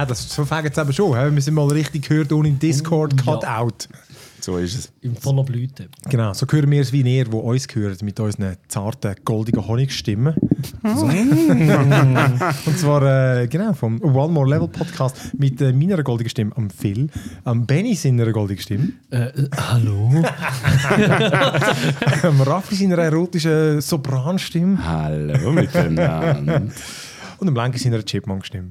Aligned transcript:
Ah, 0.00 0.06
das, 0.06 0.30
so 0.30 0.46
fängt 0.46 0.70
es 0.72 0.78
aber 0.78 0.94
schon. 0.94 1.34
Wir 1.34 1.42
sind 1.42 1.52
mal 1.52 1.66
richtig 1.68 2.08
gehört 2.08 2.32
ohne 2.32 2.50
Discord 2.52 3.12
Oh, 3.26 3.32
ja. 3.42 3.60
Cutout. 3.60 3.88
So 4.40 4.56
ist 4.56 4.74
es. 4.74 4.92
In 5.02 5.14
voller 5.14 5.44
Blüte. 5.44 5.90
Genau, 6.08 6.32
so 6.32 6.46
hören 6.50 6.70
wir 6.70 6.80
es 6.80 6.90
wie 6.94 7.02
ihr, 7.02 7.30
wo 7.30 7.40
uns 7.40 7.68
gehört, 7.68 8.00
mit 8.02 8.18
unseren 8.18 8.56
zarten, 8.68 9.14
goldigen 9.26 9.66
Honigstimmen. 9.68 10.34
So. 10.82 11.04
Und 11.04 12.78
zwar, 12.78 13.40
äh, 13.42 13.46
genau, 13.48 13.74
vom 13.74 14.00
One 14.02 14.32
More 14.32 14.48
Level 14.48 14.68
Podcast 14.68 15.34
mit 15.36 15.60
äh, 15.60 15.74
meiner 15.74 16.02
goldigen 16.02 16.30
Stimme 16.30 16.56
am 16.56 16.70
Phil, 16.70 17.10
am 17.44 17.66
Benny 17.66 17.94
seiner 17.94 18.32
goldigen 18.32 18.62
Stimme, 18.62 18.92
Äh, 19.10 19.24
äh, 19.24 19.48
hallo? 19.54 20.10
am 22.22 22.40
Raffi 22.40 22.76
seiner 22.76 22.96
erotischen 22.96 23.82
Sopranstimme 23.82 24.78
Hallo 24.82 25.52
miteinander. 25.52 26.62
und 27.36 27.48
am 27.48 27.54
Lenki 27.54 27.78
seiner 27.78 28.02
Chipmunk-Stimme. 28.02 28.70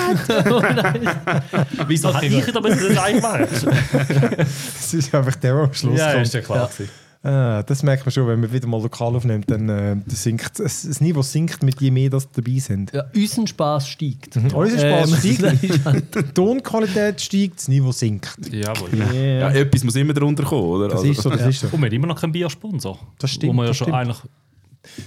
Wieso 1.88 2.14
hätte 2.14 2.26
ich 2.26 2.44
da 2.46 2.60
das 2.60 2.98
eigentlich 2.98 3.22
machen? 3.22 3.46
Das 3.50 4.94
ist 4.94 5.14
einfach 5.14 5.36
der, 5.36 5.54
der 5.54 5.62
am 5.64 5.72
Schluss 5.74 5.98
Ja, 5.98 6.12
kommt. 6.12 6.26
ist 6.26 6.34
ja 6.34 6.40
klar. 6.40 6.68
gewesen. 6.68 6.90
Ah, 7.22 7.62
das 7.64 7.82
merkt 7.82 8.06
man 8.06 8.12
schon, 8.12 8.26
wenn 8.28 8.40
man 8.40 8.50
wieder 8.50 8.66
mal 8.66 8.80
lokal 8.80 9.14
aufnimmt, 9.14 9.50
dann 9.50 9.68
äh, 9.68 9.94
das 10.06 10.22
sinkt, 10.22 10.58
das, 10.58 10.84
das 10.84 11.02
Niveau 11.02 11.20
sinkt 11.20 11.62
mit 11.62 11.78
je 11.78 11.90
mehr 11.90 12.08
das 12.08 12.26
dabei 12.30 12.58
sind. 12.58 12.94
Ja, 12.94 13.04
unser 13.14 13.46
Spaß 13.46 13.88
steigt. 13.88 14.38
Unser 14.54 14.78
Spaß 14.78 15.12
Ähm, 15.24 15.34
steigt, 15.36 16.14
die 16.14 16.22
Tonqualität 16.32 17.20
steigt, 17.20 17.58
das 17.58 17.68
Niveau 17.68 17.92
sinkt. 17.92 18.38
Jawohl. 18.50 18.88
Ja, 19.14 19.50
etwas 19.50 19.84
muss 19.84 19.96
immer 19.96 20.14
drunter 20.14 20.44
kommen, 20.44 20.62
oder? 20.62 20.88
Das 20.88 21.00
Also- 21.00 21.10
ist 21.10 21.20
so, 21.20 21.28
das 21.28 21.42
ist 21.46 21.60
so. 21.60 21.66
Und 21.66 21.78
wir 21.82 21.88
haben 21.88 21.92
immer 21.94 22.06
noch 22.06 22.18
keinen 22.18 22.32
Biersponsor. 22.32 22.98
Das 23.18 23.30
stimmt, 23.32 23.52
Wo 23.52 23.56
wir 23.58 23.62
ja 23.64 23.68
das 23.68 23.76
schon 23.76 23.84
stimmt. 23.88 23.98
eigentlich 23.98 24.18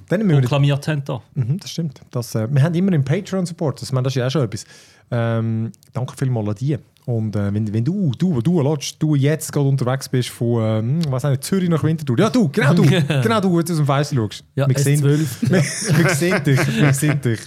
Dann 0.10 0.28
wir 0.28 0.40
proklamiert 0.40 0.88
haben. 0.88 1.04
Da. 1.06 1.22
Mhm, 1.34 1.60
das 1.60 1.72
stimmt. 1.72 2.02
Das, 2.12 2.36
äh, 2.36 2.48
wir 2.50 2.62
haben 2.62 2.76
immer 2.76 2.92
einen 2.92 3.04
Patreon-Support. 3.04 3.82
Das, 3.82 3.90
das 3.90 4.06
ist 4.08 4.16
ja 4.16 4.28
auch 4.28 4.32
schon 4.32 4.44
etwas. 4.44 4.66
Ähm, 5.12 5.72
danke 5.94 6.16
vielmals 6.18 6.50
an 6.50 6.56
die. 6.56 6.78
Und 7.06 7.36
äh, 7.36 7.54
wenn, 7.54 7.74
wenn 7.74 7.84
du, 7.84 8.12
du, 8.18 8.42
du, 8.42 8.62
Lodge, 8.62 8.94
du 8.98 9.16
jetzt 9.16 9.52
gerade 9.52 9.68
unterwegs 9.68 10.08
bist 10.08 10.30
von 10.30 10.62
ähm, 10.64 11.00
was 11.10 11.24
nicht, 11.24 11.44
Zürich 11.44 11.70
nach 11.70 11.84
Winterthur. 11.84 12.18
Ja, 12.18 12.30
du, 12.30 12.48
genau 12.48 12.74
du, 12.74 12.84
genau 13.22 13.42
du, 13.42 13.60
jetzt 13.60 13.72
aus 13.72 13.78
dem 13.78 13.86
Fenster 13.86 14.16
schaust. 14.16 14.46
Ja, 14.56 14.68
wir, 14.68 14.80
sehen, 14.80 15.04
wir, 15.04 15.18
S12. 15.18 15.98
wir 15.98 16.10
sehen 16.10 16.44
dich, 16.44 16.82
wir 16.82 16.94
sehen 16.94 17.20
dich. 17.20 17.42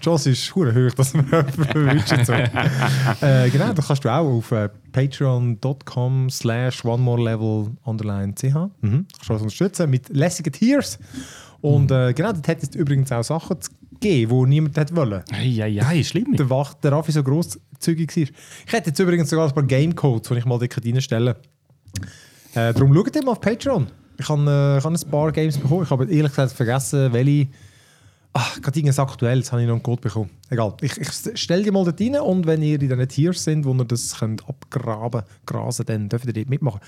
Die 0.00 0.04
Chance 0.04 0.30
ist 0.30 0.54
hoch, 0.54 0.64
dass 0.96 1.12
wir 1.14 1.22
jemanden 1.22 1.64
verwünschen. 1.64 2.24
So. 2.24 2.32
äh, 2.32 3.50
genau, 3.50 3.72
da 3.72 3.82
kannst 3.82 4.04
du 4.04 4.08
auch 4.08 4.26
auf 4.26 4.50
äh, 4.52 4.70
patreon.com 4.92 6.30
slash 6.30 6.84
one 6.84 7.02
more 7.02 7.22
level 7.22 7.68
underline 7.84 8.34
ch. 8.34 8.44
Mhm. 8.80 9.06
Kannst 9.12 9.28
du 9.28 9.32
uns 9.34 9.42
unterstützen 9.42 9.90
mit 9.90 10.08
lässigen 10.08 10.52
Tiers. 10.52 10.98
Und 11.60 11.90
äh, 11.90 12.14
genau, 12.14 12.32
dort 12.32 12.48
hätte 12.48 12.66
es 12.66 12.74
übrigens 12.74 13.12
auch 13.12 13.22
Sachen 13.22 13.60
zu 13.60 13.70
geben, 14.00 14.44
die 14.44 14.48
niemand 14.48 14.76
hätte 14.78 14.96
wollen. 14.96 15.22
Ja, 15.42 15.66
ja, 15.66 15.92
schlimm. 16.02 16.34
Der, 16.34 16.48
Wach, 16.48 16.72
der 16.74 16.92
Raffi 16.92 17.12
so 17.12 17.22
grosszügig 17.22 18.16
war. 18.16 18.22
Ich 18.66 18.72
hätte 18.72 18.88
jetzt 18.90 18.98
übrigens 18.98 19.28
sogar 19.28 19.48
ein 19.48 19.54
paar 19.54 19.64
Gamecodes, 19.64 20.28
die 20.28 20.38
ich 20.38 20.46
mal 20.46 20.58
dort 20.58 20.84
reinstellen 20.84 21.34
äh, 22.54 22.72
Darum 22.72 22.94
schaut 22.94 23.14
mal 23.24 23.32
auf 23.32 23.40
Patreon. 23.40 23.86
Ich 24.18 24.28
habe 24.28 24.42
äh, 24.50 24.78
ich 24.78 24.84
habe 24.84 24.94
ein 24.94 25.10
paar 25.10 25.32
Games 25.32 25.58
bekommen. 25.58 25.82
Ich 25.84 25.90
habe 25.90 26.04
ehrlich 26.04 26.32
gesagt 26.32 26.52
vergessen, 26.52 27.12
welche. 27.12 27.48
Ach, 28.32 28.60
gerade 28.62 28.78
irgendwas 28.78 28.98
Aktuelles 29.00 29.50
habe 29.50 29.62
ich 29.62 29.66
noch 29.68 29.74
einen 29.74 29.82
Code 29.82 30.00
bekommen. 30.02 30.30
Egal. 30.50 30.74
Ich, 30.82 30.96
ich 30.98 31.40
stelle 31.40 31.64
die 31.64 31.70
mal 31.72 31.84
dort 31.84 32.00
rein 32.00 32.16
und 32.20 32.46
wenn 32.46 32.62
ihr 32.62 32.74
in 32.74 32.88
diesen 32.88 33.08
Tiers 33.08 33.42
sind, 33.42 33.64
wo 33.64 33.72
ihr 33.74 33.84
das 33.84 34.18
könnt 34.18 34.48
abgraben 34.48 35.22
grasen 35.46 35.84
dann 35.86 36.08
dürft 36.08 36.26
ihr 36.26 36.32
dort 36.32 36.48
mitmachen. 36.48 36.80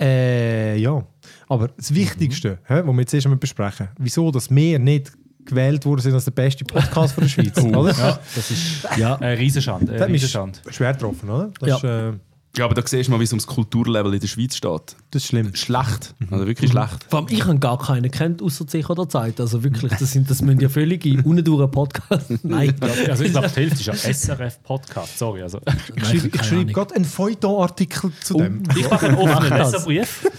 Äh, 0.00 0.78
ja. 0.78 1.04
Aber 1.48 1.68
das 1.68 1.94
Wichtigste, 1.94 2.58
hä, 2.64 2.82
was 2.84 2.94
wir 2.94 3.00
jetzt 3.00 3.12
erst 3.14 3.26
einmal 3.26 3.38
besprechen, 3.38 3.88
wieso 3.98 4.30
dass 4.30 4.50
wir 4.50 4.78
nicht 4.78 5.12
gewählt 5.44 5.84
worden 5.84 6.00
sind 6.00 6.14
als 6.14 6.24
der 6.24 6.30
beste 6.32 6.64
Podcast 6.64 7.14
von 7.14 7.24
der 7.24 7.28
Schweiz. 7.30 7.58
oder? 7.58 7.92
Ja, 7.92 8.18
das 8.34 8.50
ist 8.50 8.86
Ja. 8.96 9.16
eine 9.20 9.38
Riesenschande. 9.38 9.92
Das 9.92 10.02
Eine 10.02 10.14
Riesenschande. 10.14 10.58
schwer 10.70 10.92
getroffen, 10.94 11.28
oder? 11.28 11.50
Das, 11.60 11.68
Ja. 11.68 11.76
ist, 11.76 11.84
äh, 11.84 12.18
Ja, 12.56 12.64
aber 12.64 12.74
da 12.74 12.82
siehst 12.84 13.06
du 13.06 13.12
mal, 13.12 13.20
wie 13.20 13.24
es 13.24 13.32
ums 13.32 13.46
Kulturlevel 13.46 14.12
in 14.12 14.18
der 14.18 14.26
Schweiz 14.26 14.56
steht. 14.56 14.96
das 15.12 15.22
ist 15.22 15.28
schlimm. 15.28 15.54
Schlecht. 15.54 16.14
Also 16.32 16.48
wirklich 16.48 16.72
schlecht. 16.72 17.06
Vor 17.08 17.20
allem, 17.20 17.28
ich 17.30 17.44
habe 17.44 17.58
gar 17.60 17.78
keinen 17.78 18.10
kennt, 18.10 18.42
außer 18.42 18.64
sich 18.66 18.90
oder 18.90 19.08
Zeit. 19.08 19.38
Also 19.40 19.62
wirklich, 19.62 19.92
das, 19.92 20.10
sind, 20.10 20.28
das 20.28 20.42
müssen 20.42 20.58
ja 20.58 20.68
völlige 20.68 21.22
unnendure 21.22 21.68
Podcasts. 21.68 22.28
Nein, 22.42 22.74
Also 23.08 23.22
ich 23.22 23.30
glaube, 23.30 23.48
die 23.48 23.54
Hälfte 23.54 23.78
ist 23.78 23.86
ja 23.86 23.94
SRF-Podcast. 24.12 25.16
Sorry. 25.16 25.42
Also. 25.42 25.60
Ich 25.94 26.04
schreibe, 26.04 26.30
ich 26.34 26.42
schreibe 26.44 26.72
gerade 26.72 26.94
einen 26.96 27.04
Feuilleton-Artikel 27.04 28.10
zu 28.20 28.34
dem. 28.38 28.64
Ich 28.76 28.90
mache 28.90 29.06
einen 29.06 29.16
offenen 29.18 29.48
Mach 29.48 29.48
das. 29.50 29.72
Leserbrief. 29.72 30.30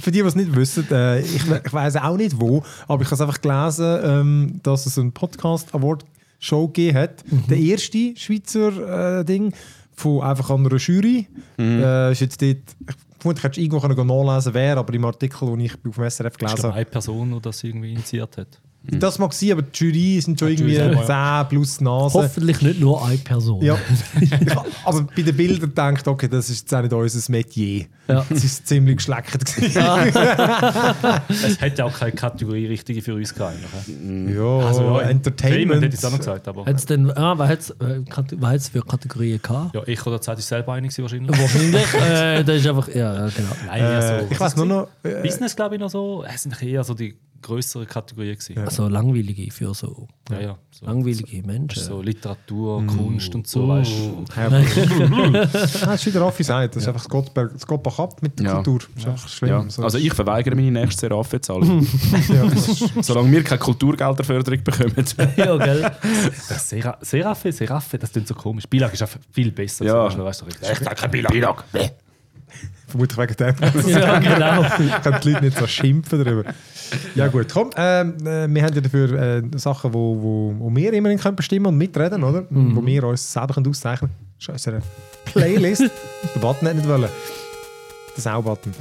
Für 0.00 0.10
die, 0.10 0.22
die 0.22 0.26
es 0.26 0.34
nicht 0.34 0.56
wissen, 0.56 0.86
äh, 0.90 1.20
ich, 1.20 1.42
ich 1.46 1.72
weiß 1.72 1.96
auch 1.96 2.16
nicht 2.16 2.40
wo, 2.40 2.62
aber 2.88 3.02
ich 3.02 3.08
habe 3.10 3.16
es 3.16 3.20
einfach 3.20 3.40
gelesen, 3.42 3.98
ähm, 4.02 4.60
dass 4.62 4.86
es 4.86 4.98
einen 4.98 5.12
Podcast-Award-Show 5.12 6.68
gegeben 6.68 6.96
hat. 6.96 7.24
Der 7.50 7.58
erste 7.58 8.14
Schweizer 8.16 9.18
äh, 9.20 9.24
Ding 9.26 9.52
von 10.00 10.22
einfach 10.22 10.50
an 10.50 10.66
einer 10.66 10.76
Jury. 10.76 11.28
Äh, 11.58 12.12
ist 12.12 12.20
jetzt 12.20 12.40
dort, 12.42 12.56
ich 12.56 12.96
vermutlich 13.18 13.44
hättest 13.44 13.58
du 13.58 13.62
irgendwo 13.62 13.80
können 13.80 14.06
nachlesen 14.06 14.54
wer, 14.54 14.76
aber 14.78 14.94
im 14.94 15.04
Artikel, 15.04 15.46
den 15.48 15.60
ich 15.60 15.74
auf 15.74 15.94
dem 15.94 16.10
SRF 16.10 16.32
Ich 16.32 16.38
gelesen 16.38 16.62
habe, 16.64 16.74
eine 16.74 16.84
Person, 16.86 17.32
die 17.32 17.40
das 17.40 17.62
irgendwie 17.62 17.92
initiiert 17.92 18.36
hat. 18.36 18.60
Das 18.82 19.18
mag 19.18 19.32
sein, 19.34 19.52
aber 19.52 19.62
die 19.62 19.78
Jury 19.78 20.20
sind 20.20 20.38
schon 20.40 20.48
irgendwie 20.48 20.74
Jury 20.74 20.94
selber, 21.04 21.44
10 21.44 21.48
plus 21.50 21.80
Nase. 21.80 22.14
hoffentlich 22.14 22.62
nicht 22.62 22.80
nur 22.80 23.04
eine 23.04 23.18
Person. 23.18 23.62
Ja, 23.62 23.76
aber 24.84 25.02
bei 25.14 25.22
den 25.22 25.36
Bildern 25.36 25.60
gedacht, 25.60 26.08
okay, 26.08 26.28
das 26.28 26.48
ist 26.50 26.60
jetzt 26.62 26.74
auch 26.74 26.82
nicht 26.82 26.92
unser 26.92 27.30
Metier. 27.32 27.86
Ja. 28.08 28.24
Es 28.30 28.42
ist 28.42 28.66
ziemlich 28.66 28.96
geschleckert. 28.96 29.44
gewesen. 29.44 29.82
Es 31.28 31.60
hätte 31.60 31.84
auch 31.84 31.96
keine 31.96 32.12
Kategorie 32.12 32.66
richtige 32.66 33.02
für 33.02 33.14
uns 33.14 33.34
gehabt. 33.34 33.56
ja, 33.88 34.58
Also, 34.66 34.82
ja, 34.82 35.00
Entertainment. 35.02 35.82
hätte 35.82 35.94
ich 35.94 36.00
es 36.00 36.04
auch 36.04 36.10
noch 36.10 36.18
gesagt. 36.18 36.48
Aber, 36.48 36.64
Hat's 36.66 36.86
denn, 36.86 37.10
ah, 37.16 37.38
was 37.38 37.48
hat 37.48 38.56
es 38.56 38.68
für 38.68 38.82
Kategorien 38.82 39.40
gehabt? 39.42 39.74
ja, 39.74 39.82
ich 39.86 40.04
oder 40.06 40.20
Zeit 40.20 40.38
ist 40.38 40.48
selber 40.48 40.72
einig 40.72 40.90
gewesen 40.96 41.02
wahrscheinlich. 41.02 41.38
Wahrscheinlich. 41.38 41.94
äh, 42.10 42.42
das 42.44 42.56
ist 42.56 42.66
einfach, 42.66 42.88
ja, 42.88 43.28
genau. 43.28 43.50
Nein, 43.66 43.80
eher 43.80 44.02
so. 44.02 44.14
Äh, 44.14 44.26
ich 44.30 44.40
weiß 44.40 44.56
nur 44.56 44.66
noch. 44.66 44.88
Äh, 45.02 45.22
Business, 45.22 45.54
glaube 45.54 45.74
ich, 45.76 45.80
noch 45.80 45.90
so. 45.90 46.24
Es 46.24 46.42
sind 46.42 46.60
eher 46.62 46.82
so 46.82 46.94
die 46.94 47.14
größere 47.42 47.86
Kategorien 47.86 48.34
gewesen. 48.34 48.54
Ja, 48.56 48.64
Also 48.64 48.88
langweilige 48.88 49.50
für 49.50 49.74
so 49.74 50.06
ja. 50.30 50.56
So, 50.70 50.86
langweilige 50.86 51.42
Menschen. 51.46 51.82
so 51.82 52.00
Literatur, 52.00 52.86
Kunst 52.86 53.34
und 53.34 53.46
so, 53.46 53.66
weißt 53.68 53.90
du. 53.90 54.24
ah, 54.36 54.48
das 55.86 55.94
ist 55.94 56.06
wieder 56.06 56.20
Raffi 56.20 56.42
sagt, 56.44 56.76
das 56.76 56.82
ist 56.84 56.88
einfach 56.88 57.02
das 57.02 57.08
Gottberg, 57.10 57.52
das 57.52 57.66
Gottbach 57.66 57.98
ab 57.98 58.22
mit 58.22 58.38
der 58.38 58.46
Ja. 58.46 58.54
Kultur. 58.62 58.80
Das 58.94 59.02
ist 59.02 59.08
einfach 59.08 59.28
schlimm. 59.28 59.50
Ja. 59.50 59.70
So, 59.70 59.82
Also 59.82 59.98
ich 59.98 60.12
verweigere 60.12 60.54
meine 60.54 60.70
nächste 60.70 61.08
ja, 62.28 62.44
ist- 62.44 62.92
Solange 63.04 63.30
wir 63.32 63.42
keine 63.42 63.58
Kulturgelderförderung 63.58 64.62
bekommen. 64.62 65.04
ja, 65.36 65.56
gell? 65.56 65.90
Das 66.48 66.68
Sera 66.68 66.98
Seraphe, 67.00 67.52
Seraphe, 67.52 67.98
das 67.98 68.12
klingt 68.12 68.28
so 68.28 68.34
komisch. 68.34 68.66
Bilag 68.68 68.92
ist 68.92 69.02
einfach 69.02 69.20
viel 69.32 69.50
besser. 69.50 69.84
Ja. 69.84 70.04
Weißt 70.04 70.18
du, 70.18 70.24
weißt 70.24 70.42
du. 70.42 70.46
Ich 70.72 70.78
sag 70.78 70.96
kein 70.96 71.10
Bilag. 71.10 71.64
Vermutlich 72.88 73.18
wegen 73.18 73.36
dem. 73.36 73.88
ja, 73.88 74.18
genau. 74.18 74.62
können 75.02 75.20
die 75.22 75.30
Leute 75.30 75.44
nicht 75.44 75.58
so 75.58 75.66
schimpfen 75.66 76.24
darüber. 76.24 76.52
Ja 77.14 77.28
gut, 77.28 77.52
komm, 77.52 77.70
ähm, 77.76 78.14
äh, 78.20 78.52
wir 78.52 78.62
haben 78.62 78.74
ja 78.74 78.80
dafür 78.80 79.12
äh, 79.12 79.42
Sachen, 79.56 79.94
wo, 79.94 80.16
wo, 80.20 80.54
wo 80.58 80.74
wir 80.74 80.92
immerhin 80.92 81.18
können 81.18 81.36
bestimmen 81.36 81.66
und 81.66 81.76
mitreden, 81.78 82.24
oder? 82.24 82.44
Wo 82.50 82.84
wir 82.84 83.04
uns 83.04 83.32
selber 83.32 83.54
können 83.54 83.68
auszeichnen 83.68 84.10
können. 84.10 84.54
Unsere 84.54 84.82
Playlist. 85.24 85.82
Der 86.34 86.40
Button 86.40 86.68
hat 86.68 86.74
nicht 86.74 86.88
wollen. 86.88 87.08
Der 88.16 88.22
Sau-Button. 88.22 88.74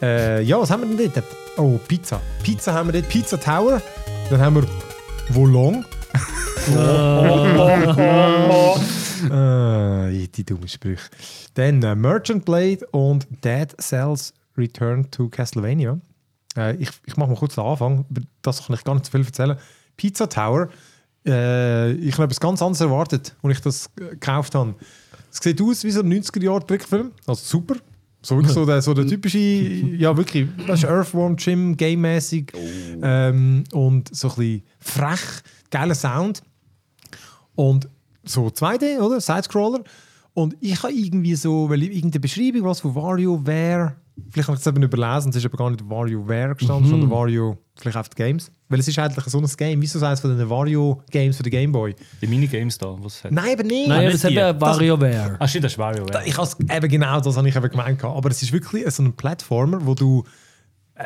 Äh, 0.00 0.42
ja, 0.42 0.58
was 0.58 0.70
haben 0.70 0.88
wir 0.88 0.96
denn 0.96 1.12
dort? 1.14 1.26
Oh, 1.56 1.78
Pizza. 1.86 2.20
Pizza 2.42 2.72
haben 2.72 2.92
wir 2.92 3.00
dort. 3.00 3.08
Pizza 3.08 3.38
Tower. 3.38 3.82
Dann 4.30 4.40
haben 4.40 4.56
wir 4.56 4.66
Volong. 5.28 5.84
Äh, 9.30 10.26
die 10.28 10.44
dummen 10.44 10.68
Sprüche. 10.68 11.08
Dann 11.54 11.82
äh, 11.82 11.94
Merchant 11.94 12.44
Blade 12.44 12.86
und 12.90 13.26
Dead 13.44 13.68
Cells 13.80 14.34
Return 14.56 15.10
to 15.10 15.28
Castlevania. 15.28 15.98
Äh, 16.56 16.76
ich 16.76 16.90
ich 17.06 17.16
mache 17.16 17.30
mal 17.30 17.36
kurz 17.36 17.54
den 17.54 17.64
Anfang, 17.64 18.04
das 18.42 18.66
kann 18.66 18.74
ich 18.76 18.84
gar 18.84 18.94
nicht 18.94 19.06
so 19.06 19.12
viel 19.12 19.24
erzählen. 19.24 19.56
Pizza 19.96 20.28
Tower. 20.28 20.68
Äh, 21.24 21.92
ich 21.92 22.14
habe 22.14 22.24
etwas 22.24 22.40
ganz 22.40 22.60
anderes 22.60 22.80
erwartet, 22.80 23.34
als 23.42 23.56
ich 23.56 23.60
das 23.62 23.90
äh, 24.00 24.10
gekauft 24.10 24.54
habe. 24.54 24.74
Es 25.30 25.38
sieht 25.38 25.62
aus 25.62 25.84
wie 25.84 25.90
so 25.90 26.00
ein 26.00 26.12
90er-Jahre-Trickfilm. 26.12 27.12
Also 27.26 27.44
super. 27.44 27.76
So 28.24 28.40
so 28.42 28.64
der, 28.64 28.80
so 28.82 28.94
der 28.94 29.06
typische, 29.06 29.38
ja 29.38 30.16
wirklich, 30.16 30.48
das 30.66 30.84
ist 30.84 30.88
Earthworm 30.88 31.36
Jim, 31.36 31.76
game-mäßig 31.76 32.52
ähm, 33.02 33.64
und 33.72 34.14
so 34.14 34.28
ein 34.28 34.34
bisschen 34.36 34.62
frech, 34.78 35.20
geiler 35.70 35.96
Sound. 35.96 36.42
Und 37.56 37.88
so 38.24 38.46
2D, 38.46 39.00
oder? 39.00 39.20
Sidescroller. 39.20 39.82
Und 40.34 40.56
ich 40.60 40.82
habe 40.82 40.92
irgendwie 40.92 41.34
so, 41.34 41.68
weil 41.68 41.82
ich 41.82 41.90
irgendeine 41.90 42.20
Beschreibung, 42.20 42.64
was 42.64 42.80
von 42.80 42.94
WarioWare, 42.94 43.96
vielleicht 44.30 44.48
habe 44.48 44.56
ich 44.56 44.60
es 44.60 44.66
eben 44.66 44.82
überlesen, 44.82 45.30
es 45.30 45.36
ist 45.36 45.44
aber 45.44 45.58
gar 45.58 45.70
nicht 45.70 45.88
WarioWare 45.88 46.54
gestanden, 46.54 46.88
sondern 46.88 47.10
Wario, 47.10 47.58
vielleicht 47.76 47.96
auf 47.96 48.08
die 48.08 48.16
Games. 48.16 48.50
Weil 48.68 48.80
es 48.80 48.88
ist 48.88 48.98
eigentlich 48.98 49.24
so 49.26 49.38
ein 49.38 49.46
Game, 49.56 49.82
wie 49.82 49.86
so 49.86 50.04
eines 50.04 50.20
von 50.20 50.36
den 50.36 50.48
Wario-Games 50.48 51.36
für 51.36 51.42
den 51.42 51.50
Gameboy. 51.50 51.94
Die 52.22 52.26
Minigames 52.26 52.78
da, 52.78 52.96
was 52.98 53.16
es 53.16 53.24
hat. 53.24 53.32
Nein, 53.32 53.52
eben 53.52 53.68
nicht. 53.68 53.88
Nein, 53.88 54.04
nicht 54.04 54.14
das 54.14 54.24
hat 54.24 54.30
die. 54.30 54.36
ja 54.36 54.58
WarioWare. 54.58 55.36
Ah, 55.38 55.46
stimmt, 55.46 55.64
das 55.64 55.72
ist 55.72 55.78
Wario. 55.78 56.06
Ja. 56.10 56.22
Ich 56.24 56.38
has, 56.38 56.56
eben 56.58 56.88
genau 56.88 57.20
das 57.20 57.36
habe 57.36 57.48
ich 57.48 57.56
eben 57.56 57.68
gemeint. 57.68 58.02
Aber 58.02 58.30
es 58.30 58.42
ist 58.42 58.52
wirklich 58.52 58.90
so 58.90 59.02
ein 59.02 59.12
Plattformer, 59.12 59.84
wo 59.84 59.94
du 59.94 60.24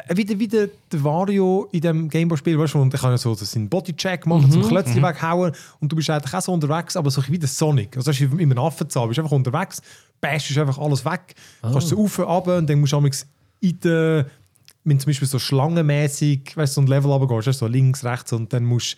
äh, 0.08 0.16
wie, 0.16 0.24
der, 0.24 0.38
wie 0.38 0.48
der, 0.48 0.68
Wario 0.92 1.68
in 1.72 1.80
dem 1.80 2.08
Gameboy-Spiel, 2.08 2.58
weißt 2.58 2.74
du, 2.74 2.82
und 2.82 2.94
ich 2.94 3.00
kann 3.00 3.10
ja 3.10 3.18
so 3.18 3.34
seinen 3.34 3.68
Bodycheck 3.68 4.26
machen, 4.26 4.50
zum 4.50 4.62
Klötzchen 4.62 5.02
weghauen 5.02 5.52
und 5.80 5.92
du 5.92 5.96
bist 5.96 6.10
eigentlich 6.10 6.34
auch 6.34 6.40
so 6.40 6.52
unterwegs, 6.52 6.96
aber 6.96 7.10
so 7.10 7.22
wie 7.28 7.38
der 7.38 7.48
Sonic. 7.48 7.96
Also, 7.96 8.10
das 8.10 8.20
ist 8.20 8.36
wie 8.36 8.42
in 8.42 8.50
einem 8.50 8.64
Affenzahn, 8.64 9.04
du 9.04 9.08
bist 9.08 9.20
einfach 9.20 9.32
unterwegs, 9.32 9.80
bashst 10.20 10.56
einfach 10.58 10.78
alles 10.78 11.04
weg, 11.04 11.34
kannst 11.62 11.88
so 11.88 11.96
rauf, 11.96 12.18
runter 12.18 12.58
und 12.58 12.68
dann 12.68 12.80
musst 12.80 12.92
du 12.92 12.96
amigs 12.96 13.26
in 13.60 13.78
der, 13.80 14.26
wenn 14.84 14.98
zum 14.98 15.10
Beispiel 15.10 15.28
so 15.28 15.38
schlangenmäßig, 15.38 16.56
weißt 16.56 16.76
du, 16.76 16.80
so 16.80 16.80
ein 16.82 16.86
Level 16.86 17.10
runtergehst, 17.10 17.48
weißt 17.48 17.60
du, 17.60 17.66
so 17.66 17.70
links, 17.70 18.04
rechts 18.04 18.32
und 18.32 18.52
dann 18.52 18.64
musst 18.64 18.96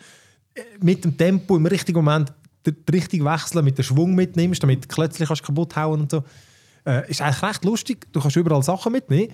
du 0.54 0.60
äh, 0.60 0.64
mit 0.80 1.04
dem 1.04 1.16
Tempo 1.16 1.56
im 1.56 1.66
richtigen 1.66 1.96
Moment 1.98 2.32
richtigen 2.92 3.24
wechseln, 3.24 3.64
mit 3.64 3.78
dem 3.78 3.82
Schwung 3.82 4.14
mitnimmst, 4.14 4.62
damit 4.62 4.84
du 4.84 4.88
Klötzchen 4.88 5.26
kannst 5.26 5.42
kaputt 5.42 5.74
hauen 5.76 6.00
und 6.00 6.10
so. 6.10 6.24
Äh, 6.84 7.10
ist 7.10 7.22
eigentlich 7.22 7.42
recht 7.42 7.64
lustig, 7.64 8.12
du 8.12 8.20
kannst 8.20 8.36
überall 8.36 8.62
Sachen 8.62 8.92
mitnehmen 8.92 9.32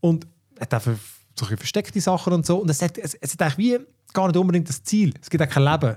und 0.00 0.26
hat 0.60 0.74
auch 0.74 0.82
für 0.82 0.94
so 0.94 0.96
ein 0.96 1.00
bisschen 1.38 1.58
versteckte 1.58 2.00
Sachen 2.00 2.32
und 2.32 2.46
so. 2.46 2.58
Und 2.58 2.70
es 2.70 2.80
hat, 2.82 2.98
es, 2.98 3.14
es 3.14 3.32
hat 3.32 3.42
eigentlich 3.42 3.58
wie 3.58 3.78
gar 4.12 4.28
nicht 4.28 4.36
unbedingt 4.36 4.68
das 4.68 4.82
Ziel. 4.82 5.12
Es 5.20 5.28
gibt 5.28 5.42
auch 5.42 5.48
kein 5.48 5.64
Leben. 5.64 5.96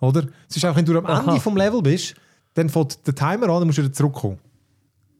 Oder? 0.00 0.26
Es 0.48 0.56
ist 0.56 0.64
auch, 0.64 0.74
wenn 0.74 0.84
du 0.84 0.98
am 0.98 1.06
Aha. 1.06 1.20
Ende 1.20 1.40
vom 1.40 1.56
Level 1.56 1.82
bist, 1.82 2.14
dann 2.54 2.68
fängt 2.68 3.06
der 3.06 3.14
Timer 3.14 3.48
an, 3.48 3.60
dann 3.60 3.66
musst 3.66 3.78
du 3.78 3.82
wieder 3.82 3.92
zurückkommen. 3.92 4.38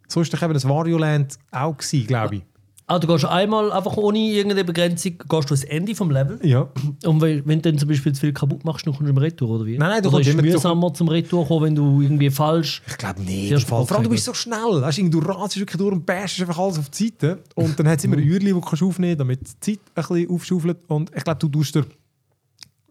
So 0.09 0.21
war 0.21 0.27
doch 0.27 0.43
eben 0.43 0.55
das 0.55 0.69
Wario 0.69 0.99
Land 0.99 1.39
auch, 1.51 1.77
gewesen, 1.77 2.07
glaube 2.07 2.37
ich. 2.37 2.43
Ah, 2.87 2.99
du 2.99 3.07
gehst 3.07 3.25
einmal 3.25 3.73
einfach 3.73 3.97
ohne 3.97 4.19
irgendeine 4.19 4.65
Begrenzung 4.65 5.17
gehst 5.17 5.51
du 5.51 5.55
ans 5.55 5.65
Ende 5.65 5.95
vom 5.95 6.11
Level. 6.11 6.39
Ja. 6.43 6.69
Und 7.05 7.21
wenn, 7.21 7.47
wenn 7.47 7.63
du 7.63 7.71
dann 7.71 7.79
zum 7.79 7.89
Beispiel 7.89 8.13
zu 8.13 8.21
viel 8.21 8.33
kaputt 8.33 8.65
machst, 8.65 8.87
dann 8.87 8.93
kommst 8.93 9.07
du 9.07 9.11
im 9.11 9.19
Retour, 9.19 9.51
oder 9.51 9.67
wie? 9.67 9.79
Nein, 9.79 9.89
nein, 9.89 10.03
du 10.03 10.09
oder 10.09 10.17
kommst 10.17 10.29
ist 10.29 10.35
immer 10.35 10.43
mühsamer 10.43 10.93
zum 10.93 11.09
Retour 11.09 11.47
kommen, 11.47 11.67
wenn 11.67 11.75
du 11.75 12.03
irgendwie 12.03 12.29
falsch... 12.31 12.83
Ich 12.87 12.99
glaube 12.99 13.23
nicht. 13.23 13.63
Vor 13.63 13.91
allem, 13.91 14.03
du 14.03 14.11
bist 14.11 14.25
so 14.25 14.35
schnell. 14.35 14.83
Weißt, 14.83 14.99
du, 14.99 15.09
du 15.09 15.19
ratst 15.21 15.59
wirklich 15.59 15.79
durch 15.79 15.93
und 15.93 16.05
bashst 16.05 16.41
einfach 16.41 16.59
alles 16.59 16.79
auf 16.79 16.91
die 16.91 17.05
Seite. 17.05 17.43
Und 17.55 17.79
dann 17.79 17.89
hat 17.89 18.01
es 18.01 18.05
immer 18.05 18.17
ein 18.17 18.29
Uhrli, 18.29 18.53
das 18.53 18.55
du 18.55 18.61
kannst 18.61 18.83
aufnehmen 18.83 19.17
kannst, 19.17 19.21
damit 19.21 19.41
die 19.41 19.61
Zeit 19.61 19.81
ein 19.95 20.17
bisschen 20.17 20.31
aufschaufelt. 20.31 20.79
Und 20.89 21.11
ich 21.17 21.25
glaube, 21.25 21.39
du 21.39 21.49
tust 21.49 21.75
dir... 21.75 21.87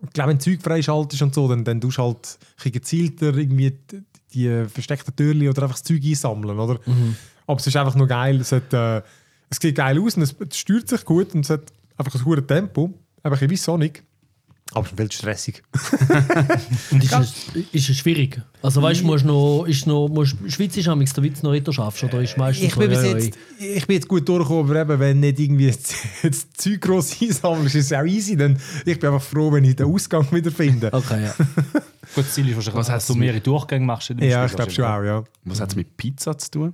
Ich 0.03 0.13
glaube, 0.13 0.31
wenn 0.31 0.37
du 0.39 0.43
Zeug 0.43 0.61
freischaltest 0.63 1.21
und 1.21 1.35
so, 1.35 1.47
dann, 1.47 1.63
dann 1.63 1.79
tust 1.79 1.99
du 1.99 2.01
halt 2.01 2.39
ein 2.63 2.71
gezielter 2.71 3.35
irgendwie 3.37 3.77
die, 3.91 4.01
die 4.33 4.65
versteckten 4.67 5.15
Türli 5.15 5.47
oder 5.47 5.63
einfach 5.63 5.75
das 5.75 5.83
Zeug 5.83 6.01
einsammeln, 6.03 6.57
oder? 6.57 6.79
Aber 7.45 7.59
es 7.59 7.67
ist 7.67 7.75
einfach 7.75 7.95
nur 7.95 8.07
geil. 8.07 8.39
Es, 8.39 8.51
hat, 8.51 8.73
äh, 8.73 9.01
es 9.51 9.59
sieht 9.61 9.75
geil 9.75 10.01
aus 10.01 10.15
und 10.15 10.23
es, 10.23 10.35
steuert 10.57 10.87
sich 10.87 11.05
gut 11.05 11.35
und 11.35 11.41
es 11.41 11.49
hat 11.51 11.71
einfach 11.97 12.15
ein 12.15 12.25
hohes 12.25 12.47
Tempo. 12.47 12.93
Einfach 13.21 13.39
ein 13.41 13.47
bisschen 13.47 13.49
wie 13.49 13.57
Sonic. 13.57 14.03
Aber 14.73 14.85
es 14.85 14.91
ist 14.93 14.97
viel 14.97 15.11
stressig. 15.11 15.63
Und 16.91 17.03
ist, 17.03 17.11
es, 17.11 17.33
ist 17.73 17.89
es 17.89 17.97
schwierig? 17.97 18.41
Also 18.61 18.81
weißt 18.81 19.01
du, 19.01 19.05
musst 19.05 19.25
noch, 19.25 19.65
ist 19.65 19.85
noch, 19.85 20.07
musst, 20.07 20.37
Schweiz 20.47 20.77
ist 20.77 20.87
am 20.87 21.03
der 21.03 21.23
Witz 21.23 21.43
noch 21.43 21.51
Ritter 21.51 21.73
schaffst, 21.73 22.05
oder 22.05 22.21
ist 22.21 22.37
meistens 22.37 22.67
Ich 22.67 22.75
bin, 22.77 22.83
so, 22.83 22.89
bis 22.95 23.03
ja, 23.03 23.17
jetzt, 23.17 23.37
ich 23.59 23.85
bin 23.85 23.95
jetzt 23.95 24.07
gut 24.07 24.29
durchgekommen, 24.29 24.69
aber 24.69 24.79
eben, 24.79 24.99
wenn 25.01 25.19
nicht 25.19 25.39
irgendwie 25.39 25.67
das, 25.67 25.93
das 26.23 26.53
Zeug 26.53 26.79
gross 26.79 27.21
einsammelst, 27.21 27.75
ist 27.75 27.91
es 27.91 27.93
auch 27.93 28.05
easy. 28.05 28.37
Dann, 28.37 28.57
ich 28.85 28.97
bin 28.97 29.09
einfach 29.09 29.27
froh, 29.27 29.51
wenn 29.51 29.65
ich 29.65 29.75
den 29.75 29.87
Ausgang 29.87 30.25
wieder 30.31 30.51
finde. 30.51 30.89
Okay, 31.01 31.21
ja. 31.25 31.33
Gut, 32.15 32.29
Ziel 32.29 32.47
ist 32.47 32.55
wahrscheinlich, 32.55 32.87
dass 32.87 33.07
du 33.07 33.15
mehrere 33.15 33.41
Durchgänge 33.41 33.85
machst. 33.85 34.09
in 34.11 34.17
dem 34.17 34.29
Ja, 34.29 34.47
Spiel 34.47 34.51
ich 34.51 34.55
glaube 34.55 34.71
schon 34.71 34.85
auch, 34.85 35.03
ja. 35.03 35.23
Was 35.43 35.59
hat 35.59 35.69
es 35.71 35.75
mit 35.75 35.97
Pizza 35.97 36.37
zu 36.37 36.49
tun? 36.51 36.73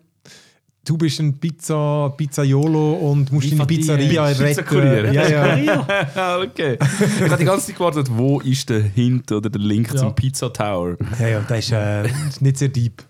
Du 0.87 0.97
bist 0.97 1.19
ein 1.19 1.37
Pizza, 1.37 2.13
Pizzaiolo 2.15 2.93
und 2.93 3.29
musst 3.33 3.51
deine 3.51 3.65
Lieferdienst. 3.65 3.89
Pizzeria 3.89 4.23
retten. 4.23 5.13
Ja, 5.13 5.57
ja. 6.15 6.39
Okay. 6.39 6.77
Ich 6.79 7.29
habe 7.29 7.37
die 7.37 7.43
ganze 7.43 7.67
Zeit 7.67 7.75
gewartet, 7.75 8.07
wo 8.09 8.39
ist 8.39 8.69
der 8.69 8.83
Hint 8.83 9.29
oder 9.33 9.49
der 9.49 9.59
Link 9.59 9.89
Ja. 9.93 9.97
zum 9.97 10.15
Pizza 10.15 10.51
Tower? 10.53 10.95
ja, 11.19 11.27
ja 11.27 11.39
das 11.41 11.59
ist 11.59 11.71
äh, 11.73 12.07
nicht 12.39 12.57
sehr 12.57 12.69
deep. 12.69 13.03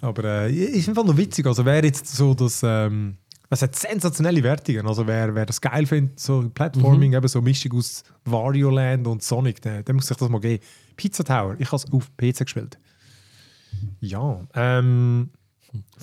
Aber 0.00 0.24
äh, 0.24 0.52
ist 0.52 0.88
einfach 0.88 1.04
noch 1.04 1.16
witzig. 1.16 1.46
Also 1.46 1.64
wer 1.64 1.84
jetzt 1.84 2.08
so 2.08 2.34
das... 2.34 2.62
Ähm, 2.64 3.18
es 3.50 3.62
hat 3.62 3.76
sensationelle 3.76 4.42
Wertungen. 4.42 4.88
Also 4.88 5.06
wer, 5.06 5.32
wer 5.32 5.46
das 5.46 5.60
geil 5.60 5.86
findet, 5.86 6.18
so 6.18 6.50
Platforming, 6.52 7.12
eben 7.12 7.28
so 7.28 7.40
Mischung 7.40 7.74
aus 7.78 8.02
Wario 8.24 8.70
Land 8.70 9.06
und 9.06 9.22
Sonic, 9.22 9.62
der, 9.62 9.84
der 9.84 9.94
muss 9.94 10.08
sich 10.08 10.16
das 10.16 10.28
mal 10.28 10.40
geben. 10.40 10.60
Pizza 10.96 11.22
Tower, 11.22 11.54
ich 11.56 11.68
habe 11.68 11.76
es 11.76 11.92
auf 11.92 12.10
PC 12.16 12.38
gespielt. 12.40 12.76
Ja, 14.00 14.40
ähm, 14.54 15.30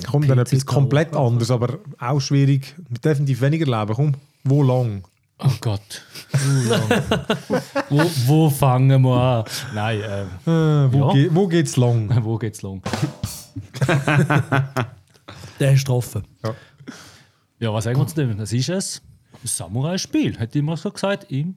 kommt 0.10 0.30
dann 0.30 0.40
etwas 0.40 0.66
komplett 0.66 1.16
anderes, 1.16 1.52
aber 1.52 1.80
auch 2.00 2.20
schwierig. 2.20 2.76
Definitiv 3.04 3.42
weniger 3.42 3.66
Leben. 3.66 3.94
Komm, 3.96 4.14
wo 4.44 4.64
lang? 4.64 5.04
Oh 5.40 5.50
Gott. 5.62 6.04
wo, 7.90 8.02
wo 8.28 8.50
fangen 8.50 9.02
wir 9.02 9.16
an? 9.16 9.44
Nein, 9.74 10.00
äh, 10.02 10.22
Äh, 10.24 10.94
wo, 10.94 11.00
Ja. 11.08 11.14
ge 11.14 11.30
wo 11.34 11.48
geht's 11.48 11.76
lang? 11.78 12.10
wo 12.24 12.38
geht's 12.38 12.62
lang? 12.62 12.82
Der 15.60 15.74
ist 15.74 15.80
getroffen. 15.80 16.24
Ja, 17.60 17.74
was 17.74 17.84
sagen 17.86 18.00
wir 18.00 18.08
zu 18.08 18.16
dem? 18.16 18.38
Das 18.38 18.52
ist 18.54 18.70
es. 18.70 19.02
Ein 19.34 19.48
Samurai-Spiel, 19.48 20.38
hätte 20.40 20.60
ich 20.60 20.64
mal 20.66 20.78
so 20.78 20.92
gesagt, 20.92 21.32
im, 21.32 21.56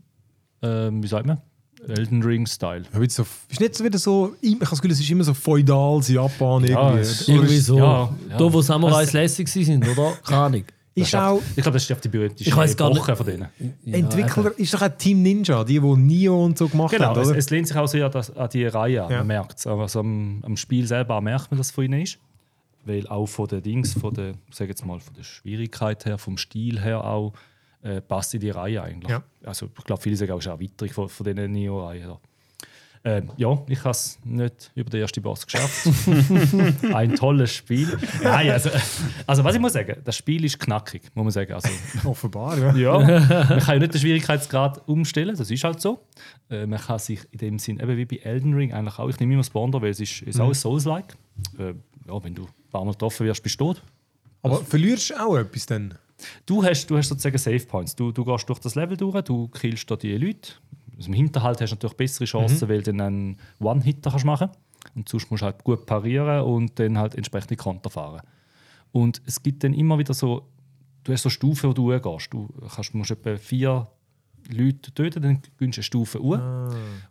ähm, 0.63 1.03
wie 1.03 1.07
sagt 1.09 1.27
man, 1.27 1.41
Elden 1.89 2.23
Ring-Style. 2.23 2.83
Ja, 2.93 3.09
so, 3.09 3.25
ist 3.49 3.61
nicht 3.61 3.75
so 3.75 3.85
wieder 3.85 3.99
so, 3.99 4.35
ich 4.41 4.55
habe 4.55 4.61
das 4.61 4.71
Gefühl, 4.81 4.91
es 4.93 5.01
ist 5.01 5.11
immer 5.11 5.25
so 5.25 5.35
feudales 5.35 6.09
Japan 6.09 6.65
irgendwie. 6.65 7.01
es- 7.01 7.29
Oder 7.29 7.37
Irgendwie 7.39 7.57
ist- 7.57 7.67
so. 7.67 7.79
ja, 7.79 8.15
ja. 8.31 8.37
Da, 8.39 8.53
wo 8.53 8.61
Samurais 8.63 9.13
lässig 9.13 9.49
sind, 9.49 9.87
oder? 9.89 10.13
Keine 10.27 10.41
Ahnung. 10.41 10.65
Ist 10.95 11.15
auch 11.15 11.43
Ich 11.55 11.63
glaube, 11.63 11.73
das 11.73 11.83
ist 11.85 11.93
auf 11.93 12.01
die 12.01 12.09
berühmteste 12.09 12.49
Ich 12.49 12.57
weiss 12.57 12.75
gar 12.75 12.91
Epoche 12.91 13.15
von 13.15 13.27
denen. 13.27 13.49
Entwickler, 13.85 14.59
ist 14.59 14.73
doch 14.73 14.81
auch 14.81 14.89
Team 14.97 15.21
Ninja, 15.23 15.63
die, 15.63 15.79
die 15.79 15.81
Nio 15.97 16.43
und 16.43 16.57
so 16.57 16.69
gemacht 16.69 16.93
Genau, 16.93 17.09
haben, 17.09 17.21
es, 17.21 17.29
oder? 17.29 17.37
es 17.37 17.51
lehnt 17.51 17.69
sich 17.69 17.77
auch 17.77 17.87
sehr 17.87 18.07
an 18.15 18.49
die 18.51 18.65
Reihe 18.67 19.05
an. 19.05 19.11
Ja. 19.11 19.19
Man 19.19 19.27
merkt 19.27 19.59
es. 19.59 19.67
Also 19.67 20.01
am, 20.01 20.41
am 20.43 20.57
Spiel 20.57 20.87
selber 20.87 21.21
merkt 21.21 21.51
man, 21.51 21.59
dass 21.59 21.67
es 21.69 21.73
von 21.75 21.85
ihnen 21.85 22.01
ist. 22.01 22.19
Weil 22.87 23.07
auch 23.09 23.27
von 23.27 23.47
den 23.49 23.63
Dings, 23.63 23.93
von 23.93 24.15
der, 24.15 24.35
sag 24.51 24.69
jetzt 24.69 24.87
mal, 24.87 24.99
von 25.01 25.13
der 25.15 25.25
Schwierigkeit 25.25 26.07
her, 26.07 26.17
vom 26.19 26.39
Stil 26.39 26.81
her 26.81 27.05
auch, 27.05 27.35
äh, 27.87 28.01
passt 28.01 28.35
in 28.35 28.41
die 28.41 28.51
Reihe 28.51 28.83
eigentlich. 28.83 29.11
Ja. 29.11 29.23
Also 29.45 29.67
ich 29.67 29.85
glaube, 29.85 30.03
viele 30.03 30.17
sagen 30.17 30.33
auch, 30.33 30.39
es 30.39 30.47
ist 30.47 30.53
eine 30.53 30.61
Erweiterung 30.61 30.93
von, 30.93 31.09
von 31.09 31.25
diesen 31.25 31.53
Neo-Reihen. 31.53 32.17
Ähm, 33.05 33.31
ja, 33.37 33.57
ich 33.69 33.79
habe 33.79 33.91
es 33.91 34.19
nicht 34.25 34.73
über 34.75 34.91
den 34.91 35.01
ersten 35.03 35.23
Boss 35.23 35.47
geschafft. 35.47 35.87
Ein 36.93 37.15
tolles 37.15 37.53
Spiel. 37.53 37.97
Nein, 38.21 38.51
also, 38.51 38.69
also 39.29 39.45
was 39.45 39.55
ich 39.55 39.61
muss 39.61 39.75
sagen, 39.75 40.01
das 40.03 40.17
Spiel 40.17 40.45
ist 40.45 40.59
knackig, 40.59 41.03
muss 41.15 41.23
man 41.23 41.31
sagen. 41.31 41.53
Also, 41.53 41.69
Offenbar, 42.03 42.59
ja. 42.59 42.75
ja, 42.75 42.99
man 43.49 43.61
kann 43.61 43.75
ja 43.75 43.79
nicht 43.79 43.95
den 43.95 44.01
Schwierigkeitsgrad 44.01 44.89
umstellen, 44.89 45.37
das 45.37 45.49
ist 45.49 45.63
halt 45.63 45.81
so. 45.81 46.01
Äh, 46.51 46.67
man 46.67 46.81
kann 46.81 46.99
sich 46.99 47.21
in 47.31 47.39
dem 47.39 47.59
Sinn, 47.61 47.79
eben 47.79 47.97
wie 47.97 48.07
bei 48.07 48.17
Elden 48.17 48.55
Ring, 48.55 48.73
eigentlich 48.73 48.99
auch, 48.99 49.09
ich 49.09 49.21
nehme 49.21 49.35
immer 49.35 49.45
Bonder, 49.53 49.81
weil 49.81 49.91
es 49.91 50.01
ist, 50.01 50.23
ist 50.23 50.41
auch 50.41 50.49
ein 50.49 50.55
Souls-like. 50.55 51.17
Äh, 51.61 51.75
ja, 52.09 52.25
wenn 52.25 52.35
du 52.35 52.43
ein 52.43 52.71
paar 52.73 52.85
Mal 52.85 52.91
getroffen 52.91 53.25
wirst, 53.25 53.41
bist 53.41 53.61
du 53.61 53.67
tot. 53.73 53.83
Aber 54.43 54.65
verlierst 54.65 55.11
du 55.11 55.15
auch 55.25 55.37
etwas 55.37 55.67
dann? 55.67 55.95
Du 56.47 56.65
hast, 56.65 56.87
du 56.87 56.97
hast 56.97 57.09
sozusagen 57.09 57.39
Save 57.39 57.67
Points. 57.67 57.95
Du, 57.95 58.13
du 58.13 58.25
gehst 58.25 58.49
durch 58.49 58.59
das 58.59 58.75
Level 58.75 58.97
durch, 58.97 59.21
du 59.23 59.49
killst 59.49 59.91
da 59.91 59.97
die 59.97 60.17
Leute. 60.17 60.53
Also 60.97 61.09
Im 61.09 61.15
Hinterhalt 61.15 61.61
hast 61.61 61.71
du 61.71 61.75
natürlich 61.75 61.97
bessere 61.97 62.25
Chancen, 62.25 62.69
weil 62.69 62.83
du 62.83 62.93
dann 62.93 63.01
einen 63.01 63.37
One-Hitter 63.61 64.11
kannst 64.11 64.25
machen 64.25 64.49
Und 64.95 65.09
sonst 65.09 65.31
musst 65.31 65.43
du 65.43 65.47
halt 65.47 65.63
gut 65.63 65.85
parieren 65.85 66.43
und 66.43 66.79
dann 66.79 66.97
halt 66.97 67.15
entsprechende 67.15 67.57
Konter 67.57 67.91
fahren. 67.91 68.23
Und 68.93 69.21
es 69.27 69.43
gibt 69.43 69.63
dann 69.63 69.75
immer 69.75 69.99
wieder 69.99 70.15
so, 70.15 70.49
du 71.05 71.13
hast 71.13 71.23
so 71.23 71.29
Stufen, 71.31 71.69
wo 71.69 71.75
du 71.75 71.95
hochgehst. 71.95 72.33
Du 72.33 72.49
kannst, 72.75 72.95
musst 72.95 73.11
etwa 73.11 73.37
vier 73.37 73.89
Leute 74.49 74.95
töten, 74.95 75.23
dann 75.23 75.43
gewinnst 75.59 75.77
du 75.77 75.81
eine 75.81 75.85
Stufe 75.85 76.19
hoch. 76.21 76.39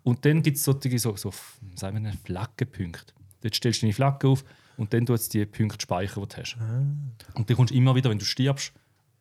Und 0.03 0.25
dann 0.25 0.41
gibt 0.41 0.57
es 0.57 0.63
solche 0.63 0.97
so, 0.97 1.15
so 1.15 1.31
sagen 1.75 2.03
wir, 2.03 2.13
Flaggenpunkte. 2.23 3.13
Dort 3.41 3.53
stellst 3.55 3.81
du 3.81 3.85
deine 3.85 3.93
Flagge 3.93 4.27
auf 4.29 4.43
und 4.77 4.93
dann 4.93 5.05
tut 5.05 5.17
es 5.17 5.29
die 5.29 5.45
Punkte 5.45 5.81
speichern, 5.81 6.23
die 6.23 6.35
du 6.35 6.41
hast. 6.41 6.57
Und 7.35 7.49
dann 7.49 7.55
kommst 7.55 7.71
du 7.71 7.77
immer 7.77 7.93
wieder, 7.93 8.09
wenn 8.09 8.17
du 8.17 8.25
stirbst, 8.25 8.73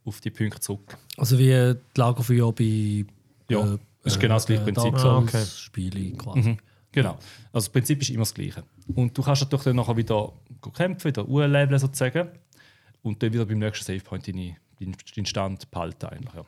auf 0.05 0.21
die 0.21 0.31
Punkte 0.31 0.61
zurück. 0.61 0.97
Also 1.17 1.39
wie 1.39 1.49
die 1.49 1.75
Lagerfeuer 1.97 2.53
bei 2.53 3.05
Ja, 3.49 3.79
das 4.03 4.15
ist 4.15 4.21
genau 4.21 4.35
das 4.35 4.47
gleiche 4.47 4.63
Prinzip. 4.63 4.93
Dark 4.95 5.05
Ah, 5.05 5.19
okay. 5.19 5.45
Spiele 5.45 6.17
quasi. 6.17 6.41
Mhm. 6.51 6.59
Genau. 6.93 7.13
Also 7.53 7.67
das 7.67 7.69
Prinzip 7.71 8.03
ist 8.03 8.11
immer 8.11 8.21
das 8.21 8.35
Gleiche. 8.35 8.63
Und 8.95 9.17
du 9.17 9.23
kannst 9.23 9.43
natürlich 9.43 9.65
dann 9.65 9.77
nachher 9.77 9.97
wieder 9.97 10.33
kämpfen, 10.75 11.09
wieder 11.09 11.27
urleveln 11.27 11.79
sozusagen. 11.79 12.29
Und 13.03 13.23
dann 13.23 13.33
wieder 13.33 13.47
beim 13.47 13.59
nächsten 13.59 13.85
Savepoint 13.85 14.29
deine, 14.29 14.57
deinen 14.79 14.95
deinen 15.17 15.27
Stand 15.27 15.71
behalten 15.71 16.07
eigentlich. 16.07 16.35
Ja. 16.35 16.45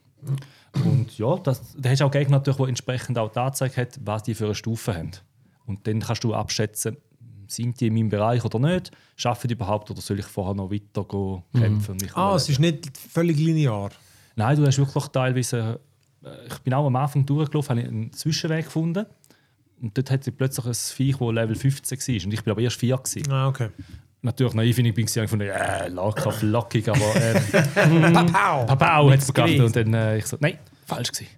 Und 0.85 1.19
ja, 1.19 1.37
das, 1.39 1.75
da 1.77 1.91
hast 1.91 2.01
du 2.01 2.05
auch 2.05 2.11
Gegner 2.11 2.39
natürlich, 2.39 2.59
die 2.59 2.69
entsprechend 2.69 3.19
auch 3.19 3.31
die 3.33 3.39
Anzeige 3.39 3.77
hat, 3.77 3.99
was 4.05 4.23
die 4.23 4.35
für 4.35 4.45
eine 4.47 4.55
Stufe 4.55 4.95
haben. 4.95 5.11
Und 5.67 5.87
dann 5.87 6.01
kannst 6.01 6.25
du 6.25 6.33
abschätzen, 6.35 6.97
sind 7.51 7.81
die 7.81 7.87
in 7.89 7.95
meinem 7.95 8.09
Bereich 8.09 8.45
oder 8.45 8.59
nicht? 8.59 8.91
Schaffen 9.17 9.49
die 9.49 9.55
überhaupt 9.55 9.91
oder 9.91 10.01
soll 10.01 10.19
ich 10.19 10.27
vorher 10.27 10.55
noch 10.55 10.71
weiter 10.71 11.05
gehen, 11.05 11.43
kämpfen? 11.55 11.97
Mich 12.01 12.15
Ah, 12.17 12.35
es 12.37 12.49
ist 12.49 12.59
nicht 12.61 12.97
völlig 12.97 13.37
linear. 13.39 13.91
Nein, 14.35 14.57
du 14.57 14.67
hast 14.67 14.79
wirklich 14.79 15.05
teilweise. 15.09 15.81
äh, 16.25 16.29
Ich 16.49 16.59
bin 16.59 16.75
auch 16.75 16.87
am 16.87 16.97
Anfang 16.97 17.25
durchgelaufen, 17.25 17.79
habe 17.79 17.89
einen 17.89 18.13
Zwischenweg 18.13 18.65
gefunden. 18.67 19.07
Und 19.81 19.97
dort 19.97 20.11
hatte 20.11 20.31
ich 20.31 20.37
plötzlich 20.37 20.67
ein 20.67 20.75
Viech, 20.75 21.17
das 21.19 21.33
Level 21.33 21.55
15 21.55 21.99
war. 21.99 22.25
Und 22.27 22.33
ich 22.35 22.43
bin 22.45 22.51
aber 22.51 22.61
erst 22.63 22.77
4. 22.81 22.97
Gewesen. 22.97 23.31
Ah, 23.31 23.49
okay. 23.49 23.69
Natürlich 24.23 24.55
naiv 24.55 24.77
bin 24.77 24.87
ich 24.87 24.95
bin 24.95 25.05
ich 25.07 25.31
von 25.31 25.41
äh, 25.41 25.89
locker, 25.89 26.33
flockig, 26.33 26.89
aber 26.89 27.15
ähm, 27.17 28.13
Papau! 28.13 28.65
Papau 28.65 29.11
hat 29.11 29.19
es 29.21 29.33
gewesen. 29.33 29.65
Und 29.67 29.77
dann 29.77 29.95
äh, 29.95 30.19
ich 30.19 30.27
so, 30.27 30.37
nein, 30.41 30.59
falsch 30.87 31.13
gewesen. 31.13 31.31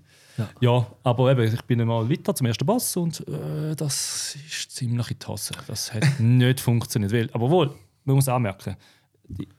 Ja. 0.61 0.87
aber 1.02 1.30
eben, 1.33 1.52
ich 1.52 1.62
bin 1.62 1.85
mal 1.87 2.09
weiter 2.09 2.35
zum 2.35 2.47
ersten 2.47 2.64
Boss 2.66 2.97
und 2.97 3.21
äh, 3.28 3.75
das 3.76 4.37
ist 4.47 4.71
ziemlich 4.73 5.11
in 5.11 5.18
die 5.18 5.26
Hose. 5.26 5.52
Das 5.66 5.92
hat 5.92 6.04
nicht 6.21 6.61
funktioniert. 6.61 7.12
Weil, 7.12 7.30
aber 7.33 7.50
wohl, 7.50 7.71
man 8.04 8.16
muss 8.16 8.28
anmerken, 8.28 8.76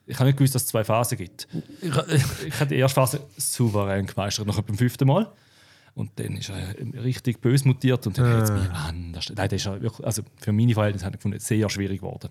ich 0.07 0.15
habe 0.15 0.25
nicht 0.25 0.37
gewusst, 0.37 0.55
dass 0.55 0.63
es 0.63 0.67
zwei 0.69 0.83
Phasen 0.83 1.17
gibt. 1.17 1.47
Ich, 1.81 1.89
Ich 2.47 2.59
habe 2.59 2.67
die 2.67 2.75
erste 2.75 2.95
Phase 2.95 3.21
souverän 3.37 4.05
gemeistert, 4.07 4.47
nach 4.47 4.59
beim 4.61 4.77
fünften 4.77 5.07
Mal. 5.07 5.31
Und 5.95 6.11
dann 6.17 6.37
ist 6.37 6.49
er 6.49 6.75
richtig 7.03 7.41
böse 7.41 7.67
mutiert 7.67 8.07
und 8.07 8.17
dann 8.17 8.25
hat 8.37 8.43
es 8.43 8.51
mich 8.51 8.69
anders. 8.71 9.29
Nein, 9.35 9.49
das 9.49 9.53
ist 9.59 9.65
ja 9.65 9.81
wirklich, 9.81 10.05
also 10.05 10.21
für 10.37 10.51
meine 10.53 10.73
Verhältnisse 10.73 11.05
habe 11.05 11.15
ich 11.15 11.19
gefunden, 11.19 11.39
sehr 11.39 11.69
schwierig 11.69 11.99
geworden. 11.99 12.29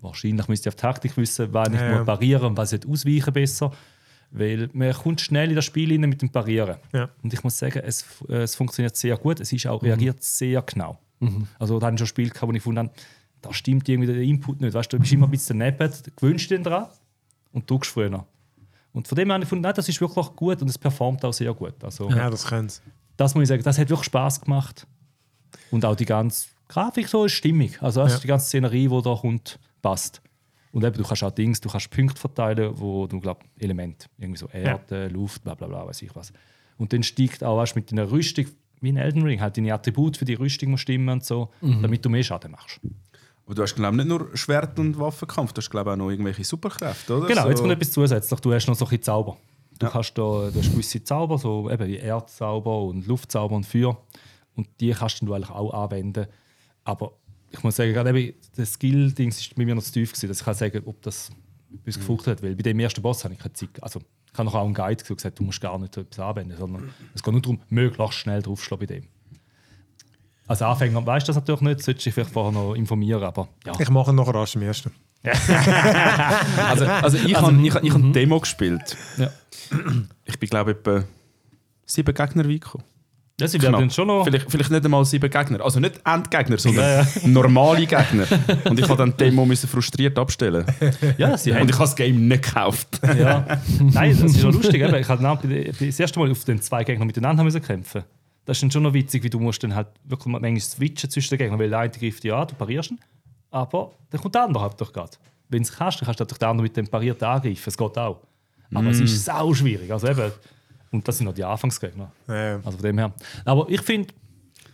Wahrscheinlich 0.00 0.48
müsste 0.48 0.68
ich 0.68 0.74
auf 0.74 0.76
die 0.76 0.80
Taktik 0.82 1.16
wissen, 1.16 1.48
wann 1.52 1.74
ich 1.74 1.80
Ja. 1.80 1.96
muss 1.98 2.06
parieren 2.06 2.44
und 2.46 2.56
was 2.56 2.72
ich 2.72 2.86
ausweichen 2.88 3.32
besser. 3.32 3.70
Weil 4.30 4.68
man 4.72 4.92
kommt 4.92 5.20
schnell 5.20 5.48
in 5.48 5.56
das 5.56 5.64
Spiel 5.64 5.90
rein 5.90 6.00
mit 6.08 6.20
dem 6.20 6.30
Parieren. 6.30 6.76
Ja. 6.92 7.08
Und 7.22 7.32
ich 7.32 7.42
muss 7.42 7.58
sagen, 7.58 7.80
es, 7.84 8.04
äh, 8.28 8.42
es 8.42 8.54
funktioniert 8.54 8.94
sehr 8.96 9.16
gut. 9.16 9.40
Es 9.40 9.52
ist 9.52 9.66
auch 9.66 9.82
reagiert 9.82 10.22
sehr 10.22 10.60
genau. 10.62 10.98
Also 11.58 11.78
da 11.80 11.86
habe 11.86 11.94
ich 11.94 11.98
schon 11.98 12.06
Spiele 12.06 12.30
gehabt, 12.30 12.46
wo 12.52 12.54
ich 12.56 12.64
habe, 12.76 12.90
da 13.40 13.52
stimmt 13.52 13.88
irgendwie 13.88 14.12
der 14.12 14.22
Input 14.22 14.60
nicht. 14.60 14.74
Weißt 14.74 14.92
du, 14.92 14.96
du 14.98 15.00
bist 15.00 15.12
immer 15.12 15.26
ein 15.26 15.30
bisschen 15.30 15.58
daneben, 15.58 15.92
gewöhnst 16.14 16.50
dich 16.50 16.62
dran 16.62 16.86
und 17.52 17.68
drückst 17.68 17.90
früher. 17.90 18.24
Und 18.92 19.08
von 19.08 19.16
dem 19.16 19.28
her 19.28 19.34
habe 19.34 19.42
ich 19.42 19.46
gefunden, 19.48 19.62
nein, 19.62 19.74
das 19.74 19.88
ist 19.88 20.00
wirklich 20.00 20.26
gut 20.36 20.60
und 20.62 20.68
es 20.68 20.78
performt 20.78 21.24
auch 21.24 21.32
sehr 21.32 21.52
gut. 21.54 21.74
Also, 21.82 22.08
Ja, 22.10 22.30
das 22.30 22.46
können 22.46 22.68
sie. 22.68 22.80
Das 23.16 23.34
muss 23.34 23.42
ich 23.42 23.48
sagen, 23.48 23.62
das 23.62 23.78
hat 23.78 23.88
wirklich 23.88 24.06
Spaß 24.06 24.42
gemacht. 24.42 24.86
Und 25.70 25.84
auch 25.84 25.96
die 25.96 26.04
ganze 26.04 26.48
Grafik 26.68 27.08
so 27.08 27.24
ist 27.24 27.32
stimmig. 27.32 27.82
Also 27.82 28.02
also 28.02 28.14
Ja. 28.14 28.20
die 28.20 28.26
ganze 28.28 28.46
Szenerie, 28.46 28.88
die 28.88 29.02
da 29.02 29.14
kommt, 29.14 29.58
passt. 29.82 30.20
Und 30.78 30.84
eben, 30.84 30.96
du 30.96 31.02
kannst 31.02 31.24
auch 31.24 31.32
Dings, 31.32 31.60
du 31.60 31.68
kannst 31.68 31.90
Punkte 31.90 32.20
verteilen, 32.20 32.70
wo 32.76 33.08
du 33.08 33.18
glaub, 33.18 33.42
Elemente, 33.58 34.06
irgendwie 34.16 34.38
so 34.38 34.46
Erde, 34.52 35.08
Luft, 35.08 35.42
bla 35.42 35.56
bla 35.56 35.66
bla, 35.66 35.84
weiß 35.88 36.02
ich 36.02 36.14
was. 36.14 36.32
Und 36.76 36.92
dann 36.92 37.02
steigt 37.02 37.42
auch 37.42 37.56
weißt, 37.56 37.74
mit 37.74 37.90
deiner 37.90 38.08
Rüstung, 38.08 38.46
wie 38.80 38.90
in 38.90 38.96
Elden 38.96 39.22
Ring, 39.24 39.40
halt 39.40 39.56
deine 39.56 39.74
Attribute 39.74 40.16
für 40.16 40.24
die 40.24 40.34
Rüstung 40.34 40.70
muss 40.70 40.82
stimmen 40.82 41.08
und 41.08 41.24
so, 41.24 41.48
damit 41.60 42.04
du 42.04 42.08
mehr 42.08 42.22
Schaden 42.22 42.52
machst. 42.52 42.78
Aber 43.44 43.56
du 43.56 43.62
hast, 43.62 43.74
glaube 43.74 43.96
ich, 43.96 44.04
nicht 44.04 44.08
nur 44.08 44.36
Schwert- 44.36 44.78
und 44.78 44.96
Waffenkampf, 45.00 45.52
du 45.52 45.58
hast, 45.60 45.68
glaube 45.68 45.90
ich, 45.90 45.94
auch 45.94 45.98
noch 45.98 46.10
irgendwelche 46.10 46.44
Superkräfte, 46.44 47.16
oder? 47.16 47.26
Genau, 47.26 47.42
so. 47.42 47.48
jetzt 47.48 47.58
kommt 47.60 47.72
etwas 47.72 47.90
zusätzlich. 47.90 48.38
Du 48.38 48.52
hast 48.52 48.68
noch 48.68 48.76
so 48.76 48.84
ein 48.84 48.88
bisschen 48.90 49.02
Zauber. 49.02 49.36
Du, 49.80 49.86
Ja. 49.86 49.90
kannst 49.90 50.16
da, 50.16 50.22
du 50.22 50.54
hast 50.54 50.70
gewisse 50.70 51.02
Zauber, 51.02 51.38
so 51.38 51.68
eben 51.68 51.88
wie 51.88 51.96
Erdzauber 51.96 52.82
und 52.84 53.04
Luftzauber 53.08 53.56
und 53.56 53.66
Feuer. 53.66 54.00
Und 54.54 54.68
die 54.78 54.90
kannst 54.92 55.20
du 55.22 55.34
eigentlich 55.34 55.50
auch 55.50 55.72
anwenden. 55.74 56.26
Aber 56.84 57.14
ich 57.50 57.62
muss 57.62 57.76
sagen, 57.76 57.92
gerade 57.92 58.10
eben, 58.18 58.34
das 58.56 58.72
Skill-Dings 58.74 59.40
ist 59.40 59.54
bei 59.54 59.64
mir 59.64 59.74
noch 59.74 59.82
zu 59.82 59.92
tief 59.92 60.10
gewesen, 60.12 60.28
dass 60.28 60.38
ich 60.40 60.44
kann 60.44 60.54
sagen, 60.54 60.82
ob 60.86 61.00
das 61.02 61.30
etwas 61.72 61.96
Mhm. 61.96 62.00
gefruchtet 62.00 62.26
hat. 62.38 62.42
Weil 62.42 62.54
bei 62.56 62.62
dem 62.62 62.78
ersten 62.80 63.02
Boss 63.02 63.24
habe 63.24 63.34
ich 63.34 63.40
keine 63.40 63.52
Zeit. 63.54 63.70
Also 63.82 64.00
ich 64.32 64.38
habe 64.38 64.44
noch 64.46 64.54
auch 64.54 64.64
einen 64.64 64.74
Guide 64.74 65.02
gesagt, 65.04 65.38
du 65.38 65.42
musst 65.44 65.60
gar 65.60 65.78
nicht 65.78 65.94
so 65.94 66.00
etwas 66.02 66.18
anwenden, 66.18 66.56
sondern 66.56 66.90
es 67.14 67.22
geht 67.22 67.32
nur 67.32 67.42
darum, 67.42 67.60
möglichst 67.68 68.18
schnell 68.18 68.42
draufschlagen 68.42 68.86
bei 68.86 68.94
dem. 68.94 69.04
Als 70.46 70.62
Anfänger 70.62 71.04
weißt 71.04 71.26
du 71.28 71.30
das 71.30 71.36
natürlich 71.36 71.60
nicht, 71.60 71.82
solltest 71.82 72.06
du 72.06 72.08
dich 72.08 72.14
vielleicht 72.14 72.30
vorher 72.32 72.52
noch 72.52 72.74
informieren, 72.74 73.22
aber 73.22 73.48
ja. 73.66 73.72
Ich 73.78 73.90
mache 73.90 74.12
nachher 74.14 74.34
rasch 74.34 74.56
am 74.56 74.62
ersten. 74.62 74.92
Also, 76.58 76.84
also 76.86 77.16
ich 77.18 77.34
habe 77.34 77.52
ich, 77.66 77.74
ich 77.74 77.90
hab 77.92 78.02
eine 78.02 78.12
Demo 78.12 78.40
gespielt. 78.40 78.96
ja. 79.16 79.30
Ich 80.24 80.38
bin, 80.38 80.48
glaube 80.48 80.70
ich, 80.72 80.76
etwa 80.78 81.04
sieben 81.84 82.14
Gegner 82.14 82.48
weit 82.48 82.60
gekommen. 82.62 82.84
Ja, 83.40 83.46
sie 83.46 83.62
werden 83.62 83.88
schon 83.90 84.08
noch... 84.08 84.24
Vielleicht, 84.24 84.50
vielleicht 84.50 84.70
nicht 84.70 84.84
einmal 84.84 85.04
sieben 85.04 85.30
Gegner. 85.30 85.64
Also 85.64 85.78
nicht 85.78 86.00
Endgegner, 86.04 86.58
sondern 86.58 87.06
normale 87.24 87.86
Gegner. 87.86 88.26
Und 88.64 88.80
ich 88.80 88.88
habe 88.88 88.96
dann 88.96 89.10
die 89.12 89.16
Demo 89.24 89.46
müssen 89.46 89.68
frustriert 89.68 90.18
abstellen. 90.18 90.64
Ja, 91.18 91.38
sie 91.38 91.54
haben 91.54 91.62
Und 91.62 91.68
ich 91.70 91.74
habe 91.76 91.84
das 91.84 91.94
Game 91.94 92.26
nicht 92.26 92.42
gekauft. 92.44 93.00
Ja. 93.16 93.60
Nein, 93.80 94.18
das 94.20 94.32
ist 94.32 94.40
schon 94.40 94.52
lustig. 94.52 94.82
Eben. 94.82 94.94
Ich 94.96 95.06
der- 95.06 95.72
das 95.86 96.00
erste 96.00 96.18
Mal 96.18 96.30
auf 96.30 96.44
den 96.44 96.60
zwei 96.60 96.82
Gegner 96.82 97.04
miteinander 97.04 97.44
müssen 97.44 97.62
kämpfen. 97.62 98.02
Das 98.44 98.56
ist 98.56 98.62
dann 98.62 98.70
schon 98.70 98.82
noch 98.82 98.94
witzig, 98.94 99.22
wie 99.22 99.30
du 99.30 99.38
musst 99.38 99.62
dann 99.62 99.74
halt 99.74 99.88
wirklich 100.04 100.26
mal 100.26 100.40
manchmal 100.40 100.60
switchen 100.60 101.10
zwischen 101.10 101.30
den 101.30 101.38
Gegnern, 101.38 101.58
weil 101.60 101.68
der 101.68 101.80
eine 101.80 101.90
greift 101.92 102.24
dich 102.24 102.32
an, 102.32 102.48
du 102.48 102.54
parierst 102.54 102.92
ihn, 102.92 102.98
aber 103.50 103.92
dann 104.10 104.20
kommt 104.22 104.34
der 104.34 104.44
andere 104.44 104.62
halt 104.64 104.80
doch 104.80 104.90
gerade. 104.92 105.10
Wenn 105.50 105.62
du 105.62 105.68
es 105.68 105.76
kannst, 105.76 106.00
dann 106.00 106.06
kannst 106.06 106.18
du 106.18 106.24
natürlich 106.24 106.38
den 106.38 106.48
anderen 106.48 106.62
mit 106.64 106.76
dem 106.76 106.88
parierten 106.88 107.28
angreifen, 107.28 107.62
es 107.66 107.76
geht 107.76 107.98
auch. 107.98 108.20
Aber 108.74 108.88
es 108.88 109.00
ist 109.00 109.24
sau 109.24 109.52
schwierig. 109.54 109.92
Also 109.92 110.08
eben, 110.08 110.32
und 110.90 111.06
das 111.06 111.18
sind 111.18 111.26
noch 111.26 111.34
die 111.34 111.44
Anfangsgegner. 111.44 112.10
Ja. 112.28 112.56
Also 112.56 112.72
von 112.72 112.82
dem 112.82 112.98
her. 112.98 113.12
Aber 113.44 113.68
ich 113.68 113.82
finde, 113.82 114.12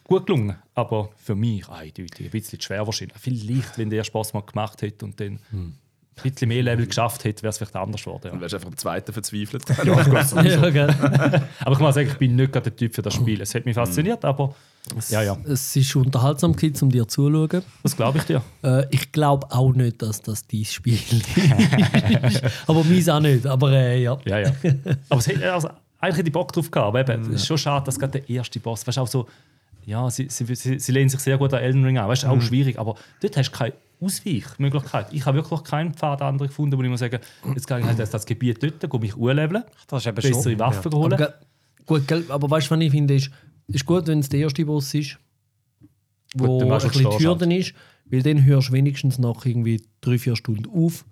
gut 0.04 0.26
gelungen, 0.26 0.56
aber 0.74 1.10
für 1.16 1.34
mich 1.34 1.68
eindeutig 1.68 2.26
ein 2.26 2.30
bisschen 2.30 2.60
schwer 2.60 2.86
wahrscheinlich. 2.86 3.16
Vielleicht, 3.18 3.78
wenn 3.78 3.90
der 3.90 4.04
Spaß 4.04 4.34
mal 4.34 4.42
gemacht 4.42 4.82
hätte 4.82 5.04
und 5.04 5.18
dann 5.18 5.38
ein 6.16 6.22
bisschen 6.22 6.48
mehr 6.48 6.62
Level 6.62 6.86
geschafft 6.86 7.24
hätte, 7.24 7.42
wäre 7.42 7.50
es 7.50 7.58
vielleicht 7.58 7.74
anders 7.74 8.02
geworden. 8.04 8.22
Ja. 8.24 8.30
Dann 8.30 8.40
wärst 8.40 8.52
du 8.52 8.56
einfach 8.56 8.68
am 8.68 8.76
zweiten 8.76 9.12
verzweifelt. 9.12 9.64
ja, 9.84 10.70
gell. 10.70 10.88
Aber 11.60 11.72
ich 11.72 11.78
muss 11.78 11.94
sagen, 11.94 12.08
ich 12.08 12.18
bin 12.18 12.36
nicht 12.36 12.52
gerade 12.52 12.70
der 12.70 12.76
Typ 12.76 12.94
für 12.94 13.02
das 13.02 13.14
Spiel. 13.14 13.40
Es 13.40 13.54
hat 13.54 13.64
mich 13.64 13.74
fasziniert, 13.74 14.24
aber 14.24 14.54
ja, 15.08 15.22
ja, 15.22 15.36
Es 15.44 15.74
ist 15.76 15.96
unterhaltsam, 15.96 16.54
Kids, 16.54 16.82
um 16.82 16.90
dir 16.90 17.08
zuzuschauen. 17.08 17.62
das 17.82 17.96
glaube 17.96 18.18
ich 18.18 18.24
dir. 18.24 18.42
Äh, 18.62 18.86
ich 18.90 19.12
glaube 19.12 19.50
auch 19.50 19.72
nicht, 19.72 20.02
dass 20.02 20.20
das 20.20 20.46
dein 20.46 20.64
Spiel 20.66 20.98
ist. 20.98 22.42
aber 22.66 22.84
meins 22.84 23.08
auch 23.08 23.20
nicht. 23.20 23.46
Aber 23.46 23.72
äh, 23.72 24.02
ja. 24.02 24.18
Ja, 24.26 24.40
ja. 24.40 24.52
Aber 25.08 25.20
es 25.20 25.28
hat, 25.28 25.42
also, 25.42 25.70
eigentlich 26.04 26.18
hätte 26.18 26.28
ich 26.28 26.32
Bock 26.32 26.52
drauf 26.52 26.70
gehabt. 26.70 26.88
Aber 26.88 27.00
eben, 27.00 27.22
es 27.32 27.42
ist 27.42 27.46
schon 27.46 27.58
schade, 27.58 27.84
dass 27.86 27.98
gerade 27.98 28.20
der 28.20 28.28
erste 28.28 28.60
Boss, 28.60 28.86
weißt 28.86 28.96
du, 28.98 29.00
auch 29.00 29.06
so, 29.06 29.26
ja, 29.86 30.08
sie, 30.10 30.28
sie, 30.30 30.54
sie, 30.54 30.78
sie 30.78 30.92
lehnen 30.92 31.08
sich 31.08 31.20
sehr 31.20 31.36
gut 31.36 31.52
an 31.52 31.60
Elden 31.60 31.84
Ring 31.84 31.98
an. 31.98 32.08
Weißt 32.08 32.22
du, 32.22 32.28
auch 32.28 32.40
schwierig, 32.40 32.78
aber 32.78 32.96
dort 33.20 33.36
hast 33.36 33.50
du 33.50 33.56
keine 33.56 33.74
Ausweichmöglichkeit. 34.00 35.08
Ich 35.12 35.26
habe 35.26 35.38
wirklich 35.38 35.62
keinen 35.64 35.94
Pfad 35.94 36.22
anderen 36.22 36.48
gefunden, 36.48 36.78
wo 36.78 36.82
ich 36.82 36.88
muss 36.88 37.00
sagen, 37.00 37.20
jetzt 37.54 37.66
gehe 37.66 37.80
ich 37.80 37.84
halt 37.84 37.98
das 37.98 38.26
Gebiet 38.26 38.62
dort, 38.62 38.80
gehe 38.80 39.00
mich 39.00 39.16
eben 39.16 39.62
bessere 40.14 40.42
schon. 40.42 40.58
Waffen 40.58 40.92
Ja. 40.92 40.98
holen. 40.98 41.12
Aber, 41.14 41.34
gut, 41.86 42.08
gell, 42.08 42.24
aber 42.28 42.50
weißt 42.50 42.70
du, 42.70 42.74
was 42.74 42.80
ich 42.80 42.90
finde, 42.90 43.14
ist, 43.14 43.30
ist 43.68 43.86
gut, 43.86 44.06
wenn 44.06 44.20
es 44.20 44.28
der 44.28 44.40
erste 44.40 44.64
Boss 44.64 44.92
ist, 44.94 45.18
wo 46.34 46.58
Gut, 46.60 46.70
ein 46.70 46.88
bisschen 46.88 47.18
Hürde 47.18 47.54
ist, 47.54 47.74
weil 48.06 48.22
dann 48.22 48.44
hörst 48.44 48.68
du 48.68 48.72
wenigstens 48.72 49.18
nach 49.18 49.44
irgendwie 49.46 49.82
drei, 50.00 50.18
vier 50.18 50.36
Stunden 50.36 50.66
auf. 50.66 51.04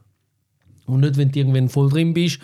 Und 0.87 1.01
nicht, 1.01 1.17
wenn 1.17 1.31
du 1.31 1.39
irgendwann 1.39 1.69
voll 1.69 1.89
drin 1.91 2.13
bist. 2.13 2.41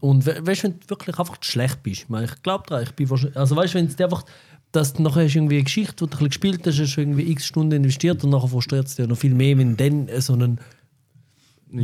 Und 0.00 0.26
we 0.26 0.36
weißt 0.46 0.62
du, 0.64 0.68
wenn 0.68 0.80
du 0.80 0.88
wirklich 0.90 1.18
einfach 1.18 1.36
schlecht 1.40 1.82
bist. 1.82 2.02
Ich, 2.02 2.08
meine, 2.08 2.26
ich 2.26 2.42
glaube 2.42 2.64
daran, 2.68 2.84
ich 2.84 2.92
bin 2.92 3.08
wahrscheinlich, 3.10 3.36
also 3.36 3.56
weißt 3.56 3.74
du, 3.74 3.78
wenn 3.78 3.86
es 3.86 3.98
einfach, 4.00 4.24
dass 4.72 4.92
du 4.92 5.02
nachher 5.02 5.24
hast 5.24 5.34
irgendwie 5.34 5.54
eine 5.56 5.64
Geschichte, 5.64 5.94
die 5.94 5.98
du 5.98 6.04
ein 6.06 6.10
bisschen 6.10 6.28
gespielt 6.28 6.66
hast, 6.66 6.78
hast 6.78 6.94
du 6.96 7.00
irgendwie 7.00 7.30
x 7.30 7.46
Stunden 7.46 7.72
investiert 7.72 8.22
und 8.24 8.30
nachher 8.30 8.48
frustriert 8.48 8.86
es 8.86 8.96
dich 8.96 9.06
noch 9.06 9.16
viel 9.16 9.34
mehr, 9.34 9.56
wenn 9.58 9.76
dann 9.76 10.08
so 10.20 10.34
einen 10.34 10.60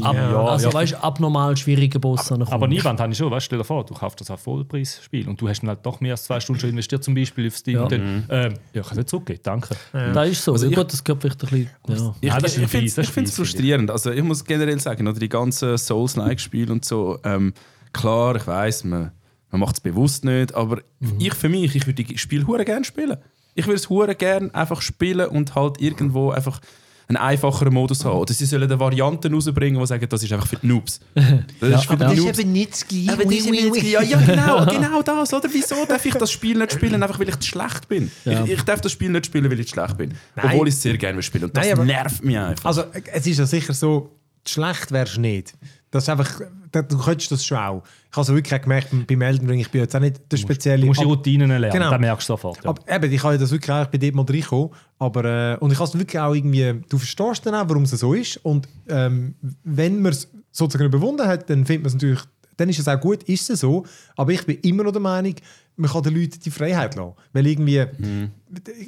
ab, 0.02 0.14
Ja, 0.14 0.44
also 0.44 0.68
ja. 0.68 0.74
weißt, 0.74 0.94
abnormal 1.02 1.56
schwierigen 1.56 2.00
Boss 2.00 2.30
ankommt. 2.30 2.52
Aber 2.52 2.68
Niemand 2.68 3.00
habe 3.00 3.10
ich 3.12 3.18
schon, 3.18 3.30
weißt 3.30 3.44
du, 3.44 3.46
stell 3.46 3.58
dir 3.58 3.64
vor, 3.64 3.84
du 3.84 3.94
kaufst 3.94 4.20
das 4.20 4.30
auf 4.30 4.40
Vollpreisspiel 4.40 5.28
und 5.28 5.40
du 5.40 5.48
hast 5.48 5.60
dann 5.60 5.68
halt 5.70 5.84
doch 5.84 6.00
mehr 6.00 6.12
als 6.12 6.24
zwei 6.24 6.38
Stunden 6.38 6.60
schon 6.60 6.70
investiert, 6.70 7.02
zum 7.02 7.14
Beispiel 7.14 7.48
auf 7.48 7.56
Steam. 7.56 7.76
Ja. 7.76 7.82
Und 7.84 7.92
dann, 7.92 8.24
ähm, 8.28 8.54
ja, 8.74 8.80
ich 8.82 8.86
kann 8.86 8.96
nicht 8.96 9.08
zurückgehen, 9.08 9.40
danke. 9.42 9.74
Das 9.92 10.28
ist 10.28 10.44
so. 10.44 10.52
Also 10.52 10.66
ja, 10.66 10.70
ich- 10.70 10.76
gut, 10.76 10.92
das 10.92 11.02
gehört 11.02 11.22
vielleicht 11.22 11.42
ein 11.44 11.48
bisschen. 11.84 12.06
Ja. 12.20 12.38
Ich, 12.38 12.56
ich, 12.56 12.62
ein 12.62 12.68
finde 12.68 12.86
es 12.86 12.98
ich. 12.98 13.32
frustrierend. 13.34 13.90
Also 13.90 14.10
ich 14.12 14.22
muss 14.22 14.44
generell 14.44 14.78
sagen, 14.80 15.08
oder 15.08 15.18
die 15.18 15.28
ganzen 15.28 15.76
Souls-like-Spiele 15.76 16.70
und 16.72 16.84
so, 16.84 17.18
ähm, 17.24 17.52
klar, 17.92 18.36
ich 18.36 18.46
weiß, 18.46 18.84
man, 18.84 19.12
man 19.50 19.60
macht 19.60 19.76
es 19.76 19.80
bewusst 19.80 20.24
nicht, 20.24 20.54
aber 20.54 20.78
Mhm. 21.00 21.16
ich 21.18 21.34
für 21.34 21.48
mich, 21.48 21.74
ich 21.76 21.86
würde 21.86 22.04
die 22.04 22.18
Spiele 22.18 22.46
hure 22.46 22.64
gerne 22.64 22.84
spielen. 22.84 23.16
Ich 23.54 23.66
würde 23.66 23.76
es 23.76 23.88
hure 23.90 24.14
gerne 24.14 24.54
einfach 24.54 24.80
spielen 24.80 25.28
und 25.28 25.54
halt 25.54 25.80
irgendwo 25.80 26.30
einfach 26.30 26.60
einen 27.08 27.16
einfacheren 27.18 27.74
Modus 27.74 28.04
haben. 28.06 28.16
Oder 28.16 28.32
sie 28.32 28.46
sollen 28.46 28.62
eine 28.62 28.80
Variante 28.80 29.30
rausbringen, 29.30 29.78
die 29.78 29.86
sagen, 29.86 30.06
das 30.08 30.22
ist 30.22 30.32
einfach 30.32 30.46
für 30.46 30.56
die 30.56 30.68
Noobs. 30.68 31.00
Das 31.60 31.80
ist 31.82 31.86
für 31.86 31.96
die 31.98 32.04
Noobs. 32.20 32.44
nicht 32.44 32.72
das 32.72 32.88
Gleiche. 32.88 33.12
Aber 33.12 33.24
das 33.24 33.34
ist 33.34 33.82
ja, 33.82 34.00
ja, 34.02 34.18
genau, 34.20 34.64
genau 34.70 35.02
das. 35.02 35.34
Oder 35.34 35.48
wieso 35.52 35.84
darf 35.86 36.06
ich 36.06 36.14
das 36.14 36.30
Spiel 36.32 36.56
nicht 36.56 36.72
spielen, 36.72 37.02
einfach 37.02 37.18
weil 37.18 37.28
ich 37.28 37.36
zu 37.40 37.48
schlecht 37.48 37.88
bin? 37.88 38.10
Ja. 38.24 38.44
Ich, 38.44 38.52
ich 38.52 38.62
darf 38.62 38.80
das 38.80 38.92
Spiel 38.92 39.10
nicht 39.10 39.26
spielen, 39.26 39.50
weil 39.50 39.60
ich 39.60 39.66
zu 39.68 39.74
schlecht 39.74 39.98
bin. 39.98 40.14
Nein. 40.36 40.46
Obwohl 40.52 40.68
ich 40.68 40.74
es 40.74 40.80
sehr 40.82 40.96
gerne 40.96 41.22
spiele. 41.22 41.44
Und 41.46 41.56
das 41.56 41.64
Nein, 41.66 41.74
aber- 41.74 41.84
nervt 41.84 42.24
mich 42.24 42.38
einfach. 42.38 42.64
Also, 42.64 42.84
es 43.12 43.26
ist 43.26 43.38
ja 43.38 43.44
sicher 43.46 43.74
so, 43.74 44.16
schlecht 44.46 44.90
wärst 44.92 45.16
du 45.16 45.20
nicht. 45.20 45.52
Das 45.92 46.04
ist 46.04 46.08
einfach, 46.08 46.40
du 46.72 46.98
könntest 46.98 47.30
das 47.32 47.44
schon 47.44 47.58
auch. 47.58 47.82
Ich 48.10 48.16
habe 48.16 48.22
es 48.22 48.28
wirklich 48.34 48.62
gemerkt 48.62 48.88
beim 49.06 49.20
Elden 49.20 49.46
Ring, 49.48 49.60
ich 49.60 49.70
bin 49.70 49.82
jetzt 49.82 49.94
auch 49.94 50.00
nicht 50.00 50.20
der 50.32 50.38
spezielle... 50.38 50.80
Du 50.80 50.86
musst 50.86 51.00
die 51.00 51.04
Routinen 51.04 51.48
lernen, 51.50 51.70
Genau. 51.70 51.90
das 51.90 52.00
merkst 52.00 52.28
du 52.28 52.32
sofort. 52.32 52.64
Ja. 52.64 52.70
Aber 52.70 52.82
eben, 52.90 53.12
ich 53.12 53.22
habe 53.22 53.36
das 53.38 53.50
wirklich 53.50 53.70
auch, 53.70 53.82
ich 53.82 53.88
bin 53.88 54.00
dort 54.00 54.14
mal 54.14 54.24
reingekommen, 54.32 54.70
aber, 54.98 55.24
äh, 55.24 55.56
und 55.58 55.70
ich 55.70 55.78
habe 55.78 55.88
es 55.88 55.98
wirklich 55.98 56.18
auch 56.18 56.34
irgendwie, 56.34 56.80
du 56.88 56.96
verstehst 56.98 57.44
dann 57.44 57.54
auch, 57.54 57.68
warum 57.68 57.82
es 57.82 57.90
so 57.90 58.14
ist 58.14 58.38
und 58.38 58.66
ähm, 58.88 59.34
wenn 59.64 60.00
man 60.00 60.12
es 60.12 60.28
sozusagen 60.50 60.86
überwunden 60.86 61.26
hat, 61.28 61.50
dann 61.50 61.66
findet 61.66 61.82
man 61.82 61.88
es 61.88 61.92
natürlich, 61.94 62.20
dann 62.56 62.70
ist 62.70 62.78
es 62.78 62.88
auch 62.88 62.98
gut, 62.98 63.22
ist 63.24 63.50
es 63.50 63.60
so, 63.60 63.84
aber 64.16 64.32
ich 64.32 64.46
bin 64.46 64.56
immer 64.62 64.84
noch 64.84 64.92
der 64.92 65.00
Meinung, 65.02 65.34
man 65.76 65.90
kann 65.90 66.02
den 66.04 66.14
Leuten 66.14 66.40
die 66.42 66.50
Freiheit 66.50 66.94
lassen, 66.96 67.12
weil 67.34 67.46
irgendwie, 67.46 67.84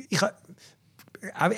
ich, 0.09 0.23
auch- 0.23 0.31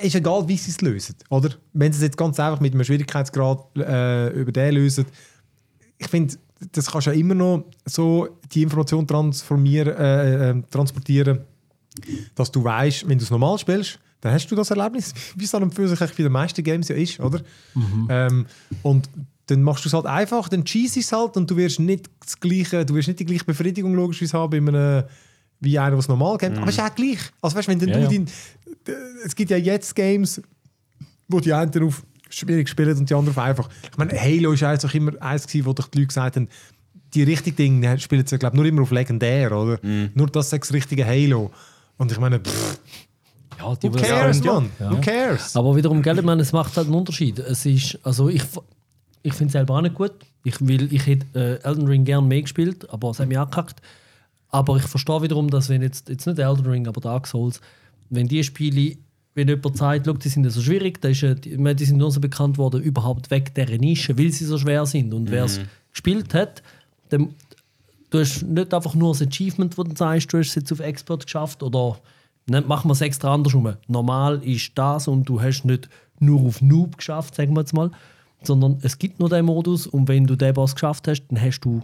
ist 0.01 0.15
egal, 0.15 0.47
wie 0.47 0.57
sie 0.57 0.71
es 0.71 0.81
lösen, 0.81 1.15
oder? 1.29 1.49
Wenn 1.73 1.91
sie 1.91 1.97
es 1.97 2.03
jetzt 2.03 2.17
ganz 2.17 2.39
einfach 2.39 2.59
mit 2.61 2.73
einem 2.73 2.83
Schwierigkeitsgrad 2.83 3.65
äh, 3.77 4.29
über 4.29 4.51
den 4.51 4.75
lösen, 4.75 5.05
ich 5.97 6.07
finde, 6.07 6.35
das 6.71 6.91
kannst 6.91 7.07
du 7.07 7.11
ja 7.11 7.17
immer 7.17 7.35
noch 7.35 7.65
so 7.85 8.27
die 8.51 8.63
Information 8.63 9.05
transformieren, 9.07 9.95
äh, 9.95 10.49
äh, 10.51 10.61
transportieren, 10.69 11.39
dass 12.35 12.51
du 12.51 12.63
weißt, 12.63 13.07
wenn 13.07 13.17
du 13.17 13.23
es 13.23 13.31
normal 13.31 13.57
spielst, 13.57 13.99
dann 14.21 14.33
hast 14.33 14.47
du 14.47 14.55
das 14.55 14.71
Erlebnis, 14.71 15.13
wie 15.35 15.43
es 15.45 15.51
dann 15.51 15.69
für 15.71 15.87
sich 15.87 15.99
eigentlich 16.01 16.17
bei 16.17 16.23
den 16.23 16.31
meisten 16.31 16.63
Games 16.63 16.87
ja 16.89 16.95
ist, 16.95 17.19
oder? 17.19 17.41
Ähm, 18.09 18.45
und 18.83 19.09
dann 19.47 19.63
machst 19.63 19.85
du 19.85 19.89
es 19.89 19.93
halt 19.93 20.05
einfach, 20.05 20.49
dann 20.49 20.65
cheese 20.65 20.99
es 20.99 21.11
halt 21.11 21.37
und 21.37 21.49
du 21.49 21.55
wirst 21.55 21.79
nicht 21.79 22.09
das 22.19 22.39
gleiche, 22.39 22.85
du 22.85 22.95
wirst 22.95 23.07
nicht 23.07 23.19
die 23.19 23.25
gleiche 23.25 23.45
Befriedigung 23.45 23.93
logischerweise 23.95 24.37
haben 24.37 24.49
bei 24.49 24.57
einem, 24.57 25.03
wie 25.59 25.79
einer, 25.79 25.91
der 25.91 25.99
es 25.99 26.07
normal 26.07 26.37
kennt. 26.37 26.57
Aber 26.57 26.67
es 26.67 26.75
ist 26.77 26.83
auch 26.83 26.93
gleich. 26.93 27.19
Also 27.41 27.55
weißt, 27.55 27.67
wenn 27.69 27.79
Ja, 27.79 27.85
du 27.85 27.99
ja. 28.01 28.07
dein, 28.09 28.27
es 29.25 29.35
gibt 29.35 29.49
ja 29.51 29.57
jetzt 29.57 29.95
Games, 29.95 30.41
wo 31.29 31.39
die 31.39 31.53
einen 31.53 31.83
auf 31.83 32.03
schwierig 32.29 32.69
spielen 32.69 32.97
und 32.97 33.09
die 33.09 33.13
anderen 33.13 33.37
auf 33.37 33.43
einfach. 33.43 33.69
Ich 33.91 33.97
meine, 33.97 34.19
Halo 34.19 34.51
ist 34.53 34.63
eigentlich 34.63 34.95
immer 34.95 35.21
eins 35.21 35.47
gewesen, 35.47 35.65
wo 35.65 35.73
die 35.73 35.81
Leute 35.81 36.07
gesagt 36.07 36.35
haben, 36.35 36.47
die 37.13 37.23
richtigen 37.23 37.55
Dinge 37.81 37.99
spielen 37.99 38.25
sie, 38.27 38.37
glaube 38.37 38.55
ich, 38.55 38.57
nur 38.57 38.65
immer 38.65 38.81
auf 38.81 38.91
legendär, 38.91 39.51
oder? 39.51 39.79
Nur 40.13 40.27
das 40.27 40.49
das 40.49 40.73
richtige 40.73 41.05
Halo. 41.05 41.51
Und 41.97 42.11
ich 42.11 42.19
meine, 42.19 42.39
pff, 42.39 42.79
Ja, 43.59 43.75
die, 43.75 43.91
who 43.91 43.97
cares, 43.97 44.43
man? 44.43 44.69
Who 44.79 45.01
cares? 45.01 45.55
Aber 45.55 45.75
wiederum, 45.75 46.01
gell, 46.01 46.17
ich 46.19 46.25
meine, 46.25 46.41
es 46.41 46.51
macht 46.53 46.75
halt 46.77 46.87
einen 46.87 46.95
Unterschied. 46.95 47.39
Es 47.39 47.65
ist, 47.65 47.97
also 48.03 48.29
ich, 48.29 48.43
ich 49.23 49.33
finde 49.33 49.47
es 49.47 49.51
selber 49.53 49.75
auch 49.75 49.81
nicht 49.81 49.95
gut. 49.95 50.11
Ich, 50.43 50.59
will, 50.65 50.93
ich 50.93 51.05
hätte 51.07 51.25
äh, 51.33 51.67
Elden 51.67 51.87
Ring 51.87 52.05
gern 52.05 52.27
mehr 52.27 52.41
gespielt, 52.41 52.89
aber 52.89 53.09
es 53.09 53.19
hat 53.19 53.27
mich 53.27 53.39
angekackt. 53.39 53.81
Aber 54.49 54.77
ich 54.77 54.83
verstehe 54.83 55.21
wiederum, 55.21 55.49
dass 55.49 55.69
wenn 55.69 55.81
jetzt, 55.81 56.07
jetzt 56.09 56.25
nicht 56.27 56.39
Elden 56.39 56.65
Ring, 56.65 56.87
aber 56.87 57.01
Dark 57.01 57.27
Souls, 57.27 57.59
wenn 58.09 58.27
die 58.27 58.43
Spiele, 58.43 58.97
wenn 59.37 59.47
jemand 59.47 59.77
sagt, 59.77 60.07
«Schau, 60.07 60.13
die 60.13 60.29
sind 60.29 60.49
so 60.49 60.61
schwierig, 60.61 60.99
da 60.99 61.09
ist, 61.09 61.21
die, 61.21 61.75
die 61.75 61.85
sind 61.85 61.97
nur 61.97 62.11
so 62.11 62.19
bekannt 62.19 62.57
worden, 62.57 62.81
überhaupt 62.81 63.29
weg 63.29 63.53
dieser 63.53 63.77
Nische, 63.77 64.17
weil 64.17 64.31
sie 64.31 64.45
so 64.45 64.57
schwer 64.57 64.83
sind. 64.87 65.13
Und 65.13 65.29
wer 65.29 65.43
es 65.43 65.61
gespielt 65.91 66.33
hat, 66.33 66.63
dann, 67.09 67.35
du 68.09 68.19
hast 68.19 68.41
nicht 68.41 68.73
einfach 68.73 68.95
nur 68.95 69.13
das 69.13 69.21
Achievement, 69.21 69.77
wo 69.77 69.83
du 69.83 69.95
sagst, 69.95 70.33
du 70.33 70.39
hast 70.39 70.47
es 70.47 70.55
jetzt 70.55 70.71
auf 70.71 70.79
Expert 70.79 71.27
geschafft 71.27 71.61
oder 71.61 71.99
ne, 72.47 72.61
machen 72.61 72.89
wir 72.89 72.93
es 72.93 73.01
extra 73.01 73.31
andersrum. 73.31 73.75
Normal 73.87 74.41
ist 74.43 74.71
das 74.73 75.07
und 75.07 75.29
du 75.29 75.39
hast 75.39 75.65
nicht 75.65 75.87
nur 76.19 76.41
auf 76.41 76.59
Noob 76.63 76.97
geschafft, 76.97 77.35
sagen 77.35 77.55
wir 77.55 77.59
jetzt 77.59 77.75
mal, 77.75 77.91
sondern 78.41 78.79
es 78.81 78.97
gibt 78.97 79.19
nur 79.19 79.29
den 79.29 79.45
Modus 79.45 79.85
und 79.85 80.07
wenn 80.07 80.25
du 80.25 80.35
den 80.35 80.55
Boss 80.55 80.73
geschafft 80.73 81.07
hast, 81.07 81.27
dann 81.27 81.39
hast 81.39 81.59
du 81.59 81.83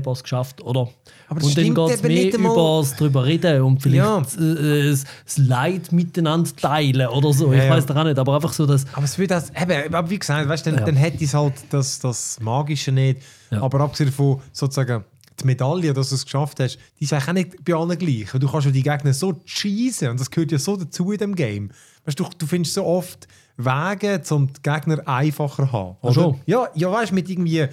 Boss 0.00 0.22
geschafft, 0.22 0.60
oder? 0.62 0.88
Und 1.28 1.56
dann 1.56 1.74
geht 1.74 1.90
es 1.94 2.02
mehr 2.02 2.34
über 2.34 2.78
das 2.80 2.96
drüber 2.96 3.24
reden 3.24 3.62
und 3.62 3.80
vielleicht 3.82 3.96
Ja. 4.04 4.18
äh, 4.44 4.90
das, 4.90 5.04
das 5.24 5.38
Leid 5.38 5.92
miteinander 5.92 6.50
teilen 6.54 7.06
oder 7.08 7.32
so. 7.32 7.52
ich 7.52 7.58
Ja, 7.58 7.64
ja. 7.64 7.70
weiß 7.70 7.86
doch 7.86 7.96
auch 7.96 8.04
nicht, 8.04 8.18
aber 8.18 8.34
einfach 8.34 8.52
so, 8.52 8.66
dass 8.66 8.84
Aber 8.92 9.04
es 9.04 9.16
würde 9.18 9.34
das, 9.34 9.50
eben, 9.50 9.94
aber 9.94 10.10
wie 10.10 10.18
gesagt, 10.18 10.48
weißt, 10.48 10.66
dann, 10.66 10.74
Ja. 10.74 10.80
dann 10.84 10.96
hätte 10.96 11.24
es 11.24 11.34
halt 11.34 11.54
das, 11.70 11.98
das 12.00 12.38
Magische 12.40 12.92
nicht. 12.92 13.20
Ja. 13.50 13.62
Aber 13.62 13.80
abgesehen 13.80 14.10
davon, 14.10 14.40
sozusagen, 14.52 15.04
die 15.40 15.46
Medaille, 15.46 15.94
dass 15.94 16.10
du 16.10 16.14
es 16.16 16.24
geschafft 16.24 16.60
hast, 16.60 16.78
die 17.00 17.04
ist 17.04 17.12
eigentlich 17.14 17.28
auch 17.28 17.32
nicht 17.32 17.64
bei 17.64 17.74
allen 17.74 17.98
gleich. 17.98 18.30
Du 18.38 18.46
kannst 18.48 18.66
ja 18.66 18.72
die 18.72 18.82
Gegner 18.82 19.14
so 19.14 19.32
cheesen 19.46 20.10
und 20.10 20.20
das 20.20 20.30
gehört 20.30 20.52
ja 20.52 20.58
so 20.58 20.76
dazu 20.76 21.10
in 21.12 21.18
dem 21.18 21.34
Game. 21.34 21.70
Weißt 22.04 22.20
du, 22.20 22.26
du 22.36 22.46
findest 22.46 22.74
so 22.74 22.84
oft 22.84 23.26
Wege, 23.56 24.20
um 24.30 24.48
die 24.52 24.60
Gegner 24.62 25.00
einfacher 25.06 25.64
zu 25.66 25.72
haben. 25.72 25.96
Oder? 26.02 26.34
Ja, 26.46 26.68
ja, 26.74 26.90
weißt 26.92 27.10
du, 27.10 27.14
mit 27.14 27.28
irgendwie 27.30 27.66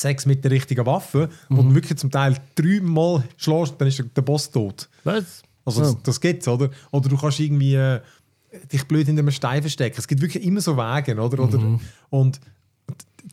Sex 0.00 0.26
mit 0.26 0.42
der 0.44 0.50
richtigen 0.50 0.84
Waffe, 0.86 1.28
wo 1.48 1.62
du 1.62 1.74
wirklich 1.74 1.98
zum 1.98 2.10
Teil 2.10 2.36
dreimal 2.54 3.24
schlägst, 3.36 3.74
dann 3.78 3.88
ist 3.88 3.98
der- 3.98 4.06
der 4.06 4.22
Boss 4.22 4.50
tot. 4.50 4.88
was? 5.04 5.42
Also 5.64 5.82
Ja. 5.82 5.92
das, 5.92 6.02
das 6.02 6.20
gibt's, 6.20 6.48
oder? 6.48 6.70
Oder 6.90 7.08
du 7.10 7.16
kannst 7.18 7.40
irgendwie 7.40 7.74
äh, 7.74 8.00
dich 8.72 8.84
blöd 8.84 9.06
in 9.08 9.18
einem 9.18 9.30
Stein 9.30 9.60
verstecken. 9.60 9.96
Es 9.98 10.08
gibt 10.08 10.22
wirklich 10.22 10.42
immer 10.44 10.60
so 10.62 10.76
Wege, 10.76 11.14
oder? 11.20 11.42
oder 11.42 11.58
Mhm. 11.58 11.80
Und 12.08 12.40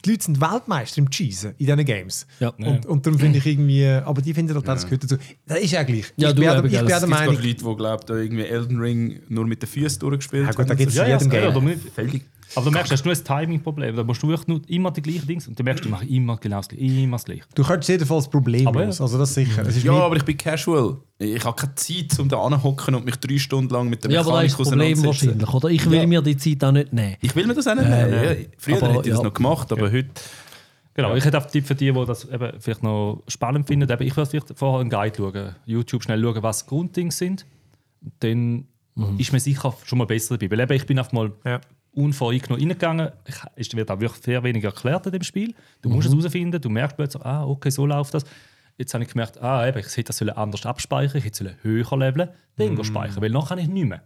die 0.04 0.10
Leute 0.10 0.24
sind 0.26 0.42
Weltmeister 0.42 0.98
im 0.98 1.10
Cheesen 1.10 1.52
in 1.58 1.66
diesen 1.68 1.86
Games. 1.86 2.28
Ja. 2.42 2.50
Und, 2.50 2.86
und 2.86 3.06
darum 3.06 3.18
finde 3.18 3.38
ich 3.38 3.46
irgendwie, 3.46 3.88
aber 3.88 4.22
die 4.22 4.34
finden 4.34 4.54
halt, 4.54 4.68
das 4.68 4.84
gehört 4.84 5.04
dazu. 5.06 5.16
Das 5.48 5.60
ist 5.60 5.72
ja 5.72 5.84
gleich. 5.84 6.12
Ja, 6.18 6.30
ich 6.30 6.36
du 6.36 6.42
bin 6.42 6.50
eben, 6.52 6.66
ich 6.66 6.72
bin 6.72 6.80
auch 6.80 6.84
es 6.84 6.88
der 6.88 6.96
Es 6.98 7.02
gibt 7.04 7.10
Meinung, 7.12 7.36
Leute, 7.36 7.48
die 7.54 7.76
glauben, 7.78 8.04
da 8.08 8.16
irgendwie 8.16 8.44
Elden 8.44 8.80
Ring 8.82 9.22
nur 9.30 9.46
mit 9.48 9.62
den 9.62 9.70
Füßen 9.70 10.00
durchgespielt 10.00 10.44
Ja, 10.48 10.52
gut, 10.52 10.66
da 10.66 10.70
haben. 10.72 10.78
gibt's 10.78 10.96
So. 10.96 11.02
ja, 11.02 11.08
jedem 11.18 11.32
ja, 11.32 11.52
Game. 11.52 12.22
Aber, 12.52 12.58
aber 12.58 12.66
du 12.66 12.72
merkst, 12.72 12.92
das 12.92 13.00
ist 13.02 13.06
nur 13.06 13.14
ein 13.16 13.24
Timing-Problem. 13.24 13.96
Da 13.96 14.04
musst 14.04 14.22
du 14.24 14.28
wirklich 14.28 14.48
nur 14.48 14.62
immer 14.68 14.92
die 14.92 15.02
gleichen 15.02 15.28
Dinge 15.28 15.42
und 15.48 15.60
du 15.60 15.64
merkst, 15.64 15.84
ich 15.86 15.92
mache 15.92 16.06
immer 16.06 16.38
genau 16.38 16.58
das 16.58 16.70
Gleiche. 16.70 16.84
Immer 16.86 17.18
das 17.18 17.26
Gleiche. 17.26 17.44
du 17.54 17.64
könntest 17.64 17.90
jedenfalls 17.90 18.28
problemlos. 18.30 18.68
Aber 18.68 18.82
ja. 18.84 18.88
Also 18.88 19.18
das 19.18 19.34
sicher. 19.34 19.62
Ist 19.66 19.84
Ja, 19.84 19.94
aber 19.94 20.16
ich 20.18 20.24
bin 20.24 20.38
casual. 20.38 20.98
Ich 21.20 21.44
habe 21.44 21.56
keine 21.56 21.76
Zeit, 21.76 22.20
um 22.20 22.30
da 22.30 22.38
anhocken 22.42 22.96
und 22.96 23.06
mich 23.06 23.16
drei 23.18 23.38
Stunden 23.38 23.74
lang 23.74 23.90
mit 23.90 24.04
der 24.04 24.12
Ja, 24.12 24.22
aber 24.22 24.32
da 24.32 24.42
ist 24.42 24.58
Mechanik 24.58 24.58
das 24.58 24.70
Problem 24.70 24.92
auseinanderzusetzen. 24.94 25.42
wahrscheinlich, 25.42 25.54
oder? 25.64 25.70
Ich 25.70 25.90
will 25.90 26.00
Ja. 26.00 26.08
mir 26.08 26.22
die 26.22 26.38
Zeit 26.38 26.64
auch 26.64 26.72
nicht 26.72 26.94
nehmen. 26.94 27.16
Ich 27.22 27.36
will 27.36 27.48
mir 27.48 27.54
das 27.54 27.68
auch 27.68 27.76
nicht 27.76 27.86
Äh, 27.86 28.06
nehmen. 28.06 28.14
ja. 28.24 28.32
Ja, 28.32 28.36
Früher 28.58 28.78
Aber, 28.78 28.88
hätte 28.90 29.00
ich 29.02 29.10
das 29.10 29.18
ja. 29.20 29.24
noch 29.24 29.34
gemacht, 29.34 29.72
aber 29.72 29.92
heute... 29.92 30.10
Genau, 30.94 31.14
ich 31.14 31.26
hätte 31.26 31.38
auch 31.38 31.42
einen 31.44 31.52
Tipp 31.52 31.68
für 31.68 31.76
die, 31.76 31.92
die 31.92 32.06
das 32.06 32.24
eben 32.24 32.54
vielleicht 32.60 32.82
noch 32.82 33.22
spannend 33.28 33.68
finden. 33.68 33.90
Eben, 33.92 34.04
ich 34.08 34.16
würde 34.16 34.30
vielleicht 34.30 34.58
vorher 34.58 34.80
einen 34.80 34.90
Guide 34.90 35.18
schauen, 35.18 35.56
YouTube 35.66 36.04
schnell 36.04 36.22
schauen, 36.22 36.42
was 36.42 36.66
Grunddinge 36.66 37.12
sind. 37.12 37.46
Dann 38.22 38.66
ist 39.18 39.34
mir 39.34 39.42
sicher 39.42 39.74
schon 39.84 39.98
mal 39.98 40.06
besser 40.06 40.38
dabei. 40.38 40.52
Weil 40.52 40.60
eben, 40.62 40.74
ich 40.74 40.86
bin 40.86 40.98
einfach 40.98 41.12
mal 41.12 41.34
Ja. 41.44 41.60
Unvoreingenommen 41.96 42.62
reingegangen. 42.62 43.12
Es 43.56 43.74
wird 43.76 43.90
auch 43.90 44.00
wirklich 44.00 44.24
sehr 44.24 44.44
wenig 44.44 44.64
erklärt 44.64 45.06
in 45.06 45.12
dem 45.14 45.24
Spiel. 45.24 45.54
Du 45.82 45.90
musst 45.90 46.08
es 46.08 46.14
herausfinden, 46.14 46.62
du 46.62 46.70
merkst 46.70 46.98
plötzlich, 46.98 47.26
ah, 47.26 47.46
okay, 47.46 47.70
so 47.70 47.86
läuft 47.86 48.14
das. 48.14 48.26
Jetzt 48.78 48.94
habe 48.94 49.04
ich 49.04 49.10
gemerkt, 49.10 49.42
ah, 49.42 49.68
eben, 49.68 49.80
ich 49.80 49.86
hätte 49.86 50.04
das 50.04 50.22
anders 50.22 50.66
abspeichern, 50.66 51.18
ich 51.18 51.26
hätte 51.26 51.56
höher 51.62 51.98
leveln, 51.98 52.30
dann 52.58 52.74
mm. 52.74 52.84
speichern, 52.84 53.22
weil 53.22 53.30
nachher 53.30 53.56
kann 53.56 53.60
ich 53.60 53.70
nicht 53.70 53.88
mehr. 53.88 54.04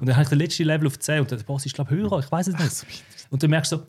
Und 0.00 0.06
dann 0.06 0.16
habe 0.16 0.24
ich 0.24 0.28
den 0.28 0.38
letzten 0.38 0.64
Level 0.64 0.86
auf 0.86 0.98
10 0.98 1.20
und 1.20 1.30
der 1.30 1.36
Boss 1.38 1.64
ist, 1.64 1.74
glaube 1.74 1.94
ich, 1.94 2.00
höher, 2.00 2.18
ich 2.18 2.30
weiß 2.30 2.48
es 2.48 2.58
nicht. 2.58 3.04
Und 3.30 3.42
dann 3.42 3.50
merkst 3.50 3.72
du 3.72 3.76
so. 3.76 3.82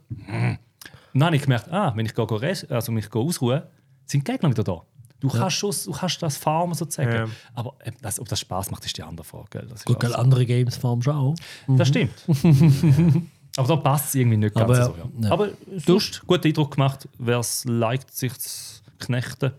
Und 1.14 1.20
dann 1.20 1.26
habe 1.26 1.36
ich 1.36 1.42
gemerkt, 1.42 1.72
ah, 1.72 1.94
wenn 1.96 2.06
ich 2.06 2.16
gehe, 2.16 2.58
also 2.70 2.92
mich 2.92 3.10
gehe 3.10 3.22
ausruhen, 3.22 3.64
sind 4.06 4.28
die 4.28 4.32
Gegner 4.32 4.50
wieder 4.50 4.64
da. 4.64 4.82
Du, 5.20 5.30
kannst 5.30 5.56
schon, 5.56 5.72
du 5.86 5.92
kannst 5.94 6.22
das 6.22 6.36
farmen 6.36 6.76
sozusagen. 6.76 7.14
Ja. 7.14 7.28
Aber 7.54 7.76
äh, 7.80 7.92
das, 8.02 8.20
ob 8.20 8.28
das 8.28 8.42
Spaß 8.42 8.72
macht, 8.72 8.86
ist 8.86 8.98
die 8.98 9.04
andere 9.04 9.24
Frage. 9.24 9.66
Das, 9.70 9.86
Gut, 9.86 10.04
andere 10.04 10.46
Games 10.46 10.76
farmst 10.76 11.08
du 11.08 11.12
auch. 11.12 11.36
das 11.68 11.88
stimmt. 11.88 12.14
Aber 13.56 13.68
da 13.68 13.76
passt 13.76 14.10
es 14.10 14.16
irgendwie 14.16 14.38
nicht 14.38 14.56
ganz 14.56 14.64
Aber 14.64 14.86
so. 14.86 14.96
Ja. 14.98 15.28
ja. 15.28 15.32
Aber 15.32 15.50
sonst 15.86 16.24
guten 16.26 16.48
Eindruck 16.48 16.72
gemacht. 16.76 17.08
Wer 17.20 17.40
es 17.40 17.66
liked, 17.66 18.14
sich 18.14 18.38
zu 18.40 18.82
knechten 19.00 19.52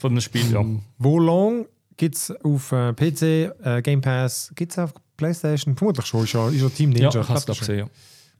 von 0.00 0.12
einem 0.12 0.20
Spiel. 0.20 0.52
Ja. 0.52 0.64
Wo 0.98 1.18
long 1.18 1.66
gibt 1.96 2.14
es 2.14 2.30
auf 2.30 2.72
äh, 2.72 2.92
PC, 2.92 3.22
äh, 3.64 3.82
Game 3.82 4.00
Pass, 4.00 4.52
gibt 4.54 4.72
es 4.72 4.78
auf 4.78 4.94
Playstation? 5.16 5.76
Vermutlich 5.76 6.06
schon, 6.06 6.24
ist 6.24 6.32
ja, 6.32 6.48
ist 6.48 6.60
ja 6.60 6.68
Team 6.68 6.90
Ninja. 6.90 7.10
Ja, 7.10 7.20
Ich 7.20 7.28
habe 7.28 7.38
es 7.38 7.58
gesehen. 7.58 7.78
Ja. 7.78 7.86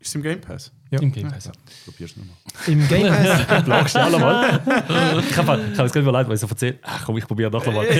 Ist 0.01 0.09
es 0.09 0.15
im 0.15 0.23
Game 0.23 0.41
Pass? 0.41 0.71
Ja. 0.91 1.01
Im 1.01 1.11
Game 1.13 1.29
Pass. 1.29 1.51
Probier's 1.85 2.15
nochmal. 2.17 2.37
Im 2.67 2.87
Game 2.89 3.09
Pass 3.09 3.67
Lagst 3.67 3.95
du 3.95 4.01
alle 4.01 4.19
mal? 4.19 4.61
ich 5.29 5.37
habe 5.37 5.61
ich 5.73 5.79
hab 5.79 5.85
jetzt 5.87 5.93
gerade 5.93 6.01
überlegt, 6.01 6.29
weil 6.29 6.35
ich 6.37 6.41
so 6.41 6.47
erzählt 6.47 6.79
Ach 6.83 7.05
komm, 7.05 7.19
ich 7.19 7.27
probiere 7.27 7.51
doch 7.51 7.67
mal. 7.67 7.85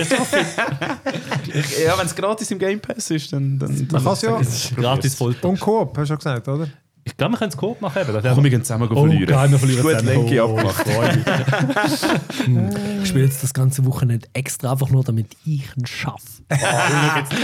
Ja, 1.83 1.97
wenn 1.97 2.05
es 2.05 2.15
gratis 2.15 2.51
im 2.51 2.59
Game 2.59 2.79
Pass 2.79 3.09
ist, 3.11 3.33
dann... 3.33 3.57
dann, 3.59 3.87
Man 3.91 4.03
kann 4.03 4.13
es 4.13 4.21
ja. 4.21 4.39
Gratis 4.75 5.15
Folter. 5.15 5.49
Und 5.49 5.59
Coop, 5.59 5.97
hast 5.97 6.09
du 6.09 6.13
ja 6.13 6.17
gesagt, 6.17 6.47
oder? 6.47 6.67
Ich 7.03 7.17
glaube, 7.17 7.33
wir 7.33 7.37
können 7.39 7.49
es 7.49 7.57
Coop 7.57 7.81
machen. 7.81 8.01
Eben. 8.07 8.21
Komm, 8.35 8.43
wir 8.43 8.51
gehen 8.51 8.63
zusammen 8.63 8.87
Oh, 8.91 9.05
verlieren. 9.07 9.25
geil, 9.25 9.49
wir 9.51 9.57
verlieren 9.59 9.81
Gut. 9.81 10.01
Lenki 10.03 10.39
Oh, 10.39 10.55
abgemacht. 10.57 10.85
Ich 13.01 13.09
spiele 13.09 13.25
jetzt 13.25 13.41
das 13.41 13.53
ganze 13.53 13.83
Wochenende 13.85 14.27
extra 14.33 14.71
einfach 14.73 14.89
nur, 14.89 15.03
damit 15.03 15.35
ich 15.45 15.63
ihn 15.75 15.85
schaffe. 15.87 16.43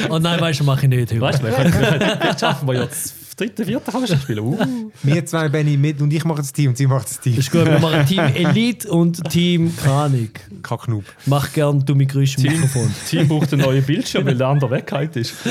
oh 0.10 0.20
nein, 0.20 0.39
weißt 0.39 0.60
du, 0.60 0.63
mache 0.65 0.84
ich 0.86 0.89
nicht. 0.89 1.20
Weißt 1.20 1.41
du, 1.41 1.52
vielleicht 1.52 2.39
schaffen 2.39 2.68
wir 2.68 2.76
ja 2.76 2.88
das 3.36 3.48
dritte, 3.48 3.65
vierte 3.65 3.91
kann 3.91 4.02
man 4.02 4.08
schon 4.08 4.19
spielen. 4.19 4.39
Uh. 4.39 4.91
Wir 5.04 5.26
zwei, 5.26 5.50
Benny, 5.50 5.78
mit 5.78 6.02
und 6.02 6.12
ich 6.13 6.24
mache 6.24 6.38
das 6.38 6.54
Team 6.54 6.69
und 6.69 6.78
sie 6.78 6.88
macht 6.88 7.10
das 7.10 7.19
Team. 7.19 7.38
ist 7.38 7.52
gut, 7.52 7.65
wir 7.65 7.80
machen 7.80 8.06
Team 8.06 8.19
Elite 8.19 8.89
und 8.89 9.24
Team 9.30 9.76
Kranik. 9.76 10.41
Kacknub. 10.63 11.04
Mach 11.26 11.52
gern 11.52 11.86
dumme 11.86 12.06
Geräusche 12.06 12.38
im 12.38 12.43
Team, 12.43 12.54
Mikrofon. 12.54 12.95
Team 13.10 13.28
braucht 13.28 13.54
einen 13.54 13.62
neuen 13.63 13.84
Bildschirm, 13.84 14.26
weil 14.26 14.38
der 14.38 14.48
andere 14.48 14.71
weggehalten 14.71 15.21
ist. 15.21 15.34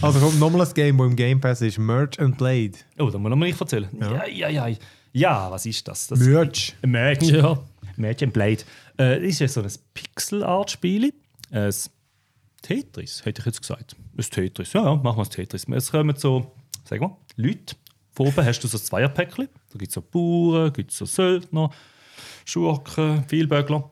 Also 0.00 0.18
kommt 0.18 0.40
nochmal 0.40 0.66
ein 0.66 0.74
Game, 0.74 0.98
das 0.98 1.06
im 1.06 1.16
Game 1.16 1.40
Pass 1.40 1.60
ist. 1.60 1.78
Merch 1.78 2.18
and 2.18 2.36
Blade. 2.36 2.72
Oh, 2.98 3.08
da 3.08 3.18
muss 3.18 3.30
man 3.30 3.38
nicht 3.38 3.60
erzählen. 3.60 3.88
Ja, 4.00 4.26
ja, 4.26 4.48
ja. 4.48 4.76
Ja, 5.12 5.50
was 5.50 5.66
ist 5.66 5.86
das? 5.86 6.08
das 6.08 6.18
Merch. 6.18 6.74
Match. 6.84 7.28
Ja. 7.28 7.58
Match 7.96 8.22
and 8.22 8.32
Blade. 8.32 8.58
Äh, 8.96 9.20
das 9.20 9.22
ist 9.22 9.38
ja 9.40 9.48
so 9.48 9.62
ein 9.62 9.70
Pixel-Art-Spiel. 9.94 11.12
Ein 11.50 11.72
Tetris, 12.62 13.24
hätte 13.24 13.40
ich 13.40 13.46
jetzt 13.46 13.60
gesagt. 13.60 13.94
Ein 14.16 14.24
Tetris. 14.24 14.72
Ja, 14.72 14.84
ja, 14.84 14.94
machen 14.96 15.18
wir 15.18 15.24
ein 15.24 15.30
Tetris. 15.30 15.66
Es 15.68 15.90
kommen 15.90 16.16
so, 16.16 16.52
sag 16.84 17.00
mal, 17.00 17.16
Leute. 17.36 17.76
Oben 18.18 18.44
hast 18.44 18.60
du 18.60 18.68
so 18.68 18.76
ein 18.76 18.82
Zweierpäckchen. 18.82 19.48
Da 19.70 19.78
gibt 19.78 19.88
es 19.88 19.94
so 19.94 20.02
Bauern, 20.02 20.72
gibt 20.72 20.90
so 20.90 21.06
Söldner, 21.06 21.70
Schurken, 22.44 23.24
Vielbögler. 23.26 23.90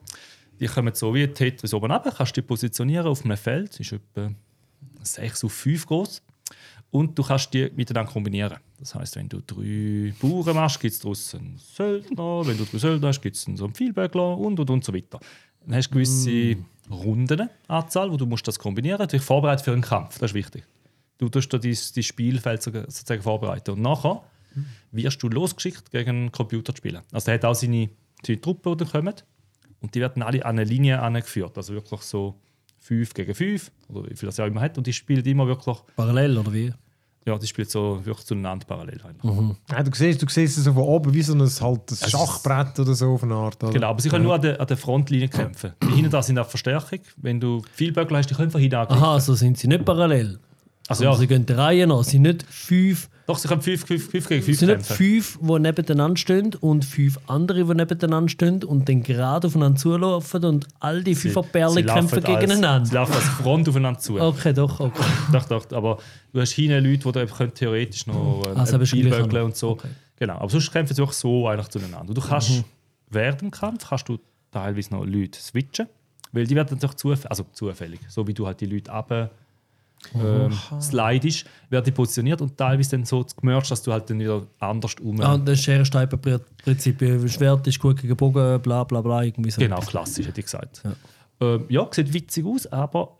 Die 0.59 0.67
kommen 0.67 0.93
so 0.93 1.13
wie 1.13 1.27
Tetris 1.27 1.73
oben 1.73 1.91
runter. 1.91 2.11
Kannst 2.15 2.37
dich 2.37 2.45
positionieren 2.45 3.07
auf 3.07 3.25
einem 3.25 3.35
Feld. 3.35 3.71
Das 3.71 3.79
ist 3.79 3.93
etwa 3.93 4.31
6 5.01 5.43
auf 5.43 5.53
5 5.53 5.85
groß. 5.87 6.21
Und 6.91 7.17
du 7.17 7.23
kannst 7.23 7.53
die 7.53 7.71
miteinander 7.75 8.11
kombinieren. 8.11 8.57
Das 8.77 8.93
heißt, 8.93 9.15
wenn 9.15 9.27
du 9.27 9.41
drei 9.41 10.13
Bauern 10.19 10.55
machst, 10.55 10.79
gibt 10.79 10.93
es 10.93 10.99
daraus 10.99 11.33
einen 11.33 11.57
Söldner. 11.57 12.45
Wenn 12.45 12.57
du 12.57 12.65
drei 12.65 12.77
Söldner 12.77 13.07
hast, 13.07 13.21
gibt 13.21 13.37
es 13.37 13.43
so 13.43 13.65
einen 13.65 13.73
Vielbögler 13.73 14.37
und, 14.37 14.59
und, 14.59 14.69
und 14.69 14.83
so 14.83 14.93
weiter. 14.93 15.19
Dann 15.65 15.75
hast 15.75 15.89
du 15.89 15.93
gewisse 15.93 16.57
Rundenanzahl, 16.93 18.11
wo 18.11 18.17
du 18.17 18.25
musst 18.25 18.47
das 18.47 18.59
kombinieren 18.59 18.99
musst. 18.99 19.13
Dich 19.13 19.21
vorbereiten 19.21 19.63
für 19.63 19.73
einen 19.73 19.81
Kampf, 19.81 20.19
das 20.19 20.31
ist 20.31 20.35
wichtig. 20.35 20.63
Du 21.17 21.29
tust 21.29 21.53
dein, 21.53 21.61
dein 21.61 22.03
Spielfeld 22.03 22.63
sozusagen 22.63 23.21
vorbereiten. 23.21 23.71
Und 23.71 23.81
nachher 23.81 24.23
wirst 24.91 25.21
du 25.23 25.29
losgeschickt, 25.29 25.91
gegen 25.91 26.09
einen 26.09 26.31
Computer 26.31 26.73
zu 26.73 26.77
spielen. 26.77 27.01
Also 27.11 27.25
der 27.25 27.35
hat 27.35 27.45
auch 27.45 27.53
seine, 27.53 27.89
seine 28.25 28.41
Truppen, 28.41 28.77
die 28.77 28.85
kommen. 28.85 29.13
Und 29.81 29.95
die 29.95 29.99
werden 29.99 30.21
alle 30.23 30.45
an 30.45 30.57
eine 30.57 30.63
Linie 30.63 31.01
angeführt. 31.01 31.57
Also 31.57 31.73
wirklich 31.73 32.01
so 32.01 32.39
5 32.79 33.13
gegen 33.13 33.33
5, 33.35 33.71
oder 33.89 34.09
wie 34.09 34.15
viel 34.15 34.27
das 34.27 34.37
ja 34.37 34.45
immer 34.45 34.61
hat. 34.61 34.77
Und 34.77 34.87
die 34.87 34.93
spielen 34.93 35.25
immer 35.25 35.47
wirklich, 35.47 35.77
Parallel 35.95 36.37
oder 36.37 36.53
wie? 36.53 36.73
Ja, 37.25 37.37
die 37.37 37.45
spielen 37.45 37.67
so 37.67 37.99
wirklich 38.03 38.25
zueinander 38.25 38.65
parallel. 38.65 38.99
eigentlich. 39.05 39.57
Ja, 39.71 39.83
du, 39.83 39.91
siehst, 39.93 40.21
du 40.21 40.27
siehst 40.27 40.57
es 40.57 40.63
so 40.63 40.73
von 40.73 40.83
oben 40.83 41.13
wie 41.13 41.21
so 41.21 41.33
ein, 41.33 41.41
halt 41.41 41.91
ein 41.91 42.09
Schachbrett 42.09 42.79
oder 42.79 42.95
so 42.95 43.13
auf 43.13 43.23
eine 43.23 43.35
Art. 43.35 43.63
Oder? 43.63 43.73
Genau, 43.73 43.89
aber 43.89 44.01
sie 44.01 44.09
können 44.09 44.23
nur 44.23 44.33
an 44.33 44.41
der, 44.41 44.59
an 44.59 44.65
der 44.65 44.77
Frontlinie 44.77 45.27
kämpfen. 45.27 45.73
Die 45.83 45.93
hinten 45.93 46.09
da 46.09 46.23
sind 46.23 46.39
auch 46.39 46.47
Verstärkung. 46.47 46.99
Wenn 47.17 47.39
du 47.39 47.61
viel 47.73 47.91
Böckler 47.91 48.17
hast, 48.17 48.29
die 48.29 48.33
können 48.33 48.49
von 48.49 48.59
hinten 48.59 48.75
angreifen. 48.75 49.03
Aha, 49.03 49.19
so 49.19 49.35
sind 49.35 49.57
sie 49.57 49.67
nicht 49.67 49.85
parallel. 49.85 50.39
Also 50.87 51.03
Also 51.05 51.13
ja, 51.13 51.15
sie 51.19 51.27
gehen 51.27 51.45
der 51.45 51.57
Reihe 51.57 51.87
nach. 51.87 51.99
Es 52.01 52.07
sind 52.07 52.23
nicht 52.23 52.43
fünf, 52.49 53.09
doch, 53.27 53.37
sie 53.37 53.47
können 53.47 53.61
5 53.61 53.85
fünf, 53.85 54.09
fünf 54.09 54.27
gegen 54.27 54.39
es 54.41 54.45
5 54.45 54.59
sind 54.59 54.77
nicht 54.77 54.85
fünf, 54.85 55.39
die 55.41 55.59
nebeneinander 55.59 56.17
stehen 56.17 56.53
und 56.59 56.83
fünf 56.83 57.17
andere, 57.27 57.63
die 57.63 57.73
nebeneinander 57.75 58.27
stehen 58.29 58.63
und 58.63 58.89
dann 58.89 59.03
gerade 59.03 59.47
aufeinander 59.47 59.77
zulaufen 59.79 60.43
und 60.43 60.67
all 60.79 61.01
die 61.03 61.15
Fünferperlen 61.15 61.85
laufen 61.85 62.07
kämpfen 62.09 62.25
als- 62.25 62.39
gegeneinander. 62.41 62.85
Sie 62.85 62.95
laufen 62.95 63.13
als 63.13 63.23
Front 63.23 63.69
aufeinander 63.69 63.99
zu. 63.99 64.19
Okay, 64.19 64.53
doch, 64.53 64.79
okay. 64.79 65.03
Doch, 65.31 65.45
doch, 65.45 65.71
aber 65.71 65.99
du 66.33 66.41
hast 66.41 66.51
hinten 66.51 66.83
Leute, 66.83 67.03
die 67.05 67.11
da 67.11 67.25
können 67.25 67.53
theoretisch 67.53 68.05
noch 68.07 68.43
äh, 68.47 68.59
Also, 68.59 68.77
noch. 68.77 69.43
und 69.45 69.55
so. 69.55 69.69
Okay. 69.69 69.87
Genau, 70.17 70.35
aber 70.35 70.49
sonst 70.49 70.71
kämpfen 70.71 70.93
sie 70.95 71.01
auch 71.01 71.13
so 71.13 71.47
eigentlich 71.47 71.69
zueinander. 71.69 72.09
Und 72.09 72.17
du 72.17 72.21
kannst 72.21 72.63
während 73.09 73.41
dem 73.41 73.51
Kampf 73.51 73.87
kannst 73.87 74.09
du 74.09 74.17
teilweise 74.51 74.91
noch 74.93 75.05
Leute 75.05 75.39
switchen, 75.39 75.87
weil 76.33 76.45
die 76.47 76.55
werden 76.55 76.69
natürlich 76.73 76.95
zufällig, 76.97 77.29
also 77.29 77.45
zufällig, 77.53 77.99
so 78.09 78.27
wie 78.27 78.33
du 78.33 78.45
halt 78.45 78.59
die 78.59 78.65
Leute 78.65 78.91
ab 78.91 79.31
ähm, 80.15 80.51
slidest, 80.79 81.45
werden 81.69 81.85
die 81.85 81.91
positioniert 81.91 82.41
und 82.41 82.57
teilweise 82.57 82.91
dann 82.91 83.05
so 83.05 83.25
gemerkt, 83.39 83.71
dass 83.71 83.81
du 83.83 83.91
halt 83.91 84.09
dann 84.09 84.19
wieder 84.19 84.45
anders 84.59 84.95
um. 85.01 85.21
Ah, 85.21 85.37
das 85.37 85.61
Schere-Steipen-Prinzip. 85.61 87.29
Schwert 87.29 87.67
ist 87.67 87.79
gut 87.79 88.01
gegen 88.01 88.15
Bogen, 88.15 88.61
bla 88.61 88.83
bla 88.83 89.01
bla, 89.01 89.23
irgendwie 89.23 89.51
so. 89.51 89.61
Genau, 89.61 89.79
klassisch, 89.79 90.27
hätte 90.27 90.39
ich 90.39 90.45
gesagt. 90.45 90.83
Ja. 90.83 90.93
Ähm, 91.41 91.65
ja 91.69 91.87
sieht 91.91 92.13
witzig 92.13 92.45
aus, 92.45 92.67
aber 92.67 93.17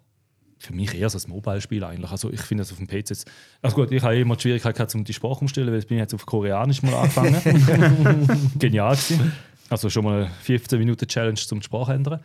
für 0.61 0.73
mich 0.73 0.93
eher 0.93 1.09
so 1.09 1.17
ein 1.17 1.29
Mobile-Spiel 1.31 1.83
eigentlich. 1.83 2.11
Also 2.11 2.31
ich 2.31 2.41
finde 2.41 2.63
das 2.63 2.71
auf 2.71 2.77
dem 2.77 2.87
PC 2.87 3.09
jetzt... 3.09 3.31
Also 3.61 3.75
gut, 3.75 3.91
ich 3.91 4.03
habe 4.03 4.17
immer 4.17 4.35
die 4.35 4.43
Schwierigkeit 4.43 4.75
gehabt, 4.75 4.93
um 4.93 5.03
die 5.03 5.13
Sprache 5.13 5.39
umzustellen, 5.41 5.69
weil 5.69 5.75
jetzt 5.75 5.87
bin 5.87 5.97
ich 5.97 6.01
jetzt 6.01 6.13
auf 6.13 6.25
Koreanisch 6.25 6.83
mal 6.83 6.93
angefangen. 6.93 8.51
Genial 8.59 8.95
gewesen. 8.95 9.31
Also 9.69 9.89
schon 9.89 10.03
mal 10.03 10.23
eine 10.23 10.31
15 10.43 10.77
Minuten 10.77 11.07
Challenge 11.07 11.35
zum 11.35 11.61
Sprache 11.61 11.93
ändern. 11.93 12.19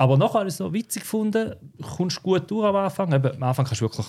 Aber 0.00 0.16
nachher 0.16 0.40
habe 0.40 0.48
ich 0.48 0.54
es 0.54 0.60
noch 0.60 0.72
witzig 0.72 1.02
gefunden, 1.02 1.54
kommst 1.96 2.22
gut 2.22 2.48
durch 2.50 2.64
am 2.64 2.76
Anfang. 2.76 3.12
Eben, 3.12 3.34
am 3.34 3.42
Anfang 3.42 3.66
kannst 3.66 3.80
du 3.80 3.86
wirklich 3.86 4.06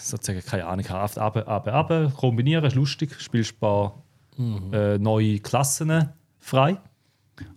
sozusagen, 0.00 0.44
keine 0.44 0.66
Ahnung, 0.66 0.88
haben, 0.88 1.18
ab, 1.18 1.36
ab, 1.48 1.68
ab, 1.68 2.14
kombinieren, 2.16 2.64
ist 2.64 2.74
lustig, 2.74 3.18
spielst 3.20 3.54
ein 3.54 3.58
paar 3.60 4.02
äh, 4.72 4.98
neue 4.98 5.38
Klassen 5.38 6.08
frei. 6.40 6.78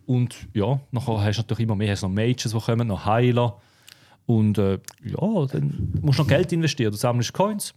Und 0.06 0.48
ja, 0.54 0.80
nachher 0.92 1.24
hast 1.24 1.38
du 1.38 1.42
natürlich 1.42 1.64
immer 1.64 1.76
mehr, 1.76 1.92
hast 1.92 2.04
noch 2.04 2.10
Mages, 2.10 2.52
die 2.52 2.60
kommen, 2.60 2.88
noch 2.88 3.06
Heiler. 3.06 3.60
Und 4.28 4.60
äh, 4.60 4.80
ja, 5.04 5.46
dann 5.48 5.94
musst 6.00 6.20
du 6.20 6.24
noch 6.24 6.30
Geld 6.30 6.52
investieren. 6.52 6.92
Du 6.92 6.98
sammelst 6.98 7.34
Coins. 7.34 7.74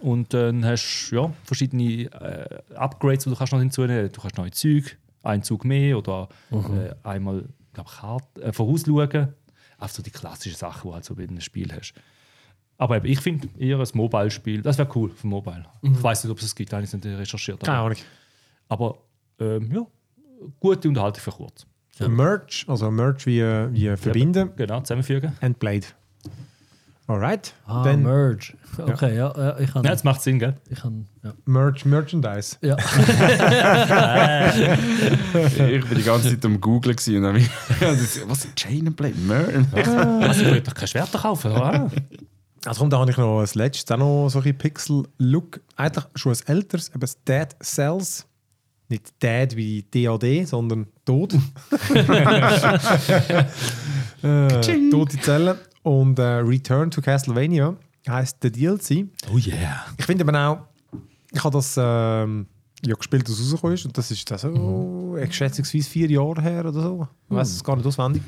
Und 0.00 0.32
dann 0.32 0.64
hast 0.64 1.10
du 1.10 1.16
ja, 1.16 1.32
verschiedene 1.44 2.04
äh, 2.04 2.74
Upgrades, 2.74 3.24
die 3.24 3.30
du 3.30 3.36
kannst 3.36 3.52
noch 3.52 3.60
hinzunehmen 3.60 4.10
Du 4.10 4.20
kannst 4.20 4.38
neue 4.38 4.50
Züge, 4.50 4.92
einen 5.22 5.42
Zug 5.42 5.64
mehr 5.64 5.98
oder 5.98 6.28
äh, 6.50 6.94
einmal 7.06 7.44
glaub, 7.74 7.88
Karte, 7.88 8.42
äh, 8.42 8.52
vorausschauen. 8.52 9.34
Einfach 9.78 9.88
so 9.96 10.02
die 10.02 10.10
klassischen 10.10 10.56
Sachen, 10.56 10.82
die 10.82 10.88
du 10.88 10.94
halt 10.94 11.04
so 11.04 11.14
bei 11.14 11.24
einem 11.24 11.40
Spiel 11.40 11.70
hast. 11.72 11.94
Aber 12.78 12.96
eben, 12.96 13.06
ich 13.06 13.20
finde 13.20 13.48
eher 13.58 13.78
ein 13.78 13.88
Mobile-Spiel, 13.92 14.62
das 14.62 14.78
wäre 14.78 14.88
cool 14.96 15.10
für 15.10 15.26
Mobile. 15.26 15.64
Ich 15.82 16.02
weiß 16.02 16.24
nicht, 16.24 16.30
ob 16.32 16.38
es 16.38 16.44
es 16.44 16.54
gibt, 16.54 16.72
habe 16.72 16.82
ich 16.84 16.92
nicht 16.92 17.04
recherchiert. 17.04 17.60
Keine 17.60 17.78
Aber, 17.78 17.86
Ahnung. 17.86 17.98
aber 18.68 18.98
ähm, 19.38 19.70
ja, 19.72 19.86
gute 20.58 20.88
Unterhaltung 20.88 21.20
für 21.22 21.30
kurz. 21.30 21.66
Merch, 22.00 22.64
also 22.66 22.90
Merch 22.90 23.26
wie, 23.26 23.40
wie 23.42 23.96
verbinden 23.96 24.50
Genau, 24.56 24.80
zusammenfügen. 24.80 25.32
and 25.40 25.58
played. 25.60 25.94
Alright. 27.06 27.52
Ah, 27.66 27.84
Dann 27.84 28.02
Merge. 28.02 28.54
Okay, 28.78 29.14
ja, 29.14 29.32
ja 29.36 29.58
ich 29.58 29.70
kann. 29.70 29.84
Ja, 29.84 29.90
das 29.90 30.04
macht 30.04 30.22
Sinn, 30.22 30.38
gell? 30.38 30.54
ich 30.70 30.80
kann 30.80 31.06
ja. 31.22 31.34
Merch, 31.44 31.84
Merchandise. 31.84 32.56
ja. 32.62 32.76
Ich 35.34 35.90
war 35.90 35.96
die 35.96 36.02
ganze 36.02 36.30
Zeit 36.30 36.44
am 36.44 36.60
Googlen 36.60 36.96
gewesen 36.96 37.16
und 37.16 37.22
dann 37.24 37.36
ich 37.36 37.50
was 38.26 38.44
ist 38.44 38.56
Chainblade? 38.56 39.14
Mer 39.16 39.66
Also, 39.72 40.42
ich 40.42 40.46
würde 40.48 40.62
doch 40.62 40.74
kein 40.74 40.88
Schwert 40.88 41.12
kaufen, 41.12 41.52
oder? 41.52 41.90
Also 42.66 42.80
komm, 42.80 42.88
da 42.88 42.98
habe 42.98 43.10
ich 43.10 43.18
noch 43.18 43.40
als 43.40 43.54
letztes 43.54 43.90
auch 43.90 43.98
noch 43.98 44.30
so 44.30 44.40
ein 44.40 44.56
Pixel-Look. 44.56 45.60
Eigentlich 45.76 46.04
schon 46.14 46.32
ein 46.32 46.38
älteres, 46.46 46.88
eben 46.88 47.00
das 47.00 47.22
Dead 47.22 47.48
Cells. 47.62 48.26
Nicht 48.88 49.22
Dead 49.22 49.54
wie 49.54 49.82
DAD, 49.82 50.46
sondern 50.48 50.86
tot. 51.04 51.34
äh, 54.22 54.90
tote 54.90 55.20
Zellen. 55.20 55.58
Und 55.84 56.18
äh, 56.18 56.22
Return 56.22 56.90
to 56.90 57.02
Castlevania 57.02 57.76
heisst 58.08 58.42
der 58.42 58.50
DLC. 58.50 59.06
Oh 59.30 59.36
yeah. 59.36 59.84
Ich 59.98 60.06
finde 60.06 60.26
aber 60.26 60.48
auch, 60.48 60.98
ich 61.30 61.44
habe 61.44 61.56
das 61.56 61.76
ähm, 61.78 62.46
ja 62.84 62.94
gespielt, 62.94 63.28
als 63.28 63.38
es 63.38 63.52
rausgekommen 63.52 63.74
ist. 63.74 63.84
Und 63.84 63.98
das 63.98 64.10
ist 64.10 64.30
das 64.30 64.40
so, 64.42 65.16
ich 65.22 65.34
schätzungsweise 65.34 65.88
vier 65.88 66.10
Jahre 66.10 66.40
her 66.40 66.60
oder 66.64 66.72
so. 66.72 67.08
Ich 67.28 67.36
weiß 67.36 67.50
es 67.50 67.62
gar 67.62 67.76
nicht 67.76 67.86
auswendig. 67.86 68.22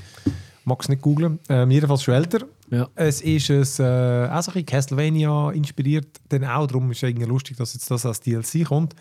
Mag 0.65 0.83
es 0.83 0.89
nicht 0.91 1.01
googlen. 1.01 1.39
Ähm, 1.49 1.71
jedenfalls 1.71 2.03
schon 2.03 2.13
älter. 2.15 2.41
Ja. 2.71 2.89
Es 2.95 3.23
ist 3.23 3.51
ein, 3.51 3.63
äh, 3.87 4.29
auch 4.31 4.43
so 4.43 4.53
ein 4.53 4.67
Castlevania 4.67 5.51
inspiriert. 5.53 6.09
Dann 6.29 6.45
auch, 6.45 6.67
darum 6.67 6.91
ist 6.91 6.99
es 6.99 7.05
irgendwie 7.05 7.27
lustig, 7.27 7.57
dass 7.57 7.73
jetzt 7.73 7.91
das 7.91 8.05
als 8.05 8.21
DLC 8.21 8.67
kommt. 8.67 8.95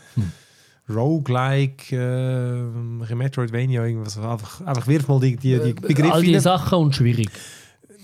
Roguelike, 0.88 1.94
äh, 1.94 3.16
Metroidvania, 3.16 3.86
irgendwas. 3.86 4.18
Einfach, 4.18 4.62
einfach 4.62 4.88
wirf 4.88 5.08
mal 5.10 5.20
die, 5.20 5.36
die, 5.36 5.60
die 5.60 5.74
Begriffe 5.74 6.14
All 6.14 6.22
die. 6.22 6.40
Sachen 6.40 6.78
und 6.78 6.96
schwierig. 6.96 7.30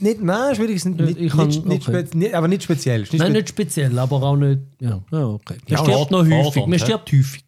Nicht, 0.01 0.21
nein, 0.21 0.55
schwierig 0.55 0.83
nicht, 0.83 0.99
Ich 0.99 1.17
nicht, 1.17 1.35
kann- 1.35 1.47
nicht, 1.47 1.87
okay. 1.87 2.05
spe- 2.07 2.17
nicht, 2.17 2.33
aber 2.33 2.47
nicht 2.47 2.63
speziell. 2.63 3.01
Nicht 3.01 3.13
Nein, 3.13 3.27
spe- 3.27 3.31
nicht 3.33 3.49
speziell, 3.49 3.99
aber 3.99 4.23
auch 4.23 4.35
nicht. 4.35 4.61
Ja, 4.79 5.01
ja 5.11 5.25
okay. 5.25 5.57
Man 5.57 5.67
Ja, 5.67 5.77
stirbt 5.77 6.11
noch 6.11 6.19
fordernd, 6.25 6.45
häufig. 6.45 6.61
Man 6.65 6.79
hä? 6.79 6.79
stirbt 6.79 7.11
häufig. 7.11 7.43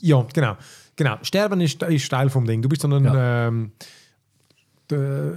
Ja, 0.00 0.26
genau. 0.32 0.56
genau. 0.96 1.16
Sterben 1.22 1.60
ist, 1.60 1.82
ist 1.82 2.08
Teil 2.10 2.30
vom 2.30 2.46
Ding. 2.46 2.62
Du 2.62 2.68
bist 2.68 2.82
so 2.82 2.88
ein 2.88 3.10
ähm, 3.16 3.72
der, 4.90 5.32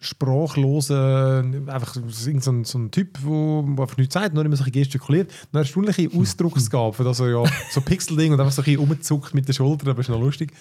sprachloser, 0.00 1.44
einfach 1.66 1.96
irgend 1.96 2.42
so 2.44 2.50
ein, 2.52 2.64
so 2.64 2.78
ein 2.78 2.90
Typ, 2.90 3.18
wo, 3.22 3.64
wo 3.66 3.82
einfach 3.82 3.96
nichts 3.96 4.14
sagt, 4.14 4.34
nur 4.34 4.44
immer 4.44 4.56
so 4.56 4.62
ein 4.62 4.66
bisschen 4.70 4.82
gestikuliert. 4.84 5.32
Eine 5.52 5.62
erstaunliche 5.62 6.10
Ausdrucksgabe, 6.14 6.92
für 6.92 7.04
das 7.04 7.20
er 7.20 7.30
ja 7.30 7.44
so 7.70 7.80
Pixel-Ding 7.80 8.32
und 8.32 8.40
einfach 8.40 8.52
so 8.52 8.62
ein 8.62 8.64
bisschen 8.66 8.80
rumzuckt 8.80 9.34
mit 9.34 9.48
den 9.48 9.54
Schultern, 9.54 9.88
aber 9.90 10.00
ist 10.00 10.08
noch 10.08 10.20
lustig. 10.20 10.52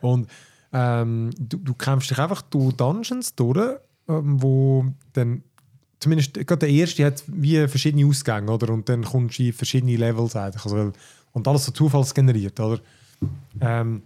Und 0.00 0.28
ähm, 0.72 1.30
du, 1.38 1.56
du 1.58 1.74
kämpfst 1.74 2.10
dich 2.10 2.18
einfach 2.18 2.42
durch 2.42 2.74
Dungeons 2.74 3.34
durch, 3.34 3.76
ähm, 4.10 4.42
wo 4.42 4.84
dann 5.12 5.42
zumindest 6.00 6.34
gerade 6.34 6.58
der 6.58 6.70
erste 6.70 7.04
hat 7.04 7.22
wie 7.26 7.66
verschiedene 7.68 8.06
Ausgänge, 8.06 8.50
oder? 8.50 8.72
Und 8.72 8.88
dann 8.88 9.04
kommst 9.04 9.38
du 9.38 9.44
in 9.44 9.52
verschiedene 9.52 9.96
Levels 9.96 10.34
eigentlich. 10.34 10.64
Also, 10.64 10.92
und 11.32 11.46
alles 11.48 11.64
so 11.64 11.72
zufallsgeneriert, 11.72 12.58
oder? 12.58 12.80
Ähm, 13.60 14.02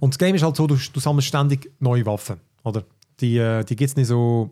und 0.00 0.14
das 0.14 0.18
Game 0.18 0.34
ist 0.34 0.42
halt 0.42 0.56
so, 0.56 0.66
du, 0.66 0.76
du 0.76 1.00
sammelst 1.00 1.28
ständig 1.28 1.70
neue 1.80 2.04
Waffen, 2.06 2.36
oder? 2.62 2.84
Die, 3.20 3.38
äh, 3.38 3.64
die 3.64 3.76
gibt 3.76 3.90
es 3.90 3.96
nicht 3.96 4.08
so 4.08 4.50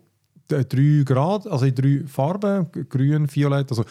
drei 0.49 1.03
Grad, 1.05 1.47
also 1.47 1.65
in 1.65 1.75
drei 1.75 2.03
Farben, 2.07 2.67
grün, 2.89 3.29
violett, 3.33 3.71
also 3.71 3.85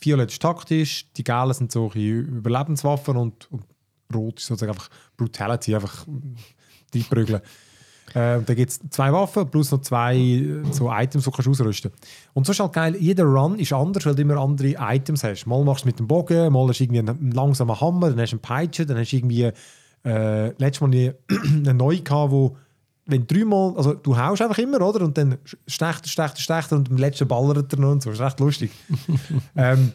violett 0.00 0.30
ist 0.30 0.42
taktisch, 0.42 1.06
die 1.16 1.24
gelben 1.24 1.52
sind 1.52 1.72
so 1.72 1.90
Überlebenswaffen 1.92 3.16
und, 3.16 3.50
und 3.50 3.64
rot 4.14 4.38
ist 4.38 4.46
sozusagen 4.46 4.72
einfach 4.72 4.88
Brutality, 5.16 5.74
einfach 5.74 6.06
die 6.92 7.02
prügeln. 7.02 7.40
Äh, 8.14 8.38
und 8.38 8.48
dann 8.48 8.56
gibt 8.56 8.70
es 8.70 8.80
zwei 8.90 9.12
Waffen 9.12 9.48
plus 9.48 9.70
noch 9.70 9.82
zwei 9.82 10.16
äh, 10.16 10.62
so 10.70 10.90
Items, 10.90 11.24
die 11.24 11.30
du 11.30 11.36
kannst 11.36 11.48
ausrüsten 11.48 11.92
Und 12.32 12.46
so 12.46 12.52
ist 12.52 12.60
halt 12.60 12.72
geil, 12.72 12.96
jeder 12.98 13.24
Run 13.24 13.58
ist 13.58 13.72
anders, 13.72 14.06
weil 14.06 14.14
du 14.14 14.22
immer 14.22 14.36
andere 14.36 14.74
Items 14.78 15.22
hast. 15.22 15.46
Mal 15.46 15.64
machst 15.64 15.84
du 15.84 15.88
mit 15.88 15.98
dem 15.98 16.06
Bogen, 16.06 16.52
mal 16.52 16.68
hast 16.68 16.80
du 16.80 16.84
irgendwie 16.84 17.00
einen 17.00 17.32
langsamen 17.32 17.80
Hammer, 17.80 18.10
dann 18.10 18.20
hast 18.20 18.32
du 18.32 18.36
einen 18.36 18.42
Peitsche, 18.42 18.86
dann 18.86 18.98
hast 18.98 19.12
du 19.12 19.16
irgendwie 19.16 19.50
äh, 20.04 20.48
letztes 20.58 20.80
Mal 20.80 20.90
eine, 20.90 21.74
neue 21.74 22.00
gehabt, 22.00 22.32
wo 22.32 22.56
wenn 23.06 23.26
dreimal, 23.26 23.76
also 23.76 23.94
du 23.94 24.16
haust 24.16 24.40
einfach 24.40 24.58
immer, 24.58 24.80
oder? 24.80 25.04
Und 25.04 25.18
dann 25.18 25.38
stecht 25.66 26.04
er, 26.04 26.08
stecht 26.08 26.34
er, 26.36 26.40
stecht 26.40 26.72
er 26.72 26.78
und 26.78 26.90
im 26.90 26.96
letzten 26.96 27.26
ballert 27.26 27.72
er 27.72 27.78
noch 27.80 27.90
und 27.90 28.02
so. 28.02 28.10
Das 28.10 28.20
ist 28.20 28.24
recht 28.24 28.40
lustig. 28.40 28.70
ähm, 29.56 29.92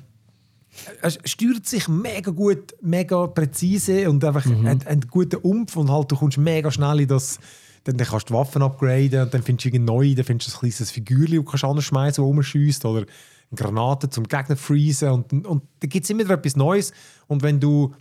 es 1.02 1.18
steuert 1.24 1.66
sich 1.66 1.88
mega 1.88 2.32
gut, 2.32 2.76
mega 2.82 3.28
präzise 3.28 4.10
und 4.10 4.24
einfach 4.26 4.46
hat 4.46 4.88
einen 4.88 5.08
guten 5.10 5.38
Umf 5.38 5.78
und 5.78 5.90
halt 5.90 6.12
du 6.12 6.18
kommst 6.18 6.38
mega 6.38 6.70
schnell 6.70 7.00
in 7.00 7.08
das 7.08 7.40
dann, 7.86 7.98
dann 7.98 8.08
kannst 8.08 8.30
du 8.30 8.34
die 8.34 8.40
Waffen 8.40 8.62
upgraden 8.62 9.22
und 9.22 9.34
dann 9.34 9.44
findest 9.44 9.66
du 9.66 9.70
irgendwie 9.70 9.86
neu, 9.86 10.16
dann 10.16 10.26
findest 10.26 10.52
du 10.52 10.58
ein 10.58 10.60
kleines 10.60 10.92
Figürchen, 10.92 11.46
das 11.46 11.62
du 11.62 11.68
anschmeißen, 11.68 12.24
das 12.24 12.30
rumschießt 12.30 12.86
oder 12.86 13.00
eine 13.00 13.56
Granate 13.56 14.10
zum 14.10 14.28
Gegner 14.28 14.58
freezen 14.58 15.10
und, 15.10 15.32
und, 15.32 15.48
und 15.48 15.64
da 15.80 15.88
gibt 15.88 16.04
es 16.04 16.10
immer 16.10 16.24
wieder 16.24 16.34
etwas 16.34 16.56
Neues. 16.56 16.92
Und 17.28 17.44
wenn 17.44 17.60
du 17.60 17.94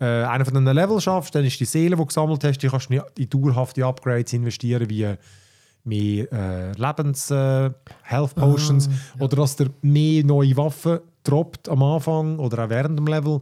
äh, 0.00 0.04
einen 0.04 0.44
von 0.44 0.54
diesen 0.54 0.74
Level 0.74 1.00
schaffst, 1.00 1.34
dann 1.34 1.44
ist 1.44 1.58
die 1.60 1.64
Seele, 1.64 1.90
die 1.90 2.02
du 2.02 2.06
gesammelt 2.06 2.42
hast, 2.42 2.58
die 2.58 2.68
kannst 2.68 2.90
du 2.90 3.00
in 3.16 3.30
dauerhafte 3.30 3.86
Upgrades 3.86 4.32
investieren, 4.32 4.90
wie 4.90 5.14
mehr 5.84 6.32
äh, 6.32 6.72
Lebens 6.72 7.30
äh, 7.30 7.70
Health 8.02 8.34
Potions 8.34 8.90
oder 9.20 9.36
dass 9.36 9.54
der 9.54 9.70
mehr 9.82 10.24
neue 10.24 10.56
Waffen 10.56 10.98
droppt 11.22 11.68
am 11.68 11.82
Anfang 11.84 12.40
oder 12.40 12.64
auch 12.64 12.68
während 12.70 12.98
dem 12.98 13.06
Level. 13.06 13.40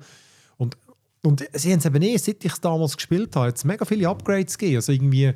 Und 0.58 0.76
und 1.22 1.44
sie 1.54 1.72
haben 1.72 1.80
es 1.80 1.84
eben 1.84 2.02
eh, 2.02 2.16
seit 2.18 2.44
ich 2.44 2.52
es 2.52 2.60
damals 2.60 2.96
gespielt 2.96 3.34
habe, 3.34 3.50
es 3.50 3.64
mega 3.64 3.84
viele 3.84 4.08
Upgrades 4.08 4.56
gegeben. 4.56 4.76
Also 4.76 4.92
irgendwie, 4.92 5.32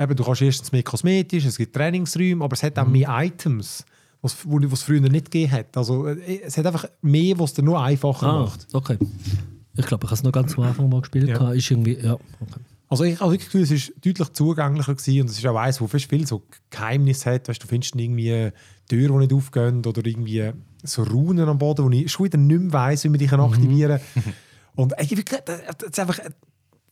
eben, 0.00 0.16
du 0.16 0.24
kannst 0.24 0.42
erstens 0.42 0.72
mehr 0.72 0.82
kosmetisch, 0.82 1.44
es 1.44 1.56
gibt 1.58 1.74
Trainingsräume, 1.76 2.44
aber 2.44 2.54
es 2.54 2.62
hat 2.62 2.78
auch 2.78 2.86
mehr 2.86 3.08
Items, 3.10 3.84
was 4.22 4.36
wo 4.44 4.58
es 4.58 4.82
früher 4.82 5.00
nicht 5.00 5.30
gegeben 5.30 5.52
hat. 5.52 5.76
Also 5.76 6.06
äh, 6.08 6.40
es 6.42 6.56
hat 6.56 6.66
einfach 6.66 6.86
mehr, 7.02 7.38
was 7.38 7.50
es 7.50 7.54
dir 7.54 7.62
nur 7.62 7.82
einfacher 7.82 8.26
Ah, 8.26 8.40
macht. 8.44 8.66
okay. 8.72 8.98
Ich 9.76 9.86
glaube, 9.86 10.04
ich 10.04 10.10
habe 10.10 10.14
es 10.14 10.22
noch 10.24 10.32
ganz 10.32 10.56
am 10.58 10.64
Anfang 10.64 10.88
mal 10.88 11.00
gespielt. 11.00 11.28
Ja. 11.28 11.52
Ist 11.52 11.70
irgendwie, 11.70 11.96
ja, 11.98 12.14
okay. 12.14 12.60
Also 12.88 13.04
ich 13.04 13.20
habe 13.20 13.30
wirklich 13.30 13.46
das 13.46 13.52
Gefühl, 13.52 13.62
es 13.62 13.70
ist 13.70 13.92
deutlich 14.04 14.32
zugänglicher 14.32 14.94
gewesen 14.94 15.20
und 15.22 15.30
es 15.30 15.38
ist 15.38 15.46
auch 15.46 15.56
eins, 15.56 15.80
wo 15.80 15.86
viel 15.86 16.26
so 16.26 16.42
Geheimnis 16.70 17.24
hat. 17.24 17.48
Weißt, 17.48 17.62
du 17.62 17.68
findest 17.68 17.94
irgendwie 17.94 18.50
Türen, 18.88 19.12
die 19.12 19.18
nicht 19.26 19.32
aufgehen 19.32 19.86
oder 19.86 20.04
irgendwie 20.04 20.50
so 20.82 21.04
Runen 21.04 21.48
am 21.48 21.58
Boden, 21.58 21.84
wo 21.84 21.90
ich 21.90 22.10
schon 22.10 22.26
wieder 22.26 22.36
nicht 22.38 22.60
mehr 22.60 22.72
weiss, 22.72 23.04
wie 23.04 23.08
man 23.08 23.18
die 23.20 23.28
kann 23.28 23.38
aktivieren 23.40 24.00
kann. 24.14 24.34
Und 24.74 24.92
ey, 24.98 25.08
wirklich, 25.16 25.40
das 25.44 25.60
das 25.78 25.88
ist 25.90 25.98
einfach, 26.00 26.18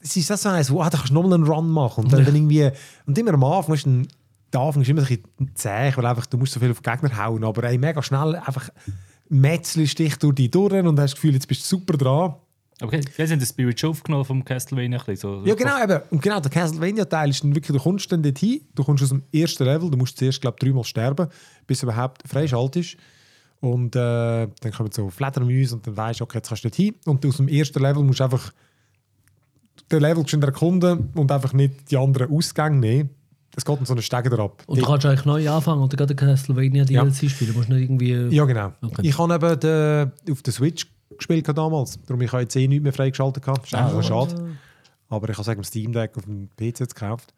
es 0.01 0.17
ist 0.17 0.31
das 0.31 0.43
so 0.43 0.49
eins, 0.49 0.71
wo 0.71 0.81
ah, 0.81 0.91
da 0.91 0.99
kannst 0.99 1.11
du 1.11 1.15
nochmal 1.15 1.35
einen 1.35 1.45
Run 1.45 1.71
machen. 1.71 2.05
Und 2.05 2.13
dann, 2.13 2.25
dann 2.25 2.35
irgendwie, 2.35 2.71
und 3.07 3.19
immer 3.19 3.35
am 3.35 3.45
Anfang 3.45 3.75
ist 3.75 3.87
ein, 3.87 4.09
der 4.53 4.61
Anfang 4.61 4.83
ist 4.83 4.89
immer 4.89 5.03
ein 5.03 5.07
bisschen 5.07 5.55
zäh, 5.55 5.93
weil 5.95 6.07
einfach, 6.07 6.27
du 6.27 6.39
musst 6.39 6.53
so 6.53 6.61
viel 6.61 6.71
auf 6.71 6.83
Gegner 6.83 7.17
hauen, 7.17 7.45
aber 7.45 7.65
ey, 7.65 7.79
mega 7.79 8.03
schnell 8.03 8.37
einfach 8.37 8.71
metzelst 9.29 9.99
dich 9.99 10.17
durch 10.17 10.35
die 10.35 10.51
durch 10.51 10.73
und 10.73 10.99
hast 10.99 11.13
das 11.13 11.15
Gefühl, 11.15 11.35
jetzt 11.35 11.49
bist 11.49 11.63
du 11.63 11.77
super 11.77 11.97
dran. 11.97 12.35
Okay, 12.81 13.01
wir 13.17 13.27
sind 13.27 13.41
den 13.41 13.47
Spirit 13.47 13.81
schon 13.81 13.91
aufgenommen 13.91 14.25
vom 14.25 14.45
Castlevania. 14.45 15.03
So, 15.17 15.43
Ja, 15.45 15.55
genau, 15.55 15.83
eben. 15.83 16.01
Und 16.11 16.23
genau, 16.23 16.39
der 16.39 16.51
Castlevania-Teil 16.51 17.31
ist 17.31 17.43
dann 17.43 17.53
wirklich, 17.55 17.77
du 17.77 17.83
kommst 17.83 18.11
dann 18.13 18.23
dorthin, 18.23 18.61
du 18.75 18.85
kommst 18.85 19.03
aus 19.03 19.09
dem 19.09 19.25
ersten 19.33 19.65
Level, 19.65 19.91
du 19.91 19.97
musst 19.97 20.17
zuerst, 20.17 20.41
glaube 20.41 20.59
dreimal 20.61 20.85
sterben, 20.85 21.27
bis 21.67 21.81
du 21.81 21.87
überhaupt 21.87 22.23
freischaltest. 22.29 22.97
Und 23.61 23.97
äh, 23.97 24.47
dann 24.61 24.73
kommen 24.73 24.93
so 24.93 25.11
Fledermäuse 25.11 25.75
und 25.75 25.87
dann 25.89 25.97
weißt 25.97 26.21
du, 26.21 26.25
okay, 26.25 26.39
jetzt 26.39 26.49
kannst 26.49 26.65
du 26.65 26.69
dorthin. 26.69 26.95
Und 27.05 27.27
aus 27.27 27.39
dem 27.39 27.49
ersten 27.49 27.83
Level 27.83 28.05
musst 28.05 28.21
du 28.21 28.25
einfach 28.25 28.53
den 29.91 30.01
Level 30.01 30.27
schon 30.29 30.43
erkunden 30.43 31.11
und 31.15 31.31
einfach 31.33 31.53
nicht 31.53 31.91
die 31.91 31.97
anderen 31.97 32.31
Ausgänge 32.31 32.77
nehmen. 32.79 33.11
Das 33.55 33.65
geht 33.65 33.77
dann 33.79 33.87
so 33.87 33.95
einen 33.95 34.03
Steiger 34.03 34.39
ab. 34.39 34.63
Und 34.67 34.79
du 34.81 34.85
kannst 34.85 35.05
eigentlich 35.07 35.25
neu 35.25 35.49
anfangen 35.51 35.83
oder 35.83 35.97
gerade 35.97 36.15
Castlevania 36.15 36.85
Ja. 36.85 37.03
DLC 37.05 37.29
spielen. 37.31 37.53
Du 37.53 37.57
musst 37.59 37.69
nicht 37.69 37.83
irgendwie. 37.83 38.13
Ja, 38.35 38.45
genau. 38.45 38.73
Okay. 38.83 39.01
Ich 39.03 39.19
habe 39.19 39.35
eben 39.35 39.61
den, 39.61 40.33
auf 40.33 40.43
der 40.43 40.53
Switch 40.53 40.87
gespielt 41.17 41.49
damals. 41.49 41.99
Darum 42.07 42.21
ich 42.21 42.31
habe 42.31 42.43
jetzt 42.43 42.55
eh 42.55 42.69
nichts 42.69 42.83
mehr 42.85 42.93
freigeschaltet. 42.93 43.45
Das 43.47 43.59
ist 43.65 43.75
eigentlich 43.75 44.07
schade. 44.07 44.51
Aber 45.09 45.29
ich 45.29 45.37
habe 45.37 45.45
sagen, 45.45 45.65
Steam 45.65 45.93
Deck 45.93 46.17
auf 46.17 46.25
dem 46.25 46.49
PC 46.57 46.81
jetzt 46.81 46.95
gekauft. 46.95 47.33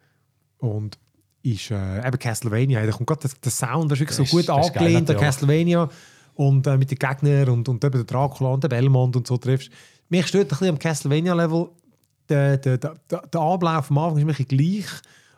Und 0.59 0.99
ist 1.43 1.71
äh, 1.71 2.05
eben 2.07 2.19
Castlevania. 2.19 2.85
Da 2.85 2.91
kommt 2.91 3.07
gerade 3.07 3.21
der, 3.21 3.31
der 3.43 3.51
Sound, 3.51 3.89
der 3.89 3.95
ist 3.95 4.01
wirklich 4.01 4.07
Das 4.09 4.17
so 4.17 4.23
ist- 4.23 4.31
gut 4.31 4.49
das 4.49 4.67
ist 4.67 4.75
angelehnt 4.77 5.09
an. 5.09 5.17
Castlevania. 5.17 5.89
Und 6.35 6.67
äh, 6.67 6.77
mit 6.77 6.91
den 6.91 6.99
Gegnern 6.99 7.49
und, 7.49 7.67
und 7.67 7.83
eben 7.83 7.97
den 7.97 8.05
Dracula 8.05 8.51
und 8.51 8.63
den 8.63 8.69
Belmont 8.69 9.15
und 9.15 9.25
so 9.25 9.37
triffst. 9.37 9.71
Mich 10.09 10.27
stört 10.27 10.45
ein 10.45 10.49
bisschen 10.49 10.69
am 10.69 10.77
Castlevania-Level. 10.79 11.69
Der, 12.31 12.57
der, 12.57 12.77
der, 12.77 13.41
Ablauf 13.41 13.91
am 13.91 13.97
Anfang 13.97 14.17
ist 14.17 14.23
ein 14.23 14.27
bisschen 14.27 14.47
gleich. 14.47 14.85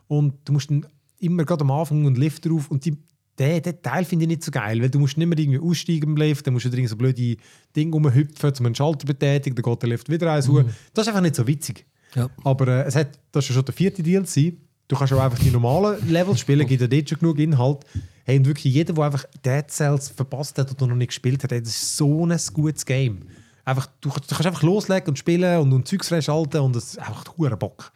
Und 0.07 0.35
du 0.45 0.53
musst 0.53 0.69
dann 0.69 0.85
immer 1.19 1.43
gerade 1.43 1.63
am 1.63 1.71
Anfang 1.71 2.05
einen 2.05 2.15
Lift 2.15 2.45
drauf. 2.45 2.69
Und 2.69 2.85
die, 2.85 2.97
den, 3.39 3.61
den 3.61 3.81
Teil 3.81 4.05
finde 4.05 4.25
ich 4.25 4.29
nicht 4.29 4.43
so 4.43 4.51
geil, 4.51 4.79
weil 4.81 4.89
du 4.89 4.99
musst 4.99 5.17
nicht 5.17 5.27
mehr 5.27 5.37
irgendwie 5.37 5.59
aussteigen 5.59 6.11
im 6.11 6.17
Lift, 6.17 6.45
dann 6.45 6.53
musst 6.53 6.65
du 6.65 6.69
drin 6.69 6.87
so 6.87 6.95
blöde 6.95 7.35
Dinge 7.75 7.91
rumhüpfen, 7.91 8.53
um 8.59 8.65
einen 8.67 8.75
Schalter 8.75 9.07
betätigen, 9.07 9.55
dann 9.55 9.63
geht 9.63 9.81
der 9.81 9.89
Lift 9.89 10.09
wieder 10.09 10.31
eins 10.31 10.47
hoch. 10.47 10.63
Das 10.93 11.03
ist 11.03 11.07
einfach 11.07 11.21
nicht 11.21 11.35
so 11.35 11.47
witzig. 11.47 11.85
Ja. 12.15 12.29
Aber 12.43 12.67
äh, 12.67 12.83
es 12.83 12.95
hat, 12.95 13.19
das 13.31 13.45
ist 13.45 13.49
ja 13.49 13.55
schon 13.55 13.65
der 13.65 13.73
vierte 13.73 14.03
DLC. 14.03 14.53
Du 14.87 14.95
kannst 14.95 15.13
auch 15.13 15.21
einfach 15.21 15.39
die 15.39 15.49
normalen 15.49 16.07
Levels 16.09 16.39
spielen, 16.41 16.67
gibt 16.67 16.81
ja 16.81 16.87
dort 16.87 17.09
schon 17.09 17.17
genug 17.19 17.39
Inhalt. 17.39 17.85
Hey, 18.25 18.37
und 18.37 18.45
wirklich 18.45 18.73
jeder, 18.73 18.93
der 18.93 19.03
einfach 19.03 19.25
Dead 19.43 19.69
Cells 19.69 20.09
verpasst 20.09 20.57
hat 20.59 20.71
oder 20.71 20.87
noch 20.87 20.95
nicht 20.95 21.07
gespielt 21.07 21.43
hat, 21.43 21.51
hey, 21.51 21.61
das 21.61 21.71
ist 21.71 21.97
so 21.97 22.25
ein 22.25 22.37
gutes 22.53 22.85
Game. 22.85 23.23
Einfach, 23.65 23.87
du, 24.01 24.09
du 24.09 24.15
kannst 24.17 24.45
einfach 24.45 24.63
loslegen 24.63 25.07
und 25.07 25.17
spielen 25.17 25.59
und, 25.59 25.71
und 25.71 25.87
Zeugs 25.87 26.09
freischalten 26.09 26.61
und 26.61 26.75
es 26.75 26.93
ist 26.93 26.99
einfach 26.99 27.25
hure 27.37 27.55
Bock. 27.55 27.91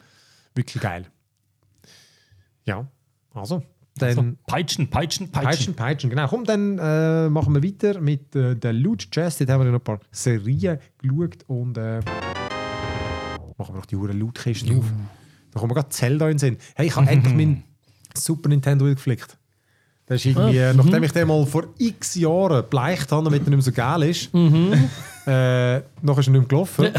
Wirklich 0.56 0.82
geil. 0.82 1.06
Ja, 2.65 2.88
also, 3.34 3.63
dann... 3.95 4.15
So, 4.15 4.23
Peitschen, 4.47 4.89
Peitschen, 4.89 5.30
Peitschen. 5.30 5.49
Peitschen, 5.49 5.73
Peitschen, 5.75 6.10
genau. 6.10 6.27
Komm, 6.27 6.45
dann 6.45 6.77
äh, 6.80 7.30
machen 7.30 7.53
wir 7.53 7.63
weiter 7.63 7.99
mit 7.99 8.36
äh, 8.36 8.56
der 8.56 8.73
Loot 8.73 9.12
Chest. 9.12 9.41
Dort 9.41 9.49
haben 9.49 9.65
wir 9.65 9.71
noch 9.71 9.80
ein 9.80 9.84
paar 9.84 9.99
Serien 10.12 10.80
geschaut 10.99 11.43
und 11.47 11.77
äh, 11.77 11.99
machen 13.58 13.73
wir 13.73 13.80
noch 13.80 13.86
die 13.86 13.95
Huren 13.95 14.17
Loot-Kisten 14.17 14.80
auf. 14.80 14.86
Da 15.51 15.60
kommen 15.60 15.71
wir 15.71 15.75
gerade 15.75 15.89
Zelda 15.89 16.25
in 16.27 16.34
den 16.34 16.39
Sinn. 16.39 16.58
Hey, 16.75 16.88
ich 16.88 16.95
habe 16.95 17.08
endlich 17.10 17.34
meinen 17.34 17.63
Super 18.13 18.49
Nintendo 18.49 18.86
geflickt. 18.86 19.38
Das 20.06 20.17
ist 20.17 20.25
irgendwie, 20.25 20.58
äh, 20.58 20.73
nachdem 20.73 21.03
ich 21.03 21.12
den 21.12 21.27
mal 21.27 21.45
vor 21.45 21.65
x 21.77 22.15
Jahren 22.15 22.63
bleicht 22.69 23.12
habe, 23.12 23.25
damit 23.25 23.41
er 23.41 23.49
nicht 23.49 23.58
mehr 23.58 23.62
so 23.62 23.71
geil 23.73 24.03
ist, 24.03 24.30
äh, 25.27 25.81
noch 26.01 26.17
ist 26.17 26.27
er 26.27 26.31
nicht 26.31 26.39
mehr 26.41 26.47
gelaufen. 26.47 26.89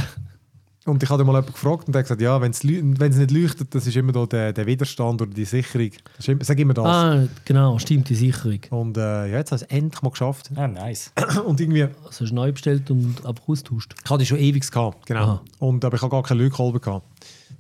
Und 0.88 1.02
ich 1.02 1.10
habe 1.10 1.22
mal 1.22 1.32
jemanden 1.32 1.52
gefragt 1.52 1.86
und 1.86 1.92
der 1.92 2.00
hat 2.00 2.06
gesagt, 2.06 2.22
ja, 2.22 2.40
wenn 2.40 2.50
es 2.50 2.64
nicht 2.64 3.30
leuchtet, 3.30 3.74
das 3.74 3.86
ist 3.86 3.94
immer 3.96 4.12
da 4.12 4.24
der, 4.24 4.54
der 4.54 4.64
Widerstand 4.64 5.20
oder 5.20 5.30
die 5.30 5.44
Sicherung. 5.44 5.90
Das 6.16 6.20
ist 6.20 6.28
immer, 6.28 6.44
sag 6.44 6.58
immer 6.58 6.72
das. 6.72 6.86
Ah, 6.86 7.28
genau, 7.44 7.78
stimmt, 7.78 8.08
die 8.08 8.14
Sicherung. 8.14 8.60
Und 8.70 8.96
äh, 8.96 9.26
ja, 9.30 9.36
jetzt 9.38 9.52
habe 9.52 9.62
ich 9.62 9.70
es 9.70 9.76
endlich 9.76 10.00
mal 10.00 10.10
geschafft. 10.10 10.50
Ah, 10.54 10.66
nice. 10.66 11.12
Und 11.44 11.60
irgendwie, 11.60 11.82
Also 11.82 12.20
hast 12.24 12.30
du 12.30 12.34
neu 12.34 12.52
bestellt 12.52 12.90
und 12.90 13.24
einfach 13.26 13.46
austauscht. 13.46 13.94
ich 14.02 14.10
hatte 14.10 14.20
die 14.20 14.26
schon 14.26 14.38
ewig 14.38 14.70
gehabt, 14.70 15.04
genau. 15.04 15.20
Aha. 15.20 15.42
Und, 15.58 15.84
aber 15.84 15.96
ich 15.96 16.02
habe 16.02 16.10
gar 16.10 16.22
keine 16.22 16.42
Lötkolben 16.42 16.80
gehabt. 16.80 17.06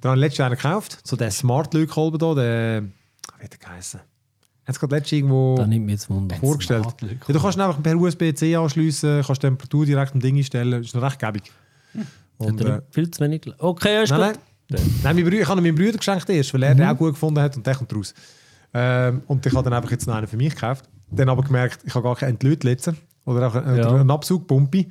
Dann 0.00 0.10
habe 0.10 0.18
ich 0.18 0.24
letztes 0.24 0.38
Jahr 0.38 0.46
einen 0.46 0.56
gekauft, 0.56 0.98
so 1.04 1.14
den 1.16 1.30
Smart 1.30 1.74
Lötkolben 1.74 2.18
da, 2.18 2.34
der, 2.34 2.82
wie 3.38 3.44
hat 3.44 3.52
der 3.52 3.58
geheißen? 3.58 4.00
Hat 4.68 4.74
es 4.74 4.80
gerade 4.80 4.96
letztes 4.96 5.12
irgendwo 5.12 5.56
Das 5.56 5.66
nimmt 5.66 5.86
mich 5.86 5.94
jetzt 5.94 6.10
Wunder. 6.10 6.36
vorgestellt. 6.36 6.84
Ja, 7.00 7.08
du 7.32 7.40
kannst 7.40 7.58
einfach 7.58 7.82
per 7.82 7.96
USB-C 7.96 8.54
anschliessen, 8.54 9.22
kannst 9.24 9.42
die 9.42 9.46
Temperatur 9.46 9.86
direkt 9.86 10.12
am 10.12 10.20
Ding 10.20 10.36
einstellen, 10.36 10.82
ist 10.82 10.94
noch 10.94 11.02
recht 11.02 11.18
gäbig. 11.18 11.50
Und, 12.36 12.60
äh, 12.60 12.64
nicht 12.64 12.82
viel 12.90 13.10
zu 13.10 13.20
wenig. 13.24 13.50
Okay, 13.58 14.02
ist 14.04 14.10
Nein, 14.10 14.32
gut. 14.32 14.40
nein. 14.68 14.80
nein 15.02 15.16
mein 15.16 15.24
Bruder, 15.24 15.40
ich 15.40 15.48
habe 15.48 15.60
ihn 15.60 15.64
meinem 15.64 15.74
Bruder 15.74 15.96
geschenkt 15.98 16.28
erst, 16.28 16.52
weil 16.52 16.62
er 16.64 16.74
den 16.74 16.86
auch 16.86 16.96
gut 16.98 17.14
gefunden 17.14 17.40
hat 17.40 17.56
und 17.56 17.66
der 17.66 17.74
kommt 17.76 17.94
raus. 17.94 18.12
Ähm, 18.74 19.22
und 19.26 19.44
ich 19.46 19.54
habe 19.54 19.64
dann 19.64 19.72
einfach 19.72 19.90
jetzt 19.90 20.06
noch 20.06 20.14
einen 20.14 20.26
für 20.26 20.36
mich 20.36 20.54
gekauft. 20.54 20.84
Dann 21.10 21.30
aber 21.30 21.42
gemerkt, 21.42 21.80
ich 21.86 21.94
habe 21.94 22.02
gar 22.04 22.14
keinen 22.16 22.32
Entlötlitzer 22.34 22.94
oder 23.24 23.48
auch 23.48 23.54
einen, 23.54 23.78
Ja. 23.78 23.88
oder 23.88 24.00
einen 24.00 24.10
Abzugpumpe. 24.10 24.84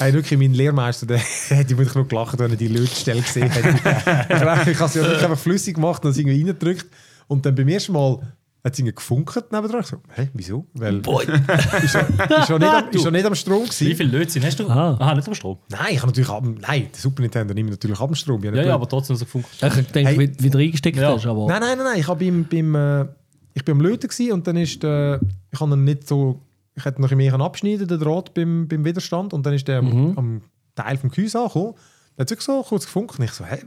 hey, 0.00 0.12
wirklich, 0.12 0.36
mein 0.36 0.52
Lehrmeister, 0.54 1.06
der 1.06 1.18
hätte 1.48 1.78
wirklich 1.78 1.94
noch 1.94 2.08
gelacht, 2.08 2.36
wenn 2.40 2.50
er 2.50 2.56
die 2.56 2.66
Lötstelle 2.66 3.22
gesehen 3.22 3.48
hätte. 3.48 3.68
ich 4.28 4.78
habe 4.80 4.84
es 4.86 4.94
ja 4.94 5.02
wirklich 5.02 5.22
einfach 5.22 5.38
flüssig 5.38 5.76
gemacht 5.76 6.04
und 6.04 6.10
es 6.10 6.18
irgendwie 6.18 6.38
reingedrückt. 6.38 6.86
Und 7.28 7.46
dann 7.46 7.54
beim 7.54 7.68
ersten 7.68 7.92
Mal 7.92 8.18
hat 8.64 8.72
es 8.74 8.78
irgendwie 8.78 8.94
gefunkt 8.94 9.34
nebendran. 9.52 9.80
Ich 9.80 9.86
so, 9.88 9.96
hä, 10.14 10.28
wieso? 10.34 10.66
Weil 10.74 10.96
ist 11.82 11.94
ja, 11.94 12.00
ist 12.00 12.48
ja 12.48 12.58
nicht, 12.58 13.10
nicht 13.12 13.26
am 13.26 13.34
Strom 13.34 13.62
Wie 13.64 13.68
gewesen. 13.68 13.96
viele 13.96 14.18
Lötzinn 14.18 14.44
hast 14.44 14.60
du? 14.60 14.68
Ah. 14.68 14.96
Aha, 15.00 15.14
nicht 15.14 15.26
am 15.26 15.34
Strom. 15.34 15.58
Nein, 15.68 15.86
ich 15.90 15.98
habe 15.98 16.06
natürlich 16.08 16.30
ab, 16.30 16.44
nein, 16.44 16.88
der 16.92 17.00
Super 17.00 17.22
Nintendo 17.22 17.54
nimmt 17.54 17.70
natürlich 17.70 17.98
ab 18.00 18.08
dem 18.08 18.14
Strom. 18.14 18.42
Ich 18.44 18.54
Ja, 18.54 18.62
ja, 18.62 18.74
aber 18.74 18.88
trotzdem 18.88 19.16
so 19.16 19.24
gefunkt. 19.24 19.48
Ich 19.52 19.60
denke, 19.88 20.10
Hey. 20.10 20.18
wie, 20.18 20.32
wie 20.44 20.50
du 20.50 20.58
reingesteckt 20.58 20.96
Ja. 20.98 21.12
hast, 21.14 21.26
aber. 21.26 21.46
Nein, 21.48 21.60
nein, 21.60 21.78
nein, 21.78 21.86
nein. 21.86 22.00
Ich, 22.00 22.06
beim, 22.06 22.44
beim, 22.48 22.74
äh, 22.74 23.06
ich 23.54 23.64
bin 23.64 23.72
am 23.76 23.80
Löten 23.80 24.32
und 24.32 24.46
dann 24.46 24.56
ist 24.56 24.82
der, 24.82 25.20
ich 25.50 25.60
habe 25.60 25.74
ihn 25.74 25.84
nicht 25.84 26.06
so, 26.06 26.40
ich 26.74 26.84
hätte 26.84 27.00
noch 27.02 27.10
ein 27.10 27.18
bisschen 27.18 27.36
mehr 27.38 27.44
abschneiden 27.44 27.88
den 27.88 27.98
Draht 28.00 28.32
beim, 28.32 28.68
beim 28.68 28.84
Widerstand 28.84 29.34
und 29.34 29.44
dann 29.44 29.54
ist 29.54 29.66
der 29.68 29.80
am, 29.80 30.16
am 30.16 30.42
Teil 30.74 30.96
vom 30.96 31.10
Gehäuse 31.10 31.38
angekommen. 31.40 31.74
Dann 32.16 32.26
hat 32.26 32.30
es 32.38 32.44
so 32.44 32.62
kurz 32.62 32.84
gefunkt 32.84 33.18
und 33.18 33.24
ich 33.24 33.32
so, 33.32 33.44
hä? 33.44 33.50
Also, 33.54 33.66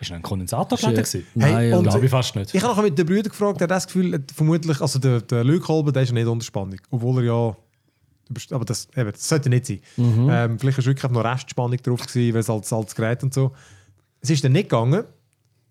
Ist 0.00 0.12
ein 0.12 0.22
Kondensatorplatte 0.22 1.00
Ist, 1.00 1.14
äh, 1.14 1.18
gewesen? 1.18 1.30
Nein, 1.34 1.54
Hey, 1.56 1.72
und- 1.72 1.82
Glaube 1.84 2.04
ich 2.04 2.10
fast 2.10 2.36
nicht. 2.36 2.54
ich 2.54 2.62
habe 2.62 2.76
noch 2.76 2.82
mit 2.82 2.96
den 2.98 3.06
Brüdern 3.06 3.30
gefragt, 3.30 3.60
der 3.60 3.64
hat 3.64 3.70
das 3.72 3.86
Gefühl, 3.86 4.14
äh, 4.14 4.20
vermutlich, 4.34 4.80
also 4.80 4.98
der, 4.98 5.20
der 5.22 5.42
Lötkolben, 5.44 5.92
der 5.92 6.02
ist 6.02 6.08
ja 6.10 6.14
nicht 6.14 6.26
unter 6.26 6.44
Spannung, 6.44 6.78
obwohl 6.90 7.18
er 7.18 7.24
ja, 7.24 7.56
aber 8.52 8.64
das, 8.64 8.88
eben, 8.96 9.10
das 9.10 9.28
sollte 9.28 9.48
nicht 9.48 9.66
sein. 9.66 9.80
Ähm, 9.96 10.58
vielleicht 10.58 10.78
war 10.78 10.84
wirklich 10.84 11.10
noch 11.12 11.24
Restspannung 11.24 11.78
drauf 11.78 12.06
gewesen, 12.06 12.34
weil 12.34 12.40
es 12.40 12.50
als, 12.50 12.72
als 12.72 12.94
Gerät 12.94 13.22
und 13.22 13.32
so. 13.34 13.52
Es 14.20 14.30
ist 14.30 14.44
dann 14.44 14.52
nicht 14.52 14.68
gegangen 14.68 15.04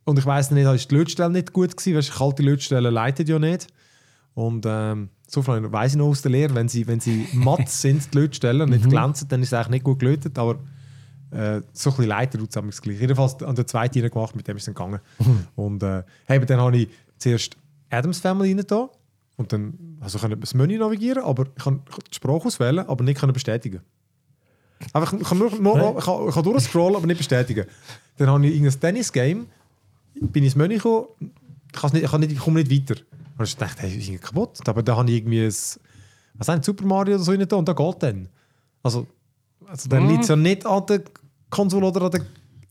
und 0.05 0.17
ich 0.19 0.25
weiß 0.25 0.51
nicht, 0.51 0.65
ist 0.65 0.89
die 0.91 0.95
Lötstelle 0.95 1.29
nicht 1.29 1.53
gut 1.53 1.75
gewesen, 1.77 1.95
weil 1.95 2.03
kalte 2.17 2.43
Lötstellen 2.43 2.93
leitet 2.93 3.29
ja 3.29 3.37
nicht. 3.39 3.67
Und 4.33 4.65
ähm, 4.67 5.09
so 5.27 5.41
viel 5.41 5.71
weiss 5.71 5.91
ich 5.93 5.97
noch 5.97 6.07
aus 6.07 6.21
der 6.21 6.31
Lehre, 6.31 6.53
wenn 6.55 6.67
sie, 6.69 6.87
wenn 6.87 6.99
sie 6.99 7.27
matt 7.33 7.69
sind, 7.69 8.13
die 8.13 8.17
Lötstellen, 8.17 8.61
und 8.61 8.69
nicht 8.71 8.87
glänzend, 8.89 9.31
dann 9.31 9.41
ist 9.41 9.49
es 9.49 9.53
eigentlich 9.53 9.69
nicht 9.69 9.83
gut 9.83 9.99
gelötet, 9.99 10.37
aber 10.37 10.59
äh, 11.31 11.61
so 11.73 11.89
ein 11.89 11.95
bisschen 11.95 12.05
leiter 12.05 12.39
tut 12.39 12.55
es 12.55 12.81
gleich. 12.81 12.99
Jedenfalls 12.99 13.41
an 13.43 13.55
der 13.55 13.67
zweiten 13.67 14.01
rein 14.01 14.09
gemacht, 14.09 14.35
mit 14.35 14.47
dem 14.47 14.57
ist 14.57 14.67
es 14.67 14.73
dann 14.73 14.75
gegangen. 14.75 14.99
Und 15.55 15.83
äh, 15.83 16.03
hey, 16.25 16.37
aber 16.37 16.45
dann 16.45 16.59
habe 16.59 16.77
ich 16.77 16.89
zuerst 17.17 17.57
Adams 17.89 18.19
Family 18.19 18.55
da 18.65 18.89
und 19.35 19.53
dann 19.53 19.97
also 19.99 20.17
ich 20.17 20.39
das 20.39 20.53
Menü 20.53 20.77
navigieren, 20.77 21.23
aber 21.23 21.45
ich 21.55 21.63
kann 21.63 21.81
die 22.11 22.15
Sprache 22.15 22.45
auswählen, 22.45 22.79
aber 22.87 23.03
nicht 23.03 23.19
können 23.19 23.33
bestätigen. 23.33 23.81
Einfach, 24.93 25.13
ich 25.13 25.27
kann, 25.27 25.37
nur, 25.39 25.49
nur, 25.49 25.97
ich 25.97 26.05
kann, 26.05 26.27
ich 26.27 26.33
kann 26.33 26.43
durchscrollen, 26.43 26.95
aber 26.95 27.07
nicht 27.07 27.17
bestätigen. 27.17 27.65
Dann 28.17 28.29
habe 28.29 28.45
ich 28.45 28.55
irgendein 28.55 28.79
Tennis-Game, 28.79 29.47
bin 30.13 30.43
ich 30.43 30.49
ins 30.49 30.55
Menü 30.55 30.75
gekommen, 30.75 31.07
ich, 31.73 31.93
nicht, 31.93 32.03
ich, 32.03 32.11
kann 32.11 32.21
nicht, 32.21 32.31
ich 32.31 32.39
komme 32.39 32.63
nicht 32.63 32.71
weiter. 32.71 33.01
Und 33.37 33.47
ich 33.47 33.57
dachte, 33.57 33.83
hey, 33.83 33.89
ist 33.89 34.07
irgendwie 34.07 34.23
kaputt. 34.23 34.67
Aber 34.67 34.83
da 34.83 34.95
habe 34.95 35.09
ich 35.09 35.17
irgendwie 35.17 35.45
ein, 35.45 35.53
was 36.33 36.49
ein 36.49 36.63
Super 36.63 36.85
Mario 36.85 37.15
oder 37.15 37.23
so 37.23 37.31
rein 37.31 37.47
da 37.47 37.55
und 37.55 37.67
da 37.67 37.73
geht 37.73 38.03
dann. 38.03 38.29
Also, 38.83 39.07
also 39.69 39.89
dann 39.89 40.07
liegt 40.09 40.23
es 40.23 40.29
ja 40.29 40.35
nicht 40.35 40.65
an 40.65 40.85
der 40.87 41.01
Konsole 41.49 41.85
oder 41.87 42.03
an 42.03 42.11
der 42.11 42.21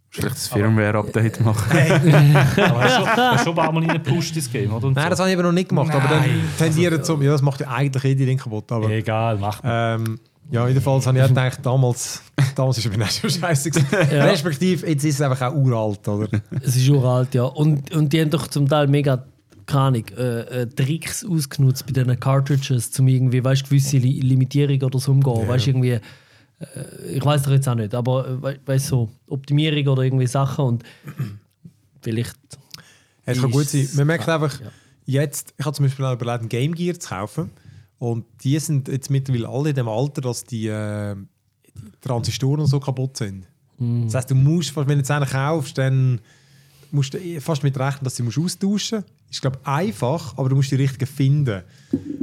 Vielleicht 0.08 0.36
das 0.36 0.48
Firmware-Update 0.48 1.40
machen. 1.40 1.76
Aber 1.76 2.82
hast 2.82 2.98
du 2.98 3.04
schon, 3.04 3.38
schon 3.38 3.48
ein 3.48 3.54
paar 3.54 3.72
Mal 3.72 3.84
reingepusht 3.86 4.34
ins 4.36 4.50
Game, 4.50 4.72
oder? 4.72 4.86
Und 4.86 4.94
Nein, 4.94 5.04
so. 5.04 5.10
das 5.10 5.18
habe 5.18 5.28
ich 5.28 5.34
eben 5.34 5.42
noch 5.42 5.52
nicht 5.52 5.68
gemacht. 5.68 5.94
aber 5.94 6.08
dann 6.08 6.20
Nein. 6.20 6.40
tendieren 6.56 7.04
zum. 7.04 7.22
Ja, 7.22 7.32
das 7.32 7.42
macht 7.42 7.60
ja 7.60 7.68
eigentlich 7.68 8.04
eh 8.04 8.14
die 8.14 8.24
Ding 8.24 8.38
kaputt. 8.38 8.70
Aber 8.72 8.88
Egal, 8.88 9.36
mach 9.38 9.62
mal. 9.62 9.96
ähm, 9.96 10.18
ja, 10.50 10.68
jedenfalls 10.68 11.06
habe 11.06 11.18
ich 11.18 11.26
gedacht, 11.26 11.58
damals, 11.64 12.22
damals 12.54 12.78
ist 12.78 12.86
es 12.86 12.96
mir 12.96 13.04
so 13.06 13.28
scheiße. 13.28 13.70
gewesen. 13.70 13.88
Respektive, 14.22 14.86
jetzt 14.86 15.04
ist 15.04 15.16
es 15.16 15.20
einfach 15.20 15.50
auch 15.50 15.54
uralt, 15.54 16.06
oder? 16.08 16.28
Es 16.62 16.76
ist 16.76 16.88
uralt, 16.88 17.34
ja. 17.34 17.42
Und, 17.42 17.94
und 17.94 18.12
die 18.12 18.20
haben 18.20 18.30
doch 18.30 18.46
zum 18.46 18.68
Teil 18.68 18.86
mega, 18.86 19.24
keine 19.66 19.98
äh, 20.16 20.62
äh, 20.62 20.66
Tricks 20.66 21.26
ausgenutzt 21.26 21.84
bei 21.86 21.92
diesen 21.92 22.18
Cartridges, 22.18 22.98
um 22.98 23.08
irgendwie, 23.08 23.44
weißt 23.44 23.62
du, 23.62 23.66
gewisse 23.66 23.98
Li 23.98 24.20
Limitierung 24.20 24.80
oder 24.82 24.98
so 25.00 25.10
umgehen. 25.10 25.48
Weißt 25.48 25.66
du, 25.66 25.70
irgendwie, 25.70 25.98
ich 27.08 27.24
weiß 27.24 27.42
doch 27.42 27.50
jetzt 27.50 27.68
auch 27.68 27.74
nicht, 27.74 27.94
aber 27.94 28.26
äh, 28.26 28.42
we 28.42 28.60
weißt 28.64 28.86
so, 28.86 29.10
Optimierung 29.26 29.86
oder 29.88 30.02
irgendwie 30.02 30.26
Sachen 30.26 30.64
und 30.64 30.84
vielleicht. 32.02 32.36
Es 33.24 33.40
kann 33.40 33.50
gut 33.50 33.68
sein. 33.68 33.88
Man 33.94 34.06
merkt 34.06 34.28
einfach, 34.28 34.60
ja. 34.60 34.68
jetzt, 35.04 35.54
ich 35.58 35.66
habe 35.66 35.74
zum 35.74 35.84
Beispiel 35.84 36.04
auch 36.04 36.14
überlegt, 36.14 36.44
ein 36.44 36.48
Game 36.48 36.74
Gear 36.74 36.98
zu 36.98 37.08
kaufen. 37.08 37.50
Und 37.98 38.24
die 38.44 38.58
sind 38.58 38.88
jetzt 38.88 39.10
mittlerweile 39.10 39.48
alle 39.48 39.70
in 39.70 39.76
dem 39.76 39.88
Alter, 39.88 40.20
dass 40.20 40.44
die, 40.44 40.68
äh, 40.68 41.16
die 41.74 42.00
Transistoren 42.00 42.66
so 42.66 42.78
kaputt 42.78 43.16
sind. 43.16 43.46
Das 43.78 44.14
heißt, 44.14 44.30
du 44.30 44.34
musst, 44.34 44.74
wenn 44.74 44.86
du 44.86 44.96
jetzt 44.96 45.10
einen 45.10 45.26
kaufst, 45.26 45.76
dann 45.76 46.20
musst 46.96 47.14
du 47.14 47.18
eh 47.18 47.38
fast 47.40 47.62
mit 47.62 47.78
rechnen, 47.78 48.02
dass 48.04 48.14
du 48.14 48.22
sie 48.22 48.22
musst 48.24 48.38
austauschen 48.38 48.98
musst. 48.98 49.10
Ist, 49.30 49.40
glaube 49.40 49.58
einfach, 49.64 50.36
aber 50.36 50.48
du 50.48 50.56
musst 50.56 50.70
die 50.70 50.76
richtigen 50.76 51.06
finden. 51.06 51.62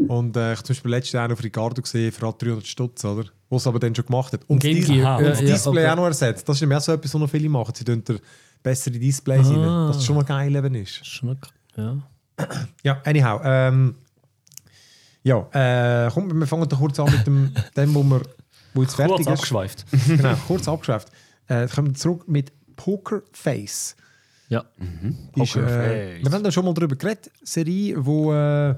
Und 0.07 0.35
äh, 0.37 0.51
ich 0.53 0.57
habe 0.57 0.63
zum 0.67 0.73
Beispiel 0.73 0.91
letztes 0.91 1.13
Jahr 1.13 1.31
auf 1.31 1.41
Ricardo 1.43 1.81
gesehen, 1.81 2.11
für 2.11 2.25
halt 2.25 2.41
300 2.41 2.65
Stutz, 2.67 3.05
oder? 3.05 3.25
Was 3.49 3.61
es 3.63 3.67
aber 3.67 3.79
dann 3.79 3.93
schon 3.95 4.05
gemacht 4.05 4.33
hat. 4.33 4.41
Und 4.47 4.63
das, 4.63 4.69
Game 4.69 4.75
Dis 4.77 4.87
Gear. 4.87 5.17
und 5.17 5.23
Ja, 5.23 5.29
das 5.29 5.41
ja, 5.41 5.47
Display 5.47 5.83
okay. 5.83 5.89
auch 5.91 5.95
noch 5.95 6.05
ersetzt. 6.05 6.47
Das 6.49 6.57
ist 6.57 6.61
nämlich 6.61 6.77
auch 6.77 6.81
so 6.81 6.91
etwas, 6.93 7.13
was 7.13 7.21
noch 7.21 7.29
viele 7.29 7.49
machen. 7.49 7.73
Sie 7.75 7.83
tun 7.83 8.03
bessere 8.61 8.93
Displays 8.97 9.47
rein, 9.47 9.57
Ah. 9.59 9.87
dass 9.87 9.97
es 9.97 10.05
schon 10.05 10.15
mal 10.15 10.23
geil 10.23 10.55
eben 10.55 10.75
ist. 10.75 11.05
Schon 11.05 11.29
noch- 11.29 11.37
Ja. 11.77 11.97
Ja, 12.83 13.01
anyhow. 13.05 13.41
Ähm, 13.43 13.95
ja, 15.23 15.39
äh, 16.07 16.09
komm, 16.11 16.37
wir 16.39 16.47
fangen 16.47 16.67
doch 16.67 16.79
kurz 16.79 16.99
an 16.99 17.11
mit 17.11 17.25
dem, 17.27 17.53
dem 17.77 17.93
wo, 17.93 18.03
wir, 18.03 18.21
wo 18.73 18.81
jetzt 18.81 18.95
fertig 18.95 19.15
Kurz 19.17 19.27
ist. 19.27 19.33
abgeschweift. 19.33 19.85
genau, 20.07 20.35
kurz 20.47 20.67
abgeschweift. 20.67 21.09
Äh, 21.47 21.67
kommen 21.67 21.89
wir 21.89 21.93
zurück 21.95 22.27
mit 22.27 22.51
Poker 22.75 23.21
Ja. 24.49 24.63
Ist, 25.35 25.55
äh, 25.55 26.19
wir 26.21 26.31
haben 26.31 26.43
da 26.43 26.51
schon 26.51 26.65
mal 26.65 26.73
darüber 26.73 26.95
geredet. 26.95 27.31
Serie, 27.43 27.95
wo 28.05 28.31
äh, 28.33 28.75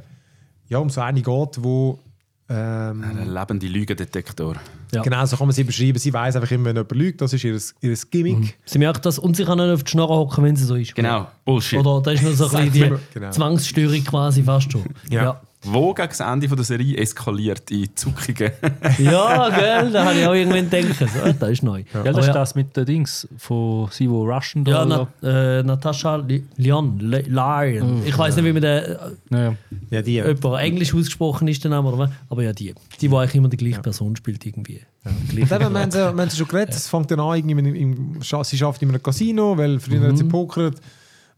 ja, 0.67 0.77
um 0.77 0.89
so 0.89 1.01
eine 1.01 1.21
geht, 1.21 1.63
wo 1.63 1.99
ähm, 2.47 3.03
Ein 3.03 3.33
lebender 3.33 3.67
Lügendetektor. 3.67 4.55
Ja. 4.93 5.01
genau 5.01 5.25
so 5.25 5.35
kann 5.35 5.47
man 5.47 5.53
sie 5.55 5.63
beschreiben. 5.63 5.97
Sie 5.97 6.13
weiß 6.13 6.35
einfach 6.35 6.51
immer, 6.51 6.65
wenn 6.65 6.75
jemand 6.75 6.91
lügt. 6.91 7.19
Das 7.21 7.33
ist 7.33 7.43
ihr, 7.43 7.59
ihr 7.81 7.97
Gimmick. 8.11 8.57
Sie 8.65 8.77
merkt 8.77 9.03
das 9.05 9.17
und 9.17 9.35
sie 9.35 9.43
kann 9.43 9.57
nicht 9.57 9.71
auf 9.73 9.83
die 9.83 9.89
Schnarre 9.91 10.13
hocken, 10.13 10.43
wenn 10.43 10.55
sie 10.55 10.63
so 10.63 10.75
ist. 10.75 10.93
Genau, 10.93 11.27
Bullshit. 11.43 11.79
Oder 11.79 12.01
da 12.03 12.11
ist 12.11 12.23
noch 12.23 12.31
so 12.33 12.55
ein 12.55 12.69
bisschen 12.71 12.95
die 12.97 13.13
Genau. 13.19 13.31
Zwangsstörung 13.31 14.03
quasi 14.03 14.43
fast 14.43 14.71
schon. 14.71 14.83
Ja. 15.09 15.41
Wo 15.65 15.93
gegen 15.93 16.07
das 16.09 16.19
Ende 16.19 16.47
von 16.47 16.55
der 16.57 16.65
Serie 16.65 16.97
eskaliert 16.97 17.69
in 17.71 17.89
zuckige. 17.95 18.53
Ja, 18.99 19.49
gell, 19.49 19.91
da 19.91 20.05
habe 20.05 20.19
ich 20.19 20.25
auch 20.25 20.33
irgendwann 20.33 20.69
gedacht. 20.69 20.99
So, 20.99 21.31
das 21.39 21.49
ist 21.49 21.63
neu. 21.63 21.83
Ja, 21.93 21.99
Aber 22.01 22.11
das 22.11 22.19
ist 22.19 22.27
ja, 22.27 22.33
das 22.33 22.55
mit 22.55 22.75
den 22.77 22.85
Dings 22.85 23.27
von 23.37 23.87
sie, 23.91 24.09
wo 24.09 24.23
rushen 24.31 24.63
da. 24.63 24.71
ja, 24.71 24.85
oder? 24.85 25.07
Na, 25.21 25.59
äh, 25.59 25.63
Natascha 25.63 26.15
Li- 26.17 26.43
Lion, 26.57 26.99
Li- 26.99 27.25
Lion. 27.27 28.03
Ich 28.05 28.17
weiß 28.17 28.35
nicht, 28.35 28.45
wie 28.45 28.53
man 28.53 28.61
den 28.61 28.83
äh, 28.83 28.97
ja. 29.31 29.55
Ja, 29.89 30.01
die. 30.01 30.13
jemand 30.13 30.61
Englisch 30.61 30.93
ausgesprochen 30.93 31.47
ist, 31.47 31.63
der 31.63 31.71
Name, 31.71 31.89
oder 31.89 31.97
was? 31.97 32.09
Aber 32.29 32.43
ja, 32.43 32.53
die. 32.53 32.73
Die, 33.01 33.07
die 33.07 33.15
eigentlich 33.15 33.35
immer 33.35 33.49
die 33.49 33.57
gleiche 33.57 33.81
Person 33.81 34.15
spielt, 34.15 34.45
irgendwie. 34.45 34.81
Eben, 35.05 35.49
wir, 35.49 35.51
haben 35.51 36.29
sie 36.29 36.37
schon 36.37 36.47
geredet. 36.47 36.73
Es 36.75 36.87
fängt 36.87 37.11
dann 37.11 37.19
an, 37.19 37.37
irgendwie 37.37 37.79
im, 37.81 38.17
sie 38.21 38.35
arbeitet 38.35 38.81
in 38.81 38.89
einem 38.89 39.03
Casino, 39.03 39.57
weil 39.57 39.79
früher 39.79 40.07
hat 40.07 40.17
sie 40.17 40.23
pokert 40.23 40.77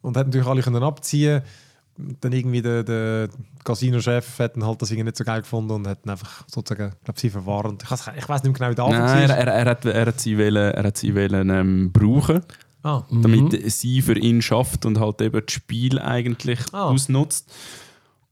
und 0.01 0.15
hat 0.15 0.27
natürlich 0.27 0.47
alle 0.47 0.61
können 0.61 0.83
abziehen 0.83 1.41
Dann 2.21 2.31
irgendwie 2.31 2.62
der, 2.62 2.83
der 2.83 3.29
Casino-Chef 3.63 4.39
hat 4.39 4.55
dann 4.55 4.65
halt 4.65 4.81
das 4.81 4.91
irgendwie 4.91 5.05
nicht 5.05 5.17
so 5.17 5.23
geil 5.23 5.41
gefunden 5.41 5.71
und 5.71 5.88
hat 5.88 5.99
dann 6.05 6.12
einfach 6.12 6.43
sozusagen, 6.47 6.93
glaube 7.03 7.19
sie 7.19 7.29
verwarnt. 7.29 7.83
Ich, 7.83 7.89
weiß- 7.89 8.17
ich 8.17 8.29
weiß 8.29 8.43
nicht 8.43 8.60
mehr 8.60 8.69
genau, 8.69 8.71
wie 8.71 8.75
der 8.75 8.86
Anfang 8.86 9.19
Nein, 9.19 9.29
war. 9.29 9.38
er, 9.38 9.47
er, 9.47 9.53
er, 9.53 9.65
hat, 9.71 9.86
er 9.86 10.05
hat 10.05 10.19
sie, 10.19 10.38
wollen, 10.38 10.55
er 10.73 10.83
hat 10.83 10.97
sie 10.97 11.15
wollen, 11.15 11.49
ähm, 11.49 11.91
brauchen, 11.91 12.41
Ah, 12.83 13.03
damit 13.12 13.71
sie 13.73 14.01
für 14.03 14.17
ihn 14.17 14.41
schafft 14.41 14.86
und 14.86 14.99
halt 14.99 15.19
eben 15.21 15.41
das 15.43 15.51
Spiel 15.51 15.99
eigentlich 15.99 16.60
Ah. 16.71 16.86
ausnutzt. 16.89 17.51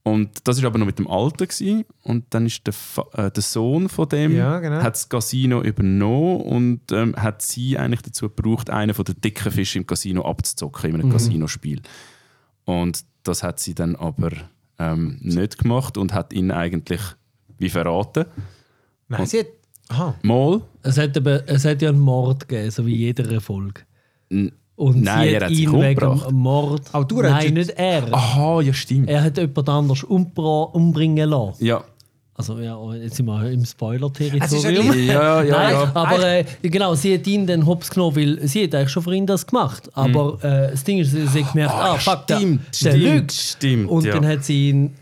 Und 0.03 0.29
das 0.47 0.61
war 0.61 0.67
aber 0.67 0.77
noch 0.77 0.85
mit 0.85 0.99
dem 0.99 1.07
Alten. 1.09 1.47
Gewesen. 1.47 1.83
Und 2.03 2.25
dann 2.29 2.45
ist 2.45 2.65
der, 2.67 2.73
Fa 2.73 3.05
äh, 3.13 3.31
der 3.31 3.41
Sohn 3.41 3.89
von 3.89 4.07
dem 4.07 4.35
Ja, 4.35 4.59
genau. 4.59 4.83
hat 4.83 4.93
das 4.93 5.09
Casino 5.09 5.63
übernommen 5.63 6.41
und 6.41 6.91
ähm, 6.91 7.15
hat 7.15 7.41
sie 7.41 7.75
eigentlich 7.79 8.03
dazu 8.03 8.29
gebraucht, 8.29 8.69
einen 8.69 8.93
von 8.93 9.03
den 9.03 9.19
dicken 9.19 9.51
Fischen 9.51 9.81
im 9.81 9.87
Casino 9.87 10.21
abzuzocken 10.23 10.91
in 10.91 11.01
einem 11.01 11.11
Casinospiel. 11.11 11.81
Und 12.65 13.03
das 13.27 13.43
hat 13.43 13.59
sie 13.59 13.75
dann 13.75 13.95
aber 13.95 14.31
ähm, 14.79 15.17
nicht 15.21 15.57
gemacht 15.57 15.97
und 15.97 16.13
hat 16.13 16.33
ihn 16.33 16.51
eigentlich 16.51 17.01
wie 17.57 17.69
verraten. 17.69 18.25
Nein, 19.07 19.25
sie 19.25 19.39
hat. 19.39 19.47
Aha. 19.89 20.15
Mal. 20.23 20.61
Es 20.81 20.97
hat, 20.97 21.15
eben, 21.15 21.41
es 21.45 21.63
hat 21.63 21.81
ja 21.81 21.89
einen 21.89 21.99
Mord 21.99 22.47
gegeben, 22.47 22.71
so 22.71 22.85
wie 22.87 22.95
jeder 22.95 23.29
Erfolg. 23.31 23.85
N- 24.31 24.51
Und 24.75 25.03
Nein, 25.03 25.27
sie 25.27 25.33
er 25.33 25.35
hat 25.35 25.43
hat 25.43 25.49
sich 25.51 25.59
ihn 25.61 25.71
wegen 25.73 25.77
umgebracht. 26.03 26.29
dem 26.29 26.35
Mord. 26.37 26.81
Aber 26.91 27.05
du 27.05 27.21
hast 27.23 27.29
Nein, 27.45 27.53
nicht 27.53 27.69
er. 27.71 28.11
Aha, 28.13 28.61
ja, 28.61 28.73
stimmt. 28.73 29.07
Er 29.09 29.23
hat 29.23 29.37
jemand 29.37 29.69
anders 29.69 30.03
umbringen 30.03 31.29
lassen. 31.29 31.63
Ja, 31.63 31.83
Also 32.37 32.59
ja, 32.59 32.77
jetzt 32.95 33.15
sind 33.15 33.27
wir 33.27 33.49
im 33.49 33.61
Es 33.61 33.71
Spoiler-Territorium. 33.71 34.89
eigentlich- 34.89 35.07
ja, 35.07 35.41
ja. 35.41 35.51
Nein, 35.57 35.73
ja. 35.73 35.91
aber 35.93 36.27
äh, 36.27 36.45
genau, 36.63 36.93
sie 36.93 37.13
hat 37.13 37.25
ihn 37.27 37.47
dann 37.47 37.65
hops 37.65 37.89
genommen, 37.89 38.15
weil 38.17 38.45
sie 38.47 38.63
hat 38.65 38.75
eigentlich 38.75 38.89
schon 38.89 39.03
für 39.03 39.13
ihn 39.15 39.25
das 39.25 39.47
gemacht. 39.47 39.89
Aber 39.93 40.37
äh, 40.43 40.71
das 40.71 40.83
Ding 40.83 40.97
ist, 40.99 41.11
sie 41.11 41.25
sie 41.27 41.43
hat 41.45 41.53
gemerkt, 41.53 41.73
ah, 41.73 41.95
fuck, 41.97 42.27
der, 42.27 42.37
stimmt, 42.37 42.61
der 42.83 42.91
stimmt, 42.91 43.03
lügt. 43.03 43.31
stimmt, 43.31 43.89
Und 43.89 44.03
ja. 44.05 44.13
dann 44.15 44.27
hat 44.27 44.43
sie 44.43 44.69
ihn 44.69 44.95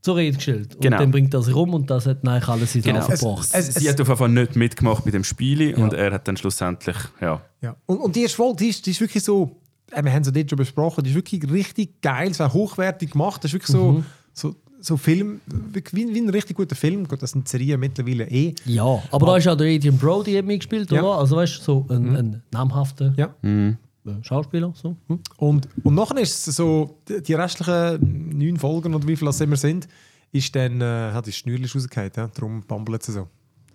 zur 0.00 0.16
Rede 0.16 0.36
gestellt. 0.38 0.74
Und 0.76 0.80
Genau. 0.80 0.96
dann 0.96 1.10
bringt 1.10 1.34
er 1.34 1.42
sie 1.42 1.52
rum 1.52 1.74
und 1.74 1.90
das 1.90 2.06
hat 2.06 2.24
dann 2.24 2.32
eigentlich 2.32 2.48
alles 2.48 2.74
in 2.74 2.80
Genau. 2.80 3.02
verbracht. 3.02 3.48
Es- 3.52 3.74
sie 3.74 3.86
hat 3.86 4.00
auf 4.00 4.08
jeden 4.08 4.18
Fall 4.18 4.28
nicht 4.30 4.56
mitgemacht 4.56 5.04
bei 5.04 5.10
dem 5.10 5.24
Spiel 5.24 5.74
und 5.74 5.92
er 5.92 6.12
hat 6.14 6.26
dann 6.26 6.38
schlussendlich, 6.38 6.96
ja. 7.20 7.42
Ja. 7.60 7.76
Und, 7.84 7.98
und 7.98 8.16
die 8.16 8.22
erste 8.22 8.36
Folge, 8.38 8.56
die 8.56 8.68
ist, 8.68 8.86
die 8.86 8.92
ist 8.92 9.00
wirklich 9.02 9.22
so, 9.22 9.54
äh, 9.92 10.02
wir 10.02 10.10
haben 10.10 10.22
es 10.22 10.28
ja 10.28 10.32
dort 10.32 10.48
schon 10.48 10.56
besprochen, 10.56 11.04
die 11.04 11.10
ist 11.10 11.16
wirklich 11.16 11.42
richtig 11.52 12.00
geil, 12.00 12.32
so 12.32 12.50
hochwertig 12.50 13.10
gemacht. 13.10 13.44
Das 13.44 13.50
ist 13.50 13.52
wirklich 13.52 13.70
so, 13.70 14.02
so, 14.32 14.54
so 14.80 14.96
Film, 14.96 15.40
wie, 15.46 15.82
wie 15.92 16.20
ein 16.20 16.28
richtig 16.30 16.56
guter 16.56 16.74
Film. 16.76 17.06
Gut, 17.06 17.22
das 17.22 17.30
sind 17.32 17.48
Serien 17.48 17.78
mittlerweile 17.80 18.24
eh. 18.28 18.54
ja, 18.64 19.02
aber 19.10 19.26
da 19.26 19.36
ist 19.36 19.48
auch 19.48 19.56
der 19.56 19.74
Adrian 19.74 19.96
Brody 19.98 20.34
hat 20.34 20.44
mitgespielt, 20.44 20.90
Ja. 20.90 21.02
oder? 21.02 21.18
Also 21.18 21.36
weißt 21.36 21.58
du, 21.58 21.62
so 21.62 21.86
ein, 21.90 22.16
ein 22.16 22.42
namhafter 22.50 23.12
Ja. 23.16 23.34
äh, 23.42 23.74
Schauspieler. 24.22 24.72
So. 24.74 24.96
Hm? 25.08 25.20
Und, 25.36 25.68
und 25.84 25.94
nachher 25.94 26.18
ist 26.18 26.46
es 26.46 26.56
so, 26.56 26.98
die, 27.08 27.22
die 27.22 27.34
restlichen 27.34 28.38
neun 28.38 28.56
Folgen 28.56 28.94
oder 28.94 29.06
wie 29.06 29.16
viel 29.16 29.26
das 29.26 29.40
immer 29.40 29.56
sind, 29.56 29.86
ist 30.32 30.54
dann, 30.56 30.80
äh, 30.80 31.12
hat 31.12 31.26
die 31.26 31.32
Schnürli 31.32 31.66
rausgefallen, 31.66 32.12
ja? 32.16 32.28
darum 32.28 32.62
bambelt 32.66 33.02
sie 33.02 33.12
so. 33.12 33.28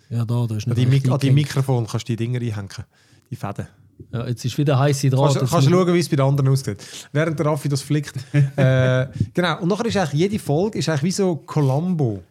Ja, 0.10 0.24
da, 0.26 0.46
da 0.48 0.56
ist 0.58 0.68
An 0.68 0.74
nicht 0.74 0.78
die, 0.78 0.92
recht 0.94 1.04
Mik 1.06 1.12
an 1.14 1.20
die. 1.20 1.32
Mikrofon 1.32 1.88
kannst 1.88 2.08
du 2.10 2.14
die 2.16 2.18
Dinger 2.18 2.40
reinhängen, 2.40 2.86
die 3.32 3.36
Fäden. 3.36 3.68
Ja, 4.12 4.28
jetzt 4.28 4.46
ist 4.46 4.58
wieder 4.58 4.78
heiße 4.78 5.10
Draht. 5.10 5.36
Kannst, 5.36 5.52
kannst 5.52 5.68
du 5.68 5.72
schauen, 5.72 5.94
wie 5.94 6.00
es 6.00 6.10
bei 6.10 6.16
den 6.16 6.26
anderen 6.26 6.50
aussieht. 6.50 6.78
Während 7.12 7.38
der 7.40 7.46
Raffi 7.46 7.70
das 7.70 7.82
flickt. 7.82 8.16
äh, 8.56 9.08
genau, 9.34 9.60
und 9.62 9.68
nachher 9.70 9.86
ist 9.86 9.98
eigentlich 9.98 10.20
jede 10.20 10.40
Folge 10.40 10.80
ist 10.80 10.90
eigentlich 10.90 11.04
wie 11.04 11.12
so 11.12 11.36
Columbo. 11.36 12.22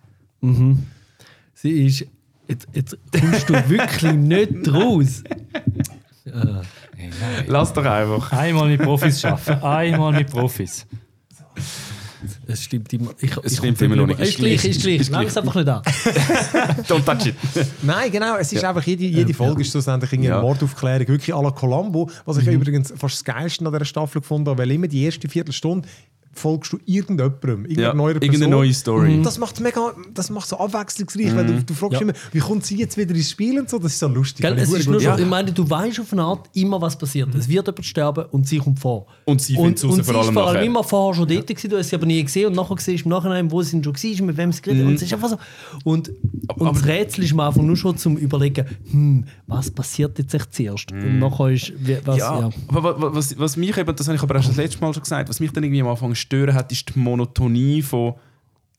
Sie 1.54 1.86
ist. 1.86 2.06
Jetzt, 2.46 2.68
jetzt 2.74 2.98
kommst 3.10 3.48
du 3.48 3.54
wirklich 3.70 4.12
nicht 4.14 4.70
raus. 4.70 5.24
Lass 7.46 7.72
doch 7.72 7.84
einfach. 7.84 8.32
Einmal 8.32 8.68
mit 8.68 8.82
Profis 8.82 9.24
arbeiten. 9.24 9.62
Einmal 9.64 10.12
mit 10.12 10.30
Profis. 10.30 10.86
Es 12.46 12.62
stimmt 12.62 12.92
immer. 12.92 13.10
Ich, 13.20 13.36
Es 13.42 13.52
ich 13.52 13.58
stimmt 13.58 13.80
immer 13.82 13.96
noch 13.96 14.06
nicht. 14.06 14.20
Ist 14.20 14.36
gleich, 14.36 14.64
ist 14.64 14.82
gleich. 14.82 15.06
Gleich. 15.08 15.26
es 15.28 15.36
einfach 15.36 15.54
nicht 15.54 15.68
an. 15.68 15.82
Don't 16.88 17.04
touch 17.04 17.26
it. 17.26 17.34
Nein, 17.82 18.10
genau, 18.10 18.36
es 18.36 18.52
ist 18.52 18.64
einfach 18.64 18.82
jede, 18.84 19.04
jede 19.04 19.34
Folge 19.34 19.62
ist 19.62 19.70
schlussendlich 19.70 20.12
irgendwie 20.12 20.28
eine 20.30 20.36
Ja. 20.36 20.42
Mordaufklärung, 20.42 21.08
wirklich 21.08 21.34
à 21.34 21.42
la 21.42 21.50
Columbo, 21.50 22.10
was 22.24 22.36
ich 22.38 22.46
übrigens 22.46 22.92
fast 22.96 23.16
das 23.16 23.24
Geilste 23.24 23.64
an 23.66 23.72
dieser 23.72 23.84
Staffel 23.84 24.20
gefunden 24.20 24.48
habe, 24.48 24.58
weil 24.58 24.70
immer 24.70 24.88
die 24.88 25.02
erste 25.04 25.28
Viertelstunde 25.28 25.88
folgst 26.34 26.72
du 26.72 26.78
irgendjemandem, 26.86 27.64
irgendeiner 27.64 27.80
Ja, 27.88 27.94
neuer 27.94 28.14
Person. 28.14 28.22
irgendeine 28.34 28.50
neue 28.50 28.74
Story. 28.74 29.20
Das 29.22 29.38
macht 29.38 29.60
mega, 29.60 29.92
das 30.12 30.30
macht 30.30 30.48
so 30.48 30.58
abwechslungsreich, 30.58 31.34
weil 31.36 31.46
du, 31.46 31.62
du 31.62 31.74
fragst 31.74 31.94
Ja. 31.94 32.00
immer, 32.00 32.12
wie 32.32 32.38
kommt 32.38 32.64
sie 32.64 32.76
jetzt 32.78 32.96
wieder 32.96 33.14
ins 33.14 33.30
Spiel 33.30 33.58
und 33.58 33.68
so, 33.70 33.78
das 33.78 33.92
ist 33.92 33.98
so 33.98 34.08
lustig. 34.08 34.42
Gell, 34.44 34.58
es 34.58 34.72
ist 34.72 34.88
nur 34.88 35.00
so, 35.00 35.06
Ja. 35.06 35.18
ich 35.18 35.26
meine, 35.26 35.52
du 35.52 35.68
weißt 35.68 36.00
auf 36.00 36.12
eine 36.12 36.22
Art 36.22 36.48
immer, 36.54 36.80
was 36.80 36.96
passiert. 36.98 37.34
Es 37.34 37.48
wird 37.48 37.66
jemand 37.66 37.84
sterben 37.84 38.24
und 38.30 38.46
sie 38.48 38.58
kommt 38.58 38.78
vor. 38.78 39.06
Und 39.24 39.40
sie 39.40 39.54
findet 39.54 39.78
es 39.78 39.84
raus, 39.84 39.94
und 39.98 40.04
vor 40.04 40.14
allem 40.22 40.32
vor 40.34 40.42
allem 40.46 40.54
nachher. 40.54 40.66
immer 40.66 40.84
vorher 40.84 41.14
schon 41.14 41.28
dort 41.28 41.46
gewesen, 41.46 41.70
du 41.70 41.78
hast 41.78 41.88
sie 41.90 41.96
aber 41.96 42.06
nie 42.06 42.22
gesehen 42.22 42.46
und 42.48 42.56
nachher 42.56 42.76
siehst 42.78 43.04
du 43.04 43.08
im 43.08 43.10
Nachhinein, 43.10 43.50
wo 43.50 43.62
sie 43.62 43.82
schon 43.82 43.94
war, 43.94 44.26
mit 44.26 44.36
wem 44.36 44.52
sie 44.52 44.62
geredet 44.62 44.86
und 44.86 44.94
es 44.94 45.02
ist 45.02 45.12
einfach 45.12 45.28
so. 45.30 45.38
Und, 45.84 46.10
und 46.56 46.74
das 46.76 46.84
Rätsel 46.86 47.24
ist 47.24 47.32
am 47.32 47.40
Anfang 47.40 47.66
nur 47.66 47.76
schon 47.76 47.96
zum 47.96 48.16
überlegen, 48.16 48.66
hm, 48.90 49.24
was 49.46 49.70
passiert 49.70 50.18
jetzt 50.18 50.34
echt 50.34 50.54
zuerst? 50.54 50.92
Und 50.92 51.18
nachher 51.18 51.50
ist, 51.50 51.72
wie, 51.78 51.96
was, 52.04 52.18
ja. 52.18 52.40
Ja, 52.40 52.50
aber 52.68 52.82
wa- 52.82 53.00
wa- 53.02 53.10
was, 53.14 53.38
was 53.38 53.56
mich 53.56 53.76
eben, 53.76 53.94
das 53.96 54.06
habe 54.06 54.16
ich 54.16 54.22
aber 54.22 54.38
auch 54.38 54.42
schon 54.42 54.50
das 54.54 54.56
letzte 54.64 54.80
Mal 54.80 54.92
schon 54.92 55.02
gesagt, 55.02 55.28
was 55.28 55.40
mich 55.40 55.52
dann 55.52 55.62
irgendwie 55.64 55.80
am 55.82 55.88
Anfang 55.88 56.14
stören 56.24 56.54
hat, 56.54 56.72
ist 56.72 56.94
die 56.94 56.98
Monotonie 56.98 57.82
von 57.82 58.14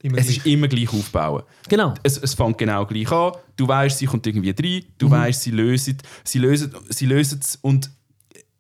Immer 0.02 0.20
es 0.20 0.26
gleich. 0.26 0.38
ist 0.38 0.46
immer 0.46 0.68
gleich 0.68 0.94
aufbauen. 0.94 1.44
Genau. 1.68 1.94
Es, 2.04 2.18
es 2.18 2.36
fängt 2.36 2.60
genau 2.60 2.86
gleich 2.86 3.12
an. 3.12 3.34
Du 3.56 3.68
weißt, 3.68 3.98
sie 3.98 4.06
kommt 4.06 4.28
irgendwie 4.28 4.52
rein. 4.52 4.86
Du 5.00 5.10
weißt, 5.10 5.42
sie 5.42 5.52
lösen, 5.52 5.98
sie 6.24 6.40
lösen, 6.40 6.74
sie 6.90 7.06
lösen 7.08 7.40
es 7.42 7.58
und 7.62 7.90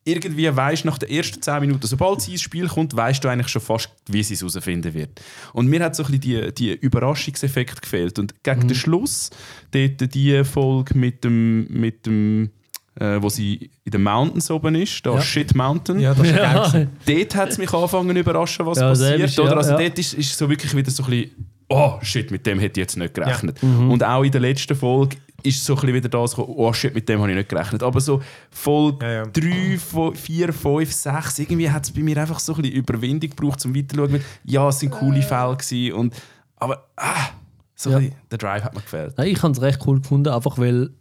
irgendwie 0.05 0.55
weißt 0.55 0.85
nach 0.85 0.99
den 0.99 1.09
ersten 1.09 1.41
10 1.41 1.61
Minuten, 1.61 1.85
sobald 1.85 2.21
sie 2.21 2.33
ins 2.33 2.41
Spiel 2.41 2.67
kommt, 2.67 2.95
weißt 2.95 3.23
du 3.23 3.27
eigentlich 3.27 3.47
schon 3.47 3.61
fast, 3.61 3.89
wie 4.07 4.21
sie 4.21 4.35
es 4.35 4.41
herausfinden 4.41 4.93
wird. 4.93 5.19
Und 5.51 5.67
mir 5.67 5.83
hat 5.83 5.95
so 5.95 6.03
ein 6.03 6.19
bisschen 6.19 6.53
die, 6.53 6.53
die 6.53 6.73
Überraschungseffekt 6.73 7.81
gefehlt. 7.81 8.19
Und 8.19 8.43
gegen 8.43 8.67
den 8.67 8.75
Schluss, 8.75 9.31
dort 9.71 10.13
die 10.13 10.43
Folge 10.43 10.97
mit 10.97 11.23
dem, 11.23 11.67
mit 11.69 12.05
dem 12.05 12.51
äh, 12.99 13.21
wo 13.21 13.29
sie 13.29 13.69
in 13.83 13.91
den 13.91 14.03
Mountains 14.03 14.49
oben 14.51 14.75
ist, 14.75 15.05
da 15.05 15.15
Ja. 15.15 15.21
Shit 15.21 15.53
Mountain. 15.55 15.99
Ja, 15.99 16.13
das 16.13 16.27
ist 16.27 16.33
gewesen. 16.73 16.89
Dort 17.05 17.35
hat 17.35 17.49
es 17.49 17.57
mich 17.57 17.73
angefangen 17.73 18.09
zu 18.15 18.19
überraschen, 18.19 18.65
was 18.65 18.77
Ja, 18.79 18.89
passiert. 18.89 19.17
selbst, 19.19 19.39
oder? 19.39 19.51
ja, 19.51 19.57
Also 19.57 19.71
ja. 19.71 19.77
dort 19.79 19.99
ist, 19.99 20.13
ist 20.13 20.37
so 20.37 20.49
wirklich 20.49 20.75
wieder 20.75 20.89
so 20.91 21.03
ein 21.03 21.09
bisschen, 21.09 21.31
oh 21.69 21.93
shit, 22.01 22.31
mit 22.31 22.45
dem 22.45 22.59
hätte 22.59 22.79
ich 22.79 22.83
jetzt 22.85 22.97
nicht 22.97 23.13
gerechnet. 23.13 23.61
Mhm. 23.61 23.91
Und 23.91 24.03
auch 24.03 24.23
in 24.23 24.31
der 24.31 24.41
letzten 24.41 24.75
Folge 24.75 25.17
ist 25.43 25.63
so 25.63 25.73
ein 25.73 25.81
bisschen 25.81 25.93
wieder 25.95 26.09
das, 26.09 26.37
oh 26.37 26.73
shit, 26.73 26.95
mit 26.95 27.07
dem 27.09 27.19
habe 27.19 27.29
ich 27.31 27.37
nicht 27.37 27.49
gerechnet. 27.49 27.83
Aber 27.83 27.99
so 28.01 28.21
Folge 28.49 29.05
Ja, 29.05 29.11
ja. 29.11 29.25
3, 29.25 29.77
4, 30.15 30.53
5, 30.53 30.91
6, 30.91 31.39
irgendwie 31.39 31.69
hat 31.69 31.83
es 31.83 31.91
bei 31.91 32.01
mir 32.01 32.17
einfach 32.17 32.39
so 32.39 32.53
ein 32.55 32.61
bisschen 32.61 32.77
Überwindung 32.77 33.29
gebraucht, 33.29 33.63
um 33.65 33.75
weiterzuschauen. 33.75 34.21
Ja, 34.45 34.69
es 34.69 34.79
sind 34.79 34.91
coole 34.91 35.21
Fälle 35.21 35.55
gewesen 35.57 35.93
und 35.93 36.15
aber 36.57 36.87
ah, 36.95 37.29
So 37.75 37.89
Ja. 37.91 37.97
ein 37.97 38.03
bisschen, 38.05 38.19
der 38.31 38.37
Drive 38.37 38.63
hat 38.63 38.73
mir 38.73 38.81
gefällt. 38.81 39.17
Nein, 39.17 39.27
ich 39.27 39.43
habe 39.43 39.51
es 39.53 39.61
recht 39.61 39.79
cool 39.85 39.99
gefunden, 39.99 40.29
einfach 40.33 40.57
weil 40.57 40.91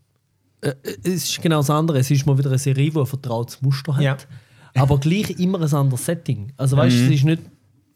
äh, 0.68 0.74
es 1.04 1.24
ist 1.30 1.42
genau 1.42 1.58
das 1.58 1.70
andere. 1.70 1.98
Es 1.98 2.10
ist 2.10 2.26
mal 2.26 2.36
wieder 2.38 2.50
eine 2.50 2.58
Serie, 2.58 2.90
die 2.90 2.98
ein 2.98 3.06
vertrautes 3.06 3.60
Muster 3.62 3.94
hat, 3.96 4.02
Ja. 4.02 4.16
aber 4.74 4.98
gleich 4.98 5.30
immer 5.38 5.60
ein 5.60 5.72
anderes 5.74 6.04
Setting. 6.04 6.52
Also 6.56 6.76
weißt 6.76 6.96
du, 6.96 7.04
es 7.04 7.10
ist 7.10 7.24
nicht. 7.24 7.42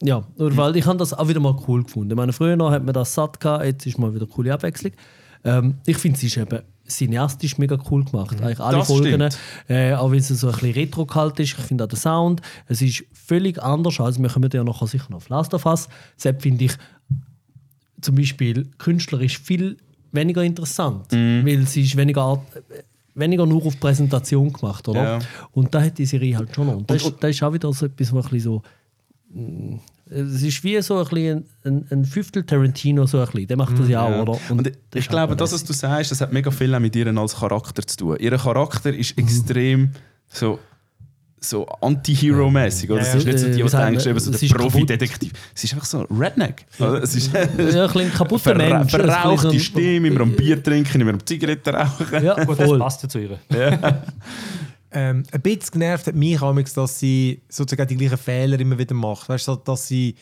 Ja, 0.03 0.23
oder 0.37 0.57
weil 0.57 0.77
ich 0.77 0.87
habe 0.87 0.97
das 0.99 1.13
auch 1.13 1.27
wieder 1.29 1.41
mal 1.41 1.57
cool 1.67 1.83
gefunden. 1.83 2.11
Ich 2.13 2.17
meine, 2.17 2.33
früher 2.33 2.55
noch 2.57 2.71
hat 2.71 2.85
man 2.85 2.95
das 2.95 3.13
satt 3.15 3.41
gehabt, 3.41 3.65
jetzt 3.65 3.85
ist 3.85 3.99
mal 3.99 4.15
wieder 4.15 4.27
eine 4.27 4.33
coole 4.33 4.55
Abwechslung. 4.55 4.93
Ähm, 5.45 5.75
ich 5.87 5.97
finde, 5.99 6.17
es 6.19 6.23
ist 6.25 6.37
eben 6.37 6.61
cineastisch 6.87 7.59
mega 7.59 7.77
cool 7.91 8.05
gemacht. 8.05 8.41
Eigentlich 8.41 8.61
alle 8.61 8.79
Das 8.79 8.87
Folgen, 8.87 9.29
äh, 9.69 9.95
auch 9.95 10.11
wenn 10.11 10.19
es 10.21 10.29
so 10.29 10.47
ein 10.49 10.53
bisschen 10.53 10.73
retro 10.73 11.05
kalt 11.05 11.39
ist. 11.41 11.59
Ich 11.59 11.65
finde 11.65 11.85
auch 11.85 11.89
der 11.89 11.99
Sound, 11.99 12.43
es 12.67 12.81
ist 12.81 13.05
völlig 13.13 13.61
anders. 13.63 13.99
Also 14.01 14.23
wir 14.23 14.29
kommen 14.31 14.49
ja 14.53 14.63
nachher 14.65 14.87
sicher 14.87 15.07
noch 15.11 15.17
auf 15.19 15.29
Last 15.29 15.53
of 15.55 15.67
Us. 15.67 15.89
Deshalb 16.17 16.43
finde 16.43 16.65
ich 16.67 16.73
zum 18.01 18.15
Beispiel 18.15 18.71
künstlerisch 18.79 19.39
viel 19.39 19.77
weniger 20.13 20.43
interessant, 20.43 21.13
Mhm. 21.13 21.45
weil 21.47 21.67
sie 21.67 21.83
ist 21.83 21.97
weniger, 21.97 22.43
weniger 23.15 23.47
nur 23.47 23.65
auf 23.67 23.79
Präsentation 23.81 24.53
gemacht, 24.53 24.87
oder? 24.89 25.03
Ja. 25.03 25.19
Und 25.53 25.75
da 25.75 25.83
hat 25.83 25.99
die 25.99 26.07
Serie 26.07 26.37
halt 26.37 26.55
schon 26.55 26.67
noch. 26.67 26.77
Und 26.77 26.91
das, 26.91 27.03
Und- 27.03 27.15
ist, 27.15 27.23
das 27.23 27.31
ist 27.31 27.43
auch 27.43 27.53
wieder 27.53 27.73
so 27.73 27.87
etwas, 27.87 28.13
was 28.13 28.27
ein 28.27 28.31
bisschen 28.31 28.53
so 28.53 28.63
mh, 29.35 29.79
es 30.11 30.43
ist 30.43 30.65
wie 30.65 30.81
so 30.81 30.97
ein, 30.99 31.05
bisschen 31.05 31.45
ein, 31.65 31.87
ein 31.91 32.05
Fünftel 32.07 32.43
Tarantino, 32.43 33.05
so 33.07 33.19
ein 33.19 33.27
bisschen. 33.27 33.47
Der 33.47 33.57
macht 33.59 33.79
das 33.79 33.89
ja 33.91 34.01
auch, 34.03 34.09
Mhm, 34.09 34.15
Ja. 34.15 34.23
oder? 34.23 34.39
Und, 34.49 34.67
das 34.67 34.73
ich 34.95 35.09
glaube, 35.09 35.37
das, 35.37 35.53
was 35.53 35.65
du 35.65 35.75
sagst, 35.75 36.11
das 36.11 36.21
hat 36.23 36.33
mega 36.33 36.51
viel 36.51 36.79
mit 36.81 36.97
ihr 36.97 37.15
als 37.15 37.37
Charakter 37.37 37.87
zu 37.87 37.97
tun. 37.97 38.17
Ihr 38.19 38.31
Charakter 38.39 38.95
ist 38.95 39.19
extrem 39.19 39.91
so, 40.29 40.59
so 41.41 41.67
anti-hero-mäßig. 41.67 42.91
oder? 42.91 43.03
Ja, 43.03 43.09
Es 43.09 43.15
ist 43.15 43.27
nicht 43.27 43.39
so 43.39 43.47
äh, 43.47 43.51
die, 43.51 43.57
wie 43.59 43.63
die 43.63 43.69
sagen 43.69 43.91
denkst, 43.93 44.07
eben 44.07 44.19
so 44.21 44.31
der 44.31 44.49
Profi-Detektiv. 44.55 45.33
Es 45.55 45.65
ist 45.65 45.73
einfach 45.75 45.87
so 45.87 46.01
Redneck. 46.11 46.67
Es 47.03 47.15
ist 47.15 47.33
ja, 47.33 47.41
ein 47.43 47.57
bisschen 47.57 48.13
kaputter 48.15 48.55
verra 48.57 48.79
Mensch. 48.79 48.91
verrauchte 48.91 49.49
ein- 49.49 49.61
Stimme, 49.61 50.09
immer 50.09 50.21
am 50.23 50.33
Bier 50.33 50.63
trinken, 50.63 51.01
immer 51.01 51.13
am 51.13 51.25
Zigaretten 51.25 51.75
rauchen. 51.75 52.25
Ja, 52.25 52.45
Gut, 52.45 52.59
das 52.59 52.67
voll. 52.67 52.79
passt 52.79 53.03
ja 53.03 53.09
zu 53.09 53.19
ihr. 53.21 53.39
Ähm, 54.91 55.23
ein 55.33 55.41
bisschen 55.43 55.73
genervt 55.73 56.07
hat 56.07 56.15
mich 56.15 56.41
amigs, 56.41 56.73
dass 56.73 56.99
sie 56.99 57.43
sozusagen 57.49 57.87
die 57.89 57.97
gleichen 57.97 58.17
Fehler 58.17 58.59
immer 58.59 58.79
wieder 58.79 58.95
macht. 58.95 59.29
Weißt 59.29 59.47
du, 59.47 59.57
dass 59.57 59.87
sie 59.87 60.15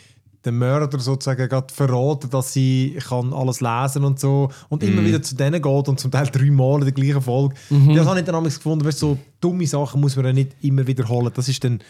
den 0.46 0.58
Mörder 0.58 0.98
sozusagen 0.98 1.48
gerade 1.48 1.72
verraten, 1.72 2.30
dass 2.30 2.52
sie 2.52 2.96
kann 3.08 3.32
alles 3.32 3.60
lesen 3.60 4.04
und 4.04 4.18
so 4.20 4.50
und 4.68 4.82
immer 4.82 5.04
wieder 5.04 5.20
zu 5.20 5.34
denen 5.34 5.60
geht 5.60 5.88
und 5.88 6.00
zum 6.00 6.10
Teil 6.10 6.26
dreimal 6.26 6.78
in 6.78 6.84
der 6.84 6.92
gleichen 6.92 7.20
Folge. 7.20 7.54
Das 7.94 8.06
habe 8.06 8.18
ich 8.20 8.24
dann 8.24 8.44
gefunden, 8.44 8.84
weißt, 8.84 8.98
so 8.98 9.18
dumme 9.40 9.66
Sachen 9.66 10.00
muss 10.00 10.16
man 10.16 10.26
dann 10.26 10.34
nicht 10.36 10.52
immer 10.62 10.86
wiederholen. 10.86 11.30
Das 11.34 11.48
ist 11.48 11.62
dann 11.64 11.80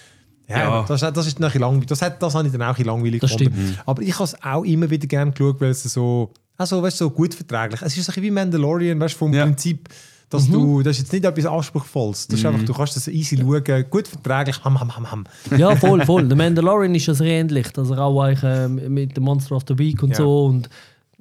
ja, 0.49 0.59
Ja. 0.59 0.85
Das, 0.87 1.01
das 1.01 1.27
ist 1.27 1.41
dann 1.41 1.51
ein 1.51 1.61
langweilig. 1.61 1.87
Das, 1.89 2.03
hat, 2.03 2.23
das 2.23 2.35
habe 2.35 2.47
ich 2.47 2.53
dann 2.53 2.63
auch 2.63 2.79
ein 2.79 2.85
langweilig 2.85 3.21
Das 3.21 3.33
gefunden. 3.37 3.77
Aber 3.85 4.03
ich 4.03 4.15
habe 4.15 4.25
es 4.25 4.43
auch 4.43 4.65
immer 4.65 4.89
wieder 4.89 5.07
gerne 5.07 5.33
geschaut, 5.33 5.61
weil 5.61 5.71
es 5.71 5.83
so, 5.83 6.31
also, 6.57 6.83
weißt, 6.83 6.99
so 6.99 7.11
gut 7.11 7.35
verträglich 7.35 7.83
Es 7.83 7.97
ist 7.97 8.05
ein 8.05 8.07
bisschen 8.07 8.23
wie 8.23 8.31
Mandalorian, 8.31 8.99
weißt, 9.01 9.15
du, 9.15 9.19
vom 9.19 9.33
Ja. 9.33 9.45
Prinzip, 9.45 9.89
dass 10.29 10.49
du, 10.49 10.83
das 10.83 10.97
ist 10.97 11.03
jetzt 11.05 11.13
nicht 11.13 11.25
etwas 11.25 11.47
Anspruchsvolles. 11.47 12.27
Das 12.27 12.41
ist 12.41 12.47
einfach, 12.47 12.65
du 12.65 12.73
kannst 12.75 12.97
das 12.97 13.07
easy 13.09 13.37
schauen, 13.37 13.85
gut 13.91 14.09
verträglich, 14.09 14.63
ham, 14.65 14.79
ham, 14.81 14.95
ham, 14.97 15.11
ham. 15.11 15.25
Ja, 15.57 15.77
voll, 15.77 16.05
voll. 16.07 16.27
Der 16.27 16.37
Mandalorian 16.37 16.95
ist 16.95 17.05
sehr 17.07 17.27
ähnlich. 17.27 17.69
Dass 17.73 17.91
er 17.91 17.99
auch 18.01 18.21
eigentlich, 18.21 18.43
ähm, 18.45 18.93
mit 18.93 19.17
dem 19.17 19.25
Monster 19.25 19.55
of 19.57 19.63
the 19.69 19.79
Week 19.79 20.03
und 20.03 20.11
Ja. 20.11 20.17
so 20.17 20.47
und 20.47 20.69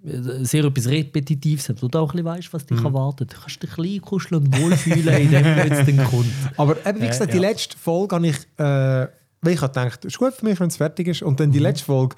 äh, 0.03 0.43
sehr 0.43 0.63
etwas 0.65 0.87
Repetitives 0.87 1.69
hat, 1.69 1.83
wo 1.83 1.87
du 1.87 1.99
auch 1.99 2.09
ein 2.13 2.23
bisschen 2.23 2.25
weißt, 2.25 2.53
was 2.53 2.63
Mhm. 2.69 2.75
dich 2.77 2.85
erwartet. 2.85 3.33
Du 3.33 3.37
kannst 3.39 3.61
dich 3.63 3.69
ein 3.69 3.75
bisschen 3.83 4.01
kuscheln 4.01 4.41
und 4.43 4.59
wohlfühlen, 4.59 5.17
in 5.21 5.29
dem 5.31 5.45
jetzt 5.45 5.87
dann 5.87 6.03
kommt. 6.05 6.25
Aber 6.57 6.75
eben, 6.85 7.01
wie 7.01 7.07
gesagt, 7.07 7.31
die 7.31 7.37
ja. 7.37 7.41
letzte 7.49 7.77
Folge 7.77 8.15
habe 8.15 8.27
ich, 8.27 8.37
äh, 8.57 8.63
weil 9.41 9.53
ich 9.53 9.61
habe 9.61 9.71
gedacht, 9.73 10.03
ist 10.05 10.17
gut 10.17 10.33
für 10.33 10.45
mich, 10.45 10.59
wenn 10.59 10.67
es 10.69 10.77
fertig 10.77 11.07
ist. 11.07 11.21
Und 11.21 11.39
dann 11.39 11.51
die 11.51 11.59
letzte 11.59 11.85
Folge, 11.85 12.15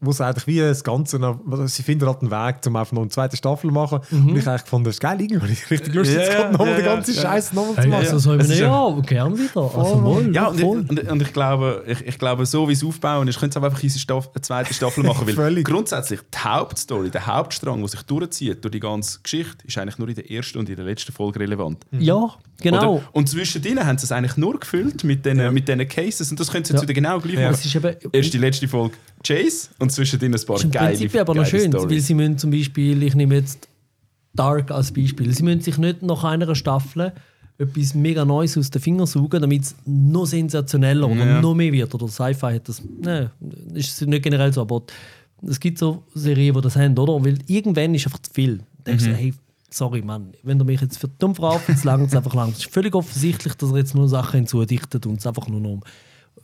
wo 0.00 0.10
es 0.10 0.20
eigentlich 0.20 0.46
wie 0.46 0.58
das 0.58 0.84
Ganze 0.84 1.18
noch, 1.18 1.40
also 1.50 1.66
sie 1.66 1.82
finden 1.82 2.06
halt 2.06 2.20
einen 2.22 2.30
Weg, 2.30 2.56
um 2.66 2.76
einfach 2.76 2.92
noch 2.92 3.02
eine 3.02 3.10
zweite 3.10 3.36
Staffel 3.36 3.68
zu 3.68 3.74
machen. 3.74 4.00
Und 4.10 4.36
ich 4.36 4.46
eigentlich 4.48 4.62
gefunden, 4.64 4.84
das 4.86 4.96
ist 4.96 5.00
geil, 5.00 5.20
irgendwie 5.20 5.46
richtig 5.70 5.94
Lust, 5.94 6.12
Ja, 6.12 6.18
jetzt 6.20 6.32
ja, 6.32 6.38
gerade 6.40 6.52
nochmal 6.52 6.68
ja, 6.70 6.76
die 6.76 6.82
ja, 6.82 6.94
ganze 6.94 7.12
ja. 7.12 7.22
Scheiße 7.22 7.54
nochmal 7.54 7.82
zu 7.82 7.88
machen. 7.88 8.00
Also 8.04 8.18
so 8.18 8.34
Es 8.34 8.46
ich 8.46 8.52
ist 8.54 8.60
ja, 8.60 9.00
gern 9.06 9.38
wieder. 9.38 9.62
Also 9.76 10.02
wohl, 10.04 10.34
Ja, 10.34 10.46
und, 10.48 10.60
voll. 10.60 10.84
und, 10.88 11.10
und 11.10 11.22
ich 11.22 11.32
glaube, 11.32 11.84
ich, 11.86 12.06
ich 12.06 12.18
glaube, 12.18 12.46
so 12.46 12.68
wie 12.68 12.72
es 12.72 12.84
aufbauen 12.84 13.28
ist, 13.28 13.38
könnte 13.40 13.58
es 13.58 13.64
einfach 13.64 13.82
unsere 13.82 13.98
Staff, 14.00 14.30
eine 14.34 14.42
zweite 14.42 14.74
Staffel 14.74 15.04
machen. 15.04 15.26
Weil 15.26 15.34
Völlig. 15.34 15.64
grundsätzlich 15.66 16.20
die 16.32 16.38
Hauptstory, 16.38 17.10
der 17.10 17.26
Hauptstrang, 17.26 17.78
der 17.80 17.88
sich 17.88 18.02
durchzieht 18.02 18.62
durch 18.64 18.72
die 18.72 18.80
ganze 18.80 19.20
Geschichte, 19.22 19.66
ist 19.66 19.78
eigentlich 19.78 19.98
nur 19.98 20.08
in 20.08 20.14
der 20.14 20.30
ersten 20.30 20.58
und 20.58 20.68
in 20.68 20.76
der 20.76 20.84
letzten 20.84 21.12
Folge 21.12 21.40
relevant. 21.40 21.84
Ja, 21.92 22.30
genau. 22.60 22.94
Oder? 22.96 23.02
Und 23.12 23.28
zwischendrin 23.28 23.84
haben 23.84 23.98
sie 23.98 24.04
es 24.04 24.12
eigentlich 24.12 24.36
nur 24.36 24.58
gefüllt 24.58 25.04
mit 25.04 25.24
diesen 25.24 25.52
mit 25.54 25.68
diesen 25.68 25.88
Cases 25.88 26.30
und 26.30 26.38
das 26.40 26.50
können 26.50 26.64
sie 26.64 26.72
jetzt 26.72 26.82
Ja. 26.82 26.88
wieder 26.88 26.94
genau 26.94 27.20
gleich 27.20 27.34
Ja. 27.34 27.50
machen. 27.50 27.54
Es 27.60 27.64
ist 27.66 27.74
eben, 27.76 27.96
Erst 28.12 28.34
die 28.34 28.38
letzte 28.38 28.68
Folge 28.68 28.94
Chase 29.26 29.68
und 29.86 29.90
zwischendrin 29.92 30.34
ein 30.34 30.40
paar 30.46 30.56
ist 30.56 30.64
im 30.64 30.70
geile, 30.70 30.96
Prinzip 30.98 31.20
aber 31.20 31.34
noch 31.34 31.42
geile 31.44 31.60
schön, 31.62 31.72
weil 31.72 31.80
Storys. 31.80 32.06
sie 32.06 32.14
müssen 32.14 32.38
zum 32.38 32.50
Beispiel, 32.50 33.02
ich 33.02 33.14
nehme 33.14 33.34
jetzt 33.36 33.68
Dark 34.34 34.70
als 34.70 34.92
Beispiel, 34.92 35.32
sie 35.32 35.42
müssen 35.42 35.60
sich 35.62 35.78
nicht 35.78 36.02
nach 36.02 36.22
einer 36.24 36.54
Staffel 36.54 37.12
etwas 37.58 37.94
mega 37.94 38.24
Neues 38.24 38.58
aus 38.58 38.70
den 38.70 38.82
Fingern 38.82 39.06
saugen, 39.06 39.40
damit 39.40 39.62
es 39.62 39.74
noch 39.86 40.26
sensationeller 40.26 41.06
oder 41.08 41.24
Ja. 41.26 41.40
noch 41.40 41.54
mehr 41.54 41.72
wird. 41.72 41.94
Oder 41.94 42.06
Sci-Fi 42.06 42.54
hat 42.56 42.68
das, 42.68 42.82
ne, 43.00 43.30
ist 43.72 44.02
nicht 44.06 44.22
generell 44.22 44.52
so, 44.52 44.60
aber 44.60 44.82
es 45.42 45.58
gibt 45.58 45.78
so 45.78 46.02
Serien, 46.14 46.54
die 46.54 46.60
das 46.60 46.76
haben, 46.76 46.98
oder? 46.98 47.24
Weil 47.24 47.38
irgendwann 47.46 47.94
ist 47.94 48.04
einfach 48.06 48.20
zu 48.20 48.30
viel. 48.32 48.58
Da 48.58 48.64
denkst 48.92 49.04
du, 49.04 49.14
hey, 49.14 49.32
sorry 49.70 50.02
Mann, 50.02 50.32
wenn 50.42 50.58
du 50.58 50.66
mich 50.66 50.82
jetzt 50.82 50.98
für 50.98 51.08
dumm 51.08 51.34
verkauft, 51.34 51.68
jetzt 51.70 51.84
langt 51.84 52.08
es 52.08 52.14
einfach 52.14 52.34
lang. 52.34 52.50
Es 52.50 52.58
ist 52.58 52.70
völlig 52.72 52.94
offensichtlich, 52.94 53.54
dass 53.54 53.70
er 53.70 53.78
jetzt 53.78 53.94
nur 53.94 54.06
Sachen 54.08 54.36
hinzudichtet 54.40 55.06
und 55.06 55.18
es 55.20 55.26
einfach 55.26 55.48
nur 55.48 55.60
noch 55.60 55.70
um. 55.70 55.82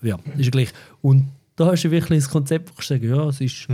Ja, 0.01 0.17
ist 0.39 0.47
ja 0.47 0.51
gleich. 0.51 0.73
Und 1.03 1.29
da 1.57 1.67
hast 1.67 1.83
du 1.85 1.91
wirklich 1.91 2.21
das 2.21 2.31
Konzept, 2.31 2.71
wo 2.71 2.75
ich 2.81 2.87
sage, 2.87 3.09
ja, 3.09 3.29
es 3.29 3.41
ist 3.41 3.69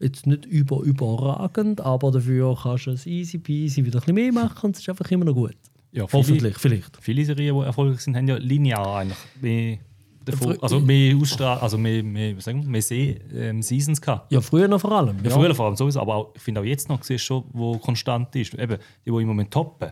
jetzt 0.00 0.26
nicht 0.26 0.44
über, 0.46 0.80
überragend, 0.82 1.80
aber 1.80 2.10
dafür 2.10 2.56
kannst 2.60 2.86
du 2.86 2.90
es 2.92 3.06
easy 3.06 3.38
peasy 3.38 3.84
wieder 3.84 3.98
ein 3.98 4.00
bisschen 4.00 4.14
mehr 4.14 4.32
machen 4.32 4.66
und 4.66 4.76
es 4.76 4.82
ist 4.82 4.88
einfach 4.88 5.10
immer 5.10 5.24
noch 5.24 5.34
gut. 5.34 5.56
Ja, 5.92 6.06
viele- 6.06 6.22
Hoffentlich, 6.22 6.58
vielleicht. 6.58 6.98
Viele 7.00 7.24
Serien, 7.24 7.54
die 7.56 7.62
erfolgreich 7.64 8.00
sind, 8.00 8.16
haben 8.16 8.26
ja 8.26 8.36
linear 8.36 8.96
eigentlich 8.96 9.18
mehr, 9.40 9.78
davon, 10.24 10.56
also 10.62 10.80
mehr 10.80 11.16
Ausstrahlung, 11.16 11.62
also 11.62 11.76
mehr, 11.78 12.02
mehr, 12.02 12.36
was 12.36 12.44
sagen 12.44 12.62
wir, 12.62 12.68
mehr 12.68 12.82
Se 12.82 12.94
ähm, 13.34 13.62
Seasons 13.62 14.00
gehabt. 14.00 14.32
Ja, 14.32 14.40
früher 14.40 14.68
noch 14.68 14.80
vor 14.80 14.92
allem. 14.92 15.16
Ja, 15.22 15.30
früher 15.30 15.54
vor 15.54 15.66
allem 15.66 15.76
sowieso, 15.76 16.00
aber 16.00 16.14
auch, 16.16 16.32
ich 16.34 16.40
finde 16.42 16.60
auch 16.60 16.64
jetzt 16.64 16.88
noch, 16.88 17.02
siehst 17.04 17.24
schon, 17.24 17.44
wo 17.52 17.76
konstant 17.78 18.34
ist. 18.36 18.54
Eben, 18.54 18.78
die, 19.04 19.10
die 19.10 19.16
im 19.20 19.26
Moment 19.28 19.50
toppen, 19.50 19.90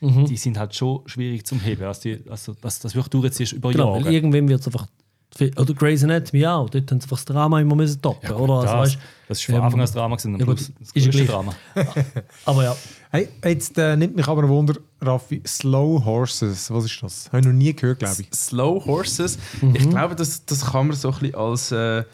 Mhm. 0.00 0.24
die 0.24 0.36
sind 0.36 0.58
halt 0.58 0.74
schon 0.74 1.02
schwierig 1.06 1.46
zum 1.46 1.60
Heben. 1.60 1.84
Also, 1.84 2.00
die, 2.02 2.18
also 2.28 2.54
das, 2.60 2.80
das 2.80 2.92
wirklich 2.96 3.10
durchziehst 3.10 3.52
über 3.52 3.70
Genau, 3.70 3.92
weil 3.94 4.00
Jahre. 4.00 4.12
irgendwann 4.14 4.48
wird 4.48 4.60
es 4.60 4.66
einfach. 4.66 4.88
Oder 5.40 5.74
Grey's 5.74 6.04
Anatomy 6.04 6.46
auch. 6.46 6.68
Dort 6.68 6.90
haben 6.90 7.00
sie 7.00 7.04
einfach 7.04 7.16
das 7.16 7.24
Drama 7.24 7.60
immer 7.60 7.74
müssen 7.74 8.00
toppen, 8.02 8.30
oder? 8.32 8.54
Also, 8.54 8.66
das, 8.66 8.74
weißt, 8.74 8.98
das 9.28 9.38
ist 9.38 9.44
von 9.46 9.54
ähm, 9.54 9.62
Anfang 9.62 9.80
an 9.80 9.84
das 9.84 9.92
Drama 9.92 10.16
gewesen, 10.16 10.38
ja, 10.38 10.44
Schluss 10.44 10.72
das 10.78 10.90
ist 10.92 11.04
ja 11.06 11.10
gleich. 11.10 11.26
Drama. 11.26 11.54
aber 12.44 12.64
ja, 12.64 12.76
Hey, 13.14 13.28
jetzt 13.44 13.76
äh, 13.76 13.94
nimmt 13.94 14.16
mich 14.16 14.26
aber 14.26 14.42
ein 14.42 14.48
Wunder, 14.48 14.74
Raffi, 15.02 15.42
Slow 15.46 16.02
Horses, 16.02 16.70
was 16.70 16.86
ist 16.86 17.02
das? 17.02 17.26
Habe 17.26 17.40
ich 17.40 17.44
noch 17.44 17.52
nie 17.52 17.74
gehört, 17.74 17.98
glaube 17.98 18.16
ich. 18.18 18.28
Slow 18.34 18.82
Horses, 18.86 19.36
ich 19.74 19.90
glaube, 19.90 20.16
das, 20.16 20.46
das 20.46 20.64
kann 20.64 20.86
man 20.86 20.96
so 20.96 21.10
ein 21.10 21.18
bisschen 21.18 21.34
als, 21.34 21.72
äh, 21.72 22.04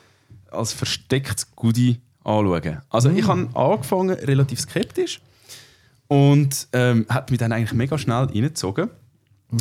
als 0.50 0.72
verstecktes 0.72 1.54
Goodie 1.54 2.00
anschauen. 2.24 2.78
Also 2.90 3.10
ich 3.10 3.24
habe 3.28 3.48
angefangen 3.54 4.10
relativ 4.10 4.58
skeptisch 4.58 5.20
und 6.08 6.66
ähm, 6.72 7.06
hat 7.08 7.30
mich 7.30 7.38
dann 7.38 7.52
eigentlich 7.52 7.74
mega 7.74 7.96
schnell 7.96 8.24
reingezogen. 8.24 8.90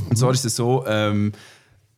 Und 0.09 0.17
zwar 0.17 0.31
ist 0.31 0.43
es 0.43 0.55
so, 0.55 0.87
ähm, 0.87 1.33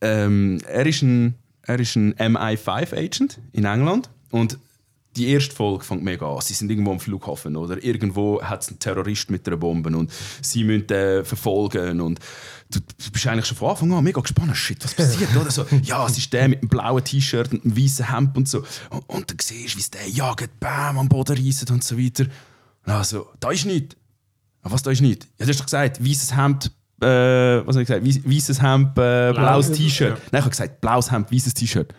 ähm, 0.02 0.60
er 0.68 0.86
ist 0.86 1.02
ein, 1.02 1.36
er 1.70 1.80
ist 1.80 1.96
ein 1.96 2.16
MI5-Agent 2.16 3.40
in 3.54 3.66
England 3.66 4.10
und 4.32 4.58
die 5.16 5.28
erste 5.28 5.54
Folge 5.54 5.84
fängt 5.84 6.04
mega 6.04 6.28
an. 6.28 6.42
Sie 6.42 6.54
sind 6.54 6.72
irgendwo 6.72 6.92
am 6.92 7.00
Flughafen 7.00 7.56
oder 7.56 7.84
irgendwo 7.84 8.42
hat 8.42 8.64
es 8.64 8.70
einen 8.70 8.80
Terrorist 8.80 9.30
mit 9.30 9.48
einer 9.48 9.58
Bombe 9.58 9.96
und 9.96 10.12
sie 10.42 10.64
müssen 10.64 10.88
den 10.88 11.24
verfolgen 11.26 12.02
und 12.02 12.20
du, 12.72 12.80
du 12.80 13.12
bist 13.12 13.28
eigentlich 13.28 13.46
schon 13.46 13.58
von 13.58 13.70
Anfang 13.70 13.94
an 13.94 14.04
mega 14.04 14.20
gespannt. 14.20 14.58
Shit, 14.58 14.84
was 14.84 14.96
passiert? 14.96 15.36
Oder 15.36 15.52
so, 15.52 15.64
ja, 15.84 16.08
es 16.08 16.18
ist 16.18 16.34
der 16.34 16.48
mit 16.48 16.62
dem 16.64 16.70
blauen 16.70 17.04
T-Shirt 17.04 17.52
und 17.52 17.64
dem 17.64 17.78
weißen 17.78 18.12
Hemd 18.12 18.36
und 18.36 18.50
so. 18.50 18.64
Und, 18.90 19.08
und 19.08 19.30
dann 19.30 19.38
siehst 19.40 19.76
du, 19.76 19.78
wie 19.78 19.82
es 19.82 19.92
der 19.92 20.10
jagt, 20.10 20.60
bam, 20.60 20.98
am 20.98 21.08
Boden 21.08 21.38
reißt 21.38 21.70
und 21.70 21.84
so 21.84 22.00
weiter. 22.00 22.26
Also, 22.84 23.28
da 23.40 23.52
ist 23.52 23.66
nichts. 23.66 23.96
Was, 24.64 24.82
da 24.82 24.92
ist 24.92 25.02
nichts? 25.02 25.28
Ja, 25.38 25.46
du 25.46 25.52
hast 25.52 25.60
doch 25.60 25.66
gesagt, 25.66 26.04
weißes 26.04 26.36
Hemd, 26.36 26.72
äh, 27.02 27.66
was 27.66 27.76
habe 27.76 27.82
ich 27.82 27.88
gesagt? 27.88 28.06
Weißes 28.06 28.62
Hemd, 28.62 28.98
äh, 28.98 29.32
blaues 29.34 29.72
T-Shirt. 29.72 30.18
Nein, 30.32 30.40
ich 30.40 30.40
habe 30.40 30.50
gesagt, 30.50 30.82
blaues 30.82 31.12
Hemd, 31.12 31.32
weißes 31.32 31.54
T-Shirt. 31.54 31.94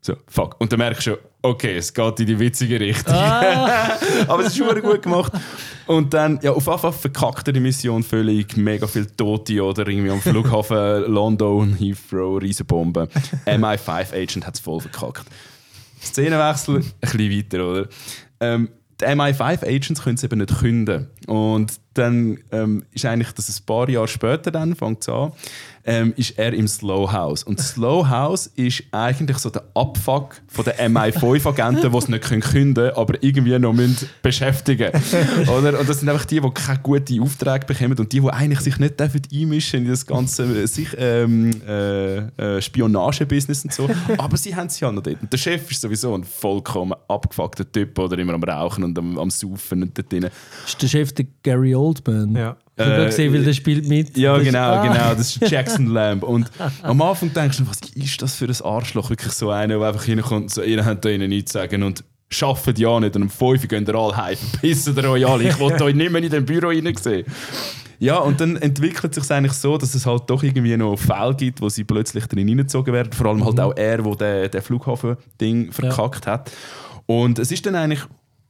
So, 0.00 0.14
fuck. 0.28 0.54
Und 0.60 0.70
dann 0.70 0.78
merkst 0.78 1.06
du 1.06 1.10
schon, 1.10 1.18
okay, 1.42 1.76
es 1.76 1.92
geht 1.92 2.20
in 2.20 2.26
die 2.26 2.38
witzige 2.38 2.78
Richtung. 2.78 3.14
Aber 4.28 4.40
es 4.40 4.48
ist 4.48 4.56
schon 4.56 4.80
gut 4.80 5.02
gemacht. 5.02 5.32
Und 5.86 6.14
dann, 6.14 6.38
ja, 6.42 6.52
auf 6.52 6.68
Anfang 6.68 6.92
verkackt 6.92 7.48
er 7.48 7.52
die 7.52 7.60
Mission 7.60 8.02
völlig. 8.02 8.56
Mega 8.56 8.86
viel 8.86 9.06
Tote 9.06 9.62
oder 9.62 9.86
irgendwie 9.86 10.10
am 10.10 10.20
Flughafen 10.20 11.02
London, 11.12 11.76
Heathrow, 11.76 12.40
Riesenbombe. 12.40 13.08
MI5-Agent 13.46 14.46
hat 14.46 14.54
es 14.54 14.60
voll 14.60 14.80
verkackt. 14.80 15.26
Szenenwechsel, 16.00 16.76
ein 16.76 16.92
bisschen 17.00 17.30
weiter, 17.30 17.68
oder? 17.68 17.88
Ähm, 18.38 18.68
die 19.00 19.04
MI5-Agents 19.06 20.02
können 20.02 20.16
es 20.16 20.24
eben 20.24 20.38
nicht 20.38 20.56
künden. 20.56 21.08
Und 21.26 21.80
dann 21.94 22.38
ähm, 22.52 22.84
ist 22.92 23.04
eigentlich 23.04 23.32
das 23.32 23.48
ein 23.48 23.64
paar 23.64 23.88
Jahre 23.88 24.08
später, 24.08 24.50
dann 24.50 24.74
fängt 24.74 25.02
es 25.02 25.08
an, 25.08 25.32
ähm, 25.84 26.12
ist 26.16 26.38
er 26.38 26.52
im 26.52 26.66
Slow 26.66 27.10
House. 27.12 27.42
Und 27.44 27.60
Slow 27.60 28.08
House 28.08 28.48
ist 28.56 28.82
eigentlich 28.90 29.38
so 29.38 29.50
der 29.50 29.64
Abfuck 29.74 30.42
von 30.48 30.64
den 30.64 30.94
MI5-Agenten, 30.94 31.92
die 31.92 31.98
es 31.98 32.08
nicht 32.08 32.24
können 32.24 32.42
künden 32.42 32.90
aber 32.90 33.22
irgendwie 33.22 33.58
noch 33.58 33.72
müssen 33.72 34.08
beschäftigen 34.20 34.90
Oder? 35.46 35.78
Und 35.78 35.88
das 35.88 36.00
sind 36.00 36.08
einfach 36.08 36.24
die, 36.24 36.40
die 36.40 36.50
keine 36.50 36.80
guten 36.80 37.20
Aufträge 37.20 37.66
bekommen 37.66 37.96
und 37.98 38.12
die, 38.12 38.20
die 38.20 38.28
eigentlich 38.28 38.60
sich 38.60 38.78
nicht 38.78 38.98
dürfen 38.98 39.22
einmischen 39.32 39.84
in 39.84 39.90
das 39.90 40.04
ganze 40.04 40.66
sich, 40.66 40.88
ähm, 40.98 41.50
äh, 41.66 42.16
äh, 42.56 42.60
Spionage-Business 42.60 43.64
und 43.64 43.72
so. 43.72 43.88
Aber 44.18 44.36
sie 44.36 44.54
haben 44.54 44.66
es 44.66 44.80
ja 44.80 44.90
noch 44.90 45.02
dort. 45.02 45.22
Und 45.22 45.32
der 45.32 45.38
Chef 45.38 45.70
ist 45.70 45.80
sowieso 45.80 46.14
ein 46.14 46.24
vollkommen 46.24 46.94
abgefuckter 47.08 47.70
Typ 47.70 47.98
oder 47.98 48.18
immer 48.18 48.34
am 48.34 48.42
Rauchen 48.42 48.84
und 48.84 48.98
am, 48.98 49.18
am 49.18 49.30
Saufen 49.30 49.82
und 49.82 49.96
dort 49.96 50.10
drin. 50.10 50.28
ist 50.66 50.82
der 50.82 50.88
Chef 50.88 51.12
der 51.18 51.26
Gary 51.42 51.74
Oldman. 51.74 52.34
Ja. 52.34 52.56
Ich 52.78 52.84
habe 52.84 53.02
Äh, 53.02 53.06
gesehen, 53.06 53.32
weil 53.32 53.42
der 53.44 53.52
spielt 53.54 53.88
mit. 53.88 54.16
Ja, 54.18 54.32
Das 54.34 54.42
ist- 54.42 54.46
genau, 54.52 54.70
Ah. 54.72 54.82
genau. 54.86 55.14
Das 55.14 55.36
ist 55.36 55.50
Jackson 55.50 55.86
Lamb. 55.94 56.22
Und 56.22 56.50
am 56.82 57.00
Anfang 57.02 57.32
denkst 57.32 57.58
du, 57.58 57.66
was 57.66 57.80
ist 57.94 58.20
das 58.20 58.34
für 58.34 58.46
ein 58.46 58.56
Arschloch? 58.64 59.08
Wirklich 59.10 59.32
so 59.32 59.50
einer, 59.50 59.78
der 59.78 59.88
einfach 59.88 60.04
hinkommt 60.04 60.42
und 60.42 60.50
so, 60.50 60.62
ihr 60.62 60.84
habt 60.84 61.04
da 61.04 61.08
ihnen 61.08 61.30
nichts 61.30 61.52
zu 61.52 61.58
sagen 61.58 61.82
und 61.82 62.04
arbeitet 62.42 62.78
ja 62.78 63.00
nicht. 63.00 63.16
Und 63.16 63.22
um 63.22 63.30
5 63.30 63.62
Uhr 63.62 63.68
gehen 63.68 63.86
ihr 63.86 63.94
alle 63.94 64.16
heim, 64.16 64.36
verpissen 64.36 64.94
ihr 64.96 65.10
euch 65.10 65.26
alle. 65.26 65.44
Ich 65.48 65.58
wollte 65.58 65.84
euch 65.84 65.94
nicht 65.94 66.10
mehr 66.12 66.22
in 66.22 66.28
dem 66.30 66.44
Büro 66.44 66.68
rein 66.68 66.94
sehen. 67.00 67.24
Ja, 67.98 68.18
und 68.18 68.38
dann 68.42 68.56
entwickelt 68.56 69.14
sich 69.14 69.30
eigentlich 69.30 69.54
so, 69.54 69.78
dass 69.78 69.94
es 69.94 70.04
halt 70.04 70.24
doch 70.26 70.42
irgendwie 70.42 70.76
noch 70.76 70.96
Fälle 70.96 71.34
gibt, 71.34 71.62
wo 71.62 71.70
sie 71.70 71.84
plötzlich 71.84 72.26
drin 72.26 72.46
reingezogen 72.46 72.92
werden. 72.92 73.10
Vor 73.14 73.28
allem 73.28 73.42
halt 73.42 73.58
auch 73.58 73.74
er, 73.74 74.02
der 74.02 74.14
den, 74.42 74.50
den 74.50 74.60
Flughafen-Ding 74.60 75.72
verkackt 75.72 76.26
hat. 76.26 76.50
Und 77.06 77.38
es 77.38 77.50
ist 77.52 77.64
dann 77.64 77.74
eigentlich, 77.74 78.00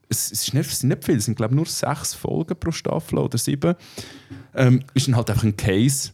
es, 0.09 0.30
es, 0.30 0.42
ist 0.42 0.54
nicht, 0.54 0.70
es 0.70 0.80
sind 0.80 0.90
nicht 0.90 1.04
viel, 1.04 1.16
es 1.16 1.24
sind 1.24 1.36
glaube 1.36 1.54
nur 1.54 1.66
sechs 1.66 2.14
Folgen 2.14 2.57
pro 2.59 2.70
Staffel 2.70 3.18
oder 3.18 3.38
sieben. 3.38 3.74
Ähm, 4.54 4.82
ist 4.94 5.09
dann 5.09 5.16
halt 5.16 5.30
einfach 5.30 5.44
ein 5.44 5.57
Case, 5.57 6.11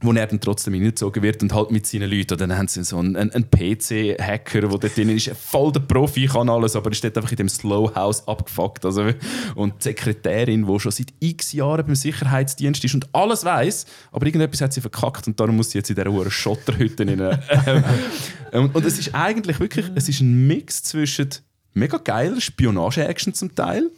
wo 0.00 0.12
er 0.12 0.26
dann 0.26 0.40
trotzdem 0.40 0.74
hineingezogen 0.74 1.22
wird 1.22 1.42
und 1.42 1.54
halt 1.54 1.70
mit 1.70 1.86
seinen 1.86 2.10
Leuten. 2.10 2.34
Und 2.34 2.40
dann 2.40 2.56
haben 2.56 2.68
sie 2.68 2.84
so 2.84 2.98
einen, 2.98 3.16
einen, 3.16 3.50
PC-Hacker, 3.50 4.60
der 4.60 4.68
dort 4.68 4.96
drin 4.96 5.08
ist, 5.08 5.30
voll 5.30 5.72
der 5.72 5.80
Profi, 5.80 6.26
kann 6.26 6.50
alles, 6.50 6.76
aber 6.76 6.90
ist 6.92 7.02
dort 7.02 7.16
einfach 7.16 7.30
in 7.30 7.36
dem 7.36 7.48
Slow 7.48 7.94
House 7.94 8.26
abgefuckt. 8.28 8.84
Also, 8.84 9.10
und 9.54 9.74
die 9.78 9.84
Sekretärin, 9.84 10.66
die 10.66 10.80
schon 10.80 10.92
seit 10.92 11.14
x 11.20 11.52
Jahren 11.52 11.86
beim 11.86 11.94
Sicherheitsdienst 11.94 12.84
ist 12.84 12.94
und 12.94 13.08
alles 13.14 13.44
weiß, 13.44 13.86
aber 14.12 14.26
irgendetwas 14.26 14.60
hat 14.60 14.72
sie 14.72 14.82
verkackt 14.82 15.26
und 15.26 15.40
darum 15.40 15.56
muss 15.56 15.70
sie 15.70 15.78
jetzt 15.78 15.88
in 15.88 15.96
dieser 15.96 16.10
hohen 16.10 16.30
Schotterhütte 16.30 17.06
rein. 17.06 17.38
Ähm, 18.52 18.66
und, 18.66 18.76
und 18.76 18.86
es 18.86 18.96
ist 18.96 19.12
eigentlich 19.12 19.58
wirklich, 19.58 19.86
es 19.96 20.08
ist 20.08 20.20
ein 20.20 20.46
Mix 20.46 20.84
zwischen 20.84 21.30
mega 21.76 21.98
geiler 21.98 22.40
Spionage-Action 22.40 23.34
zum 23.34 23.54
Teil 23.54 23.90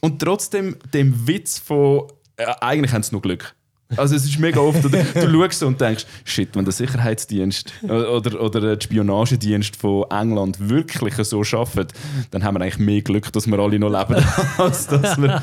und 0.00 0.20
trotzdem 0.20 0.76
dem 0.92 1.26
Witz 1.26 1.58
von, 1.58 2.08
äh, 2.36 2.46
eigentlich 2.60 2.92
haben 2.92 3.02
sie 3.02 3.12
nur 3.12 3.22
Glück. 3.22 3.54
Also 3.96 4.14
es 4.16 4.24
ist 4.24 4.38
mega 4.38 4.60
oft, 4.60 4.84
oder, 4.84 5.02
du 5.02 5.30
schaust 5.30 5.62
und 5.62 5.80
denkst, 5.80 6.06
shit, 6.24 6.48
wenn 6.54 6.64
der 6.64 6.72
Sicherheitsdienst 6.72 7.72
oder, 7.82 8.40
oder 8.40 8.60
der 8.60 8.80
Spionagedienst 8.80 9.76
von 9.76 10.04
England 10.10 10.68
wirklich 10.68 11.14
so 11.16 11.42
arbeitet, 11.42 11.92
dann 12.30 12.44
haben 12.44 12.56
wir 12.56 12.62
eigentlich 12.62 12.78
mehr 12.78 13.02
Glück, 13.02 13.32
dass 13.32 13.46
wir 13.46 13.58
alle 13.58 13.78
noch 13.78 13.90
leben, 13.90 14.22
als 14.58 14.86
dass 14.86 15.20
wir... 15.20 15.42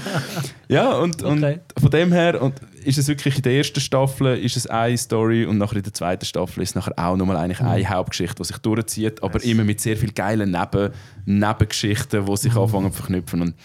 Ja, 0.68 0.98
und, 0.98 1.24
Okay. 1.24 1.60
und 1.76 1.82
von 1.82 1.92
dem 1.92 2.12
her 2.12 2.42
und 2.42 2.56
ist 2.84 2.98
es 2.98 3.08
wirklich 3.08 3.38
in 3.38 3.42
der 3.42 3.54
ersten 3.54 3.80
Staffel 3.80 4.38
ist 4.38 4.58
es 4.58 4.68
eine 4.68 4.98
Story 4.98 5.46
und 5.46 5.58
nachher 5.58 5.78
in 5.78 5.84
der 5.84 5.94
zweiten 5.94 6.26
Staffel 6.26 6.64
ist 6.64 6.70
es 6.70 6.76
nachher 6.76 6.94
auch 6.98 7.18
nochmal 7.18 7.38
eigentlich 7.38 7.62
eine 7.62 7.90
Hauptgeschichte, 7.90 8.36
die 8.36 8.46
sich 8.46 8.58
durchzieht, 8.58 9.24
aber 9.24 9.44
immer 9.44 9.64
mit 9.64 9.82
sehr 9.82 9.98
viel 9.98 10.12
geilen 10.12 10.52
Neben 10.52 10.92
Nebengeschichten, 11.26 12.26
die 12.26 12.38
sich 12.38 12.56
anfangen 12.56 12.92
zu 12.92 12.98
verknüpfen. 12.98 13.42
Und 13.42 13.56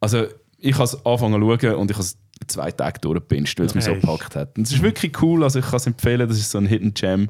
also 0.00 0.26
ich 0.58 0.74
habe 0.74 0.84
es 0.84 0.94
angefangen 1.06 1.40
zu 1.40 1.58
schauen 1.60 1.74
und 1.76 1.90
ich 1.90 1.96
habe 1.96 2.04
es 2.04 2.18
zwei 2.48 2.70
Tage 2.72 3.00
durchgepinscht, 3.00 3.58
weil 3.58 3.66
es 3.66 3.74
mich 3.74 3.84
so 3.84 3.94
gepackt 3.94 4.36
hat. 4.36 4.56
Und 4.58 4.66
es 4.66 4.72
ist 4.72 4.82
wirklich 4.82 5.20
cool, 5.22 5.44
also 5.44 5.58
ich 5.58 5.64
kann 5.66 5.76
es 5.76 5.86
empfehlen, 5.86 6.28
das 6.28 6.38
ist 6.38 6.50
so 6.50 6.58
ein 6.58 6.66
Hidden 6.66 6.94
Gem. 6.94 7.28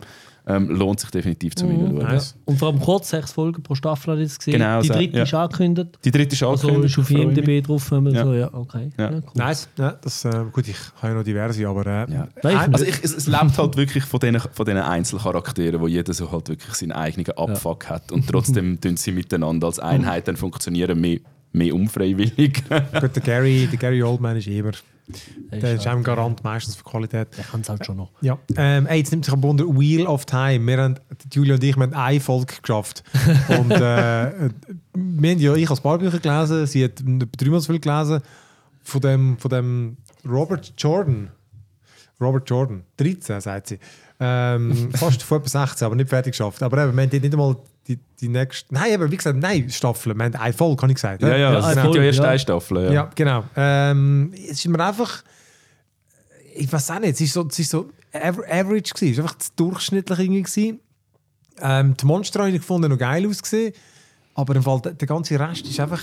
Ähm, 0.51 0.71
lohnt 0.71 0.99
sich 0.99 1.11
definitiv 1.11 1.55
zum 1.57 1.69
Mhm. 1.69 1.99
Reinschauen. 1.99 2.15
Nice. 2.15 2.35
Und 2.47 2.59
vor 2.59 2.69
allem 2.69 2.81
kurz, 2.81 3.11
sechs 3.11 3.33
Folgen 3.33 3.63
pro 3.63 3.75
Staffel 3.75 4.15
ich 4.15 4.21
jetzt 4.23 4.39
gesehen. 4.39 4.55
Genau, 4.55 4.81
die 4.81 4.89
dritte 4.89 5.19
ja. 5.19 5.23
ist 5.25 5.35
angekündigt. 5.35 5.99
Die 6.03 6.11
dritte 6.11 6.35
ist 6.35 6.43
Also 6.43 6.69
angekündigt. 6.69 6.97
ist 6.99 7.05
auf. 7.05 7.11
IMDb 7.11 7.63
drauf, 7.67 7.91
wenn 7.91 8.03
man 8.05 8.15
Ja. 8.15 8.25
so, 8.25 8.33
ja, 8.33 8.55
okay. 8.55 8.89
Ja. 8.99 9.11
cool. 9.11 9.23
Nice. 9.35 9.69
Ja, 9.77 9.91
das, 10.01 10.25
äh, 10.25 10.45
gut, 10.51 10.67
ich 10.67 10.77
habe 11.03 11.09
ja 11.09 11.15
noch 11.19 11.23
diverse, 11.25 11.69
aber 11.69 11.85
äh, 11.87 11.91
Ja. 11.91 12.07
Nein, 12.07 12.29
ich 12.43 12.47
ein- 12.61 12.73
Also 12.73 12.85
ich, 12.87 13.05
es, 13.05 13.15
es 13.15 13.27
lebt 13.27 13.59
halt 13.59 13.77
wirklich 13.77 14.05
von 14.05 14.21
diesen, 14.21 14.41
von 14.41 14.65
diesen 14.65 14.81
Einzelcharakteren, 14.81 15.83
wo 15.83 15.87
jeder 15.87 16.15
so 16.15 16.33
halt 16.33 16.49
wirklich 16.49 16.73
seinen 16.73 16.93
eigenen 16.93 17.31
Abfuck 17.37 17.91
hat 17.91 18.11
und 18.11 18.27
trotzdem 18.27 18.81
tun 18.81 18.97
sie 18.97 19.13
miteinander 19.13 19.67
als 19.67 19.79
Einheit 19.79 20.29
dann 20.29 20.37
funktionieren, 20.37 20.99
mehr, 20.99 21.19
mehr 21.53 21.75
unfreiwillig. 21.75 22.63
gut, 22.71 23.17
der 23.17 23.23
Gary, 23.23 23.67
der 23.71 23.79
Gary 23.79 24.03
Oldman 24.03 24.39
ist 24.39 24.47
immer, 24.47 24.71
Der 25.51 25.61
der 25.61 25.75
ist 25.75 25.87
auch 25.87 25.93
ein 25.93 26.03
Garant 26.03 26.45
meistens 26.45 26.77
für 26.77 26.85
Qualität. 26.85 27.29
Der 27.37 27.45
kann 27.45 27.63
es 27.63 27.69
halt 27.69 27.85
schon 27.85 27.97
noch. 27.97 28.11
Ja, 28.21 28.39
ähm, 28.57 28.87
ey, 28.87 28.99
jetzt 28.99 29.11
nimmt 29.11 29.25
sich 29.25 29.33
ein 29.33 29.43
Wunder 29.43 29.65
Wheel 29.65 30.07
of 30.07 30.27
Time. 30.27 30.67
Wir 30.67 30.83
haben, 30.83 31.01
Julia 31.33 31.55
und 31.55 31.65
ich, 31.65 31.77
wir 31.77 31.83
haben 31.83 31.95
eine 31.95 32.21
Folge 32.21 32.55
geschafft. 32.61 33.03
und 33.49 33.71
äh, 33.71 34.51
wir 34.95 35.31
haben 35.31 35.39
ja, 35.39 35.55
ich 35.55 35.71
als 35.71 35.81
paar 35.81 35.99
Bücher 35.99 36.19
gelesen, 36.19 36.67
sie 36.67 36.85
hat 36.85 37.03
dreimal 37.37 37.61
so 37.61 37.73
viel 37.73 37.81
gelesen, 37.81 38.21
von 38.83 39.01
dem, 39.01 39.39
von 39.39 39.51
dem 39.51 39.97
Robert 40.27 40.73
Jordan. 40.77 41.31
Robert 42.21 42.49
Jordan, 42.51 42.83
13, 42.97 43.41
sagt 43.41 43.69
sie. 43.69 43.79
Ähm, 44.21 44.91
fast 44.95 45.23
von 45.23 45.39
etwa 45.39 45.49
16, 45.49 45.87
aber 45.87 45.95
nicht 45.95 46.09
fertig 46.09 46.33
geschafft. 46.33 46.63
Aber 46.63 46.85
eben, 46.85 46.97
wir 46.97 47.03
haben 47.03 47.11
nicht 47.11 47.33
einmal 47.33 47.57
die, 47.89 47.99
die 48.21 48.29
nächste. 48.29 48.73
Nein, 48.75 48.95
aber 48.95 49.11
wie 49.11 49.17
gesagt, 49.17 49.39
nein, 49.39 49.69
Staffeln. 49.71 50.17
Wir 50.17 50.25
haben 50.27 50.35
eine 50.35 50.53
Folge, 50.53 50.77
kann 50.77 50.91
ich 50.91 50.97
gesagt. 50.97 51.23
ja, 51.23 51.37
ja, 51.37 51.53
Ja, 51.53 51.59
es 51.59 51.75
gibt 51.75 51.81
voll, 51.81 51.97
ja 51.97 52.03
erst 52.03 52.19
ja. 52.19 52.25
eine 52.25 52.39
Staffel. 52.39 52.85
Ja. 52.85 52.93
Ja, 52.93 53.11
genau. 53.15 53.45
Ähm, 53.57 54.33
es 54.35 54.59
ist 54.65 54.69
mir 54.69 54.85
einfach. 54.85 55.23
Ich 56.55 56.73
weiß 56.73 56.91
auch 56.91 56.99
nicht, 57.01 57.15
es 57.15 57.21
ist 57.21 57.33
so, 57.33 57.47
es 57.47 57.59
ist 57.59 57.71
so 57.71 57.91
aver 58.13 58.43
average 58.49 58.93
gewesen. 58.95 59.13
Es 59.13 59.19
ist 59.19 59.21
einfach 59.21 59.39
zu 59.39 59.51
durchschnittlich 59.57 60.19
irgendwie 60.19 60.43
gewesen. 60.43 60.81
Ähm, 61.61 61.97
die 61.97 62.07
Monster 62.07 62.41
habe 62.41 62.51
ich 62.51 62.57
gefunden, 62.57 62.91
noch 62.91 62.99
geil 62.99 63.27
ausgesehen. 63.27 63.73
Aber 64.35 64.55
im 64.55 64.63
Fall, 64.63 64.81
der, 64.81 64.93
der 64.93 65.09
ganze 65.09 65.39
Rest 65.39 65.67
ist 65.67 65.81
einfach. 65.81 66.03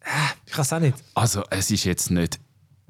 Äh, 0.00 0.34
ich 0.46 0.56
weiß 0.56 0.72
auch 0.74 0.80
nicht. 0.80 0.96
Also 1.14 1.42
es 1.50 1.70
ist 1.70 1.84
jetzt 1.84 2.10
nicht 2.10 2.38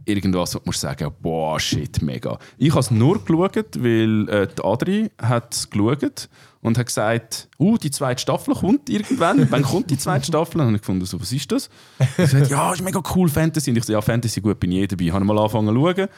irgendwas, 0.05 0.55
wo 0.55 0.59
du 0.59 0.64
musst 0.66 0.80
sagen, 0.80 1.11
boah, 1.20 1.61
shit, 1.61 2.03
mega. 2.03 2.38
Ich 2.59 2.70
habe 2.70 2.80
es 2.80 2.90
nur 2.90 3.24
geschaut, 3.24 3.82
weil 3.82 4.28
äh, 4.28 4.49
die 4.49 4.64
Adri 4.64 5.11
hat 5.20 5.55
es 5.55 5.70
geschaut 5.70 6.28
und 6.62 6.78
hat 6.78 6.86
gesagt, 6.86 7.48
uh, 7.58 7.76
die 7.76 7.90
zweite 7.90 8.22
Staffel 8.22 8.54
kommt 8.54 8.88
irgendwann. 8.88 9.46
Wann 9.50 9.62
kommt 9.62 9.90
die 9.90 9.98
zweite 9.98 10.24
Staffel? 10.24 10.60
Und 10.60 10.74
ich 10.74 10.80
gefunden, 10.80 11.04
so, 11.04 11.20
was 11.20 11.32
ist 11.32 11.50
das? 11.52 11.68
Sie 12.16 12.26
sagt, 12.26 12.50
ja, 12.50 12.72
ist 12.72 12.82
mega 12.82 13.02
cool, 13.14 13.28
Fantasy. 13.28 13.70
Und 13.70 13.76
ich 13.76 13.84
so, 13.84 13.92
ja, 13.92 14.00
Fantasy, 14.00 14.40
gut, 14.40 14.58
bin 14.60 14.72
ich 14.72 14.78
eh 14.78 14.86
dabei. 14.86 15.12
Habe 15.12 15.24
mal 15.24 15.36
angefangen 15.38 15.68
zu 15.68 15.74
schauen. 15.74 16.08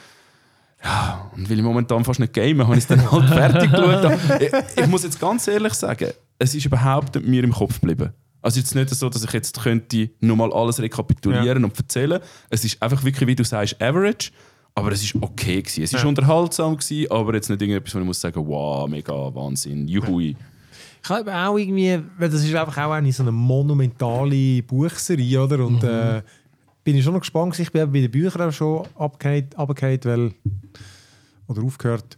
Ja, 0.83 1.31
und 1.35 1.49
weil 1.49 1.57
ich 1.57 1.63
momentan 1.63 2.05
fast 2.05 2.19
nicht 2.19 2.33
game, 2.33 2.61
habe 2.61 2.73
ich 2.73 2.83
es 2.83 2.87
dann 2.87 3.11
halt 3.11 3.27
fertig 3.27 3.71
geschaut. 3.71 4.19
Ich, 4.39 4.83
ich 4.83 4.87
muss 4.87 5.03
jetzt 5.03 5.19
ganz 5.19 5.47
ehrlich 5.47 5.73
sagen, 5.73 6.11
es 6.37 6.53
ist 6.53 6.65
überhaupt 6.65 7.15
nicht 7.15 7.27
mir 7.27 7.43
im 7.43 7.51
Kopf 7.51 7.81
geblieben. 7.81 8.13
Also 8.43 8.59
jetzt 8.59 8.75
nicht 8.75 8.91
so, 8.91 9.09
dass 9.09 9.23
ich 9.23 9.31
jetzt 9.31 9.59
könnte 9.59 10.11
nochmal 10.19 10.53
alles 10.53 10.79
rekapitulieren 10.79 11.65
und 11.65 11.75
erzählen. 11.75 12.19
Es 12.51 12.63
ist 12.63 12.79
einfach 12.83 13.03
wirklich, 13.03 13.27
wie 13.27 13.35
du 13.35 13.43
sagst, 13.43 13.81
average. 13.81 14.29
Aber 14.77 14.91
es 14.91 15.01
ist 15.03 15.15
okay 15.21 15.61
gewesen. 15.61 15.83
Es 15.83 15.93
ist 15.93 16.01
Ja. 16.03 16.07
unterhaltsam 16.07 16.75
gewesen, 16.77 17.09
aber 17.09 17.33
jetzt 17.35 17.49
nicht 17.49 17.61
irgendetwas, 17.61 17.95
wo 17.95 17.99
ich 17.99 18.05
muss 18.05 18.19
sagen, 18.19 18.45
wow, 18.45 18.87
mega 18.89 19.13
Wahnsinn, 19.33 19.87
juhui. 19.87 20.35
Ich 21.01 21.09
habe 21.09 21.33
auch 21.33 21.57
irgendwie, 21.57 21.99
weil 22.17 22.29
das 22.29 22.43
ist 22.43 22.53
einfach 22.53 22.77
auch 22.85 22.91
eine 22.91 23.11
so 23.13 23.23
eine 23.23 23.31
monumentale 23.31 24.61
Buchserie, 24.63 25.41
oder? 25.41 25.65
Und 25.65 25.83
äh, 25.83 26.21
bin 26.83 26.95
ich 26.97 27.03
schon 27.03 27.13
noch 27.13 27.21
gespannt. 27.21 27.53
gewesen. 27.53 27.61
Ich 27.67 27.71
bin 27.71 27.91
bei 27.91 28.01
den 28.01 28.11
Büchern 28.11 28.49
auch 28.49 28.51
schon 28.53 28.85
abgehakt, 28.95 30.05
weil, 30.05 30.33
oder 31.47 31.61
aufgehört, 31.63 32.17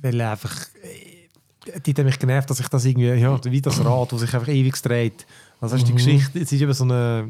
weil 0.00 0.20
einfach, 0.20 0.54
äh, 0.82 1.80
die 1.80 1.92
hat 1.94 2.04
mich 2.04 2.18
genervt, 2.18 2.50
dass 2.50 2.60
ich 2.60 2.68
das 2.68 2.84
irgendwie, 2.84 3.08
ja, 3.08 3.38
wie 3.44 3.60
das 3.60 3.84
Rad, 3.84 4.12
das 4.12 4.20
sich 4.20 4.32
einfach 4.34 4.48
ewig 4.48 4.80
dreht. 4.82 5.26
Also 5.60 5.74
hast 5.74 5.82
du 5.82 5.86
die 5.88 5.94
Geschichte, 5.96 6.38
es 6.40 6.52
ist 6.52 6.60
eben 6.60 6.72
so 6.72 6.84
eine 6.84 7.28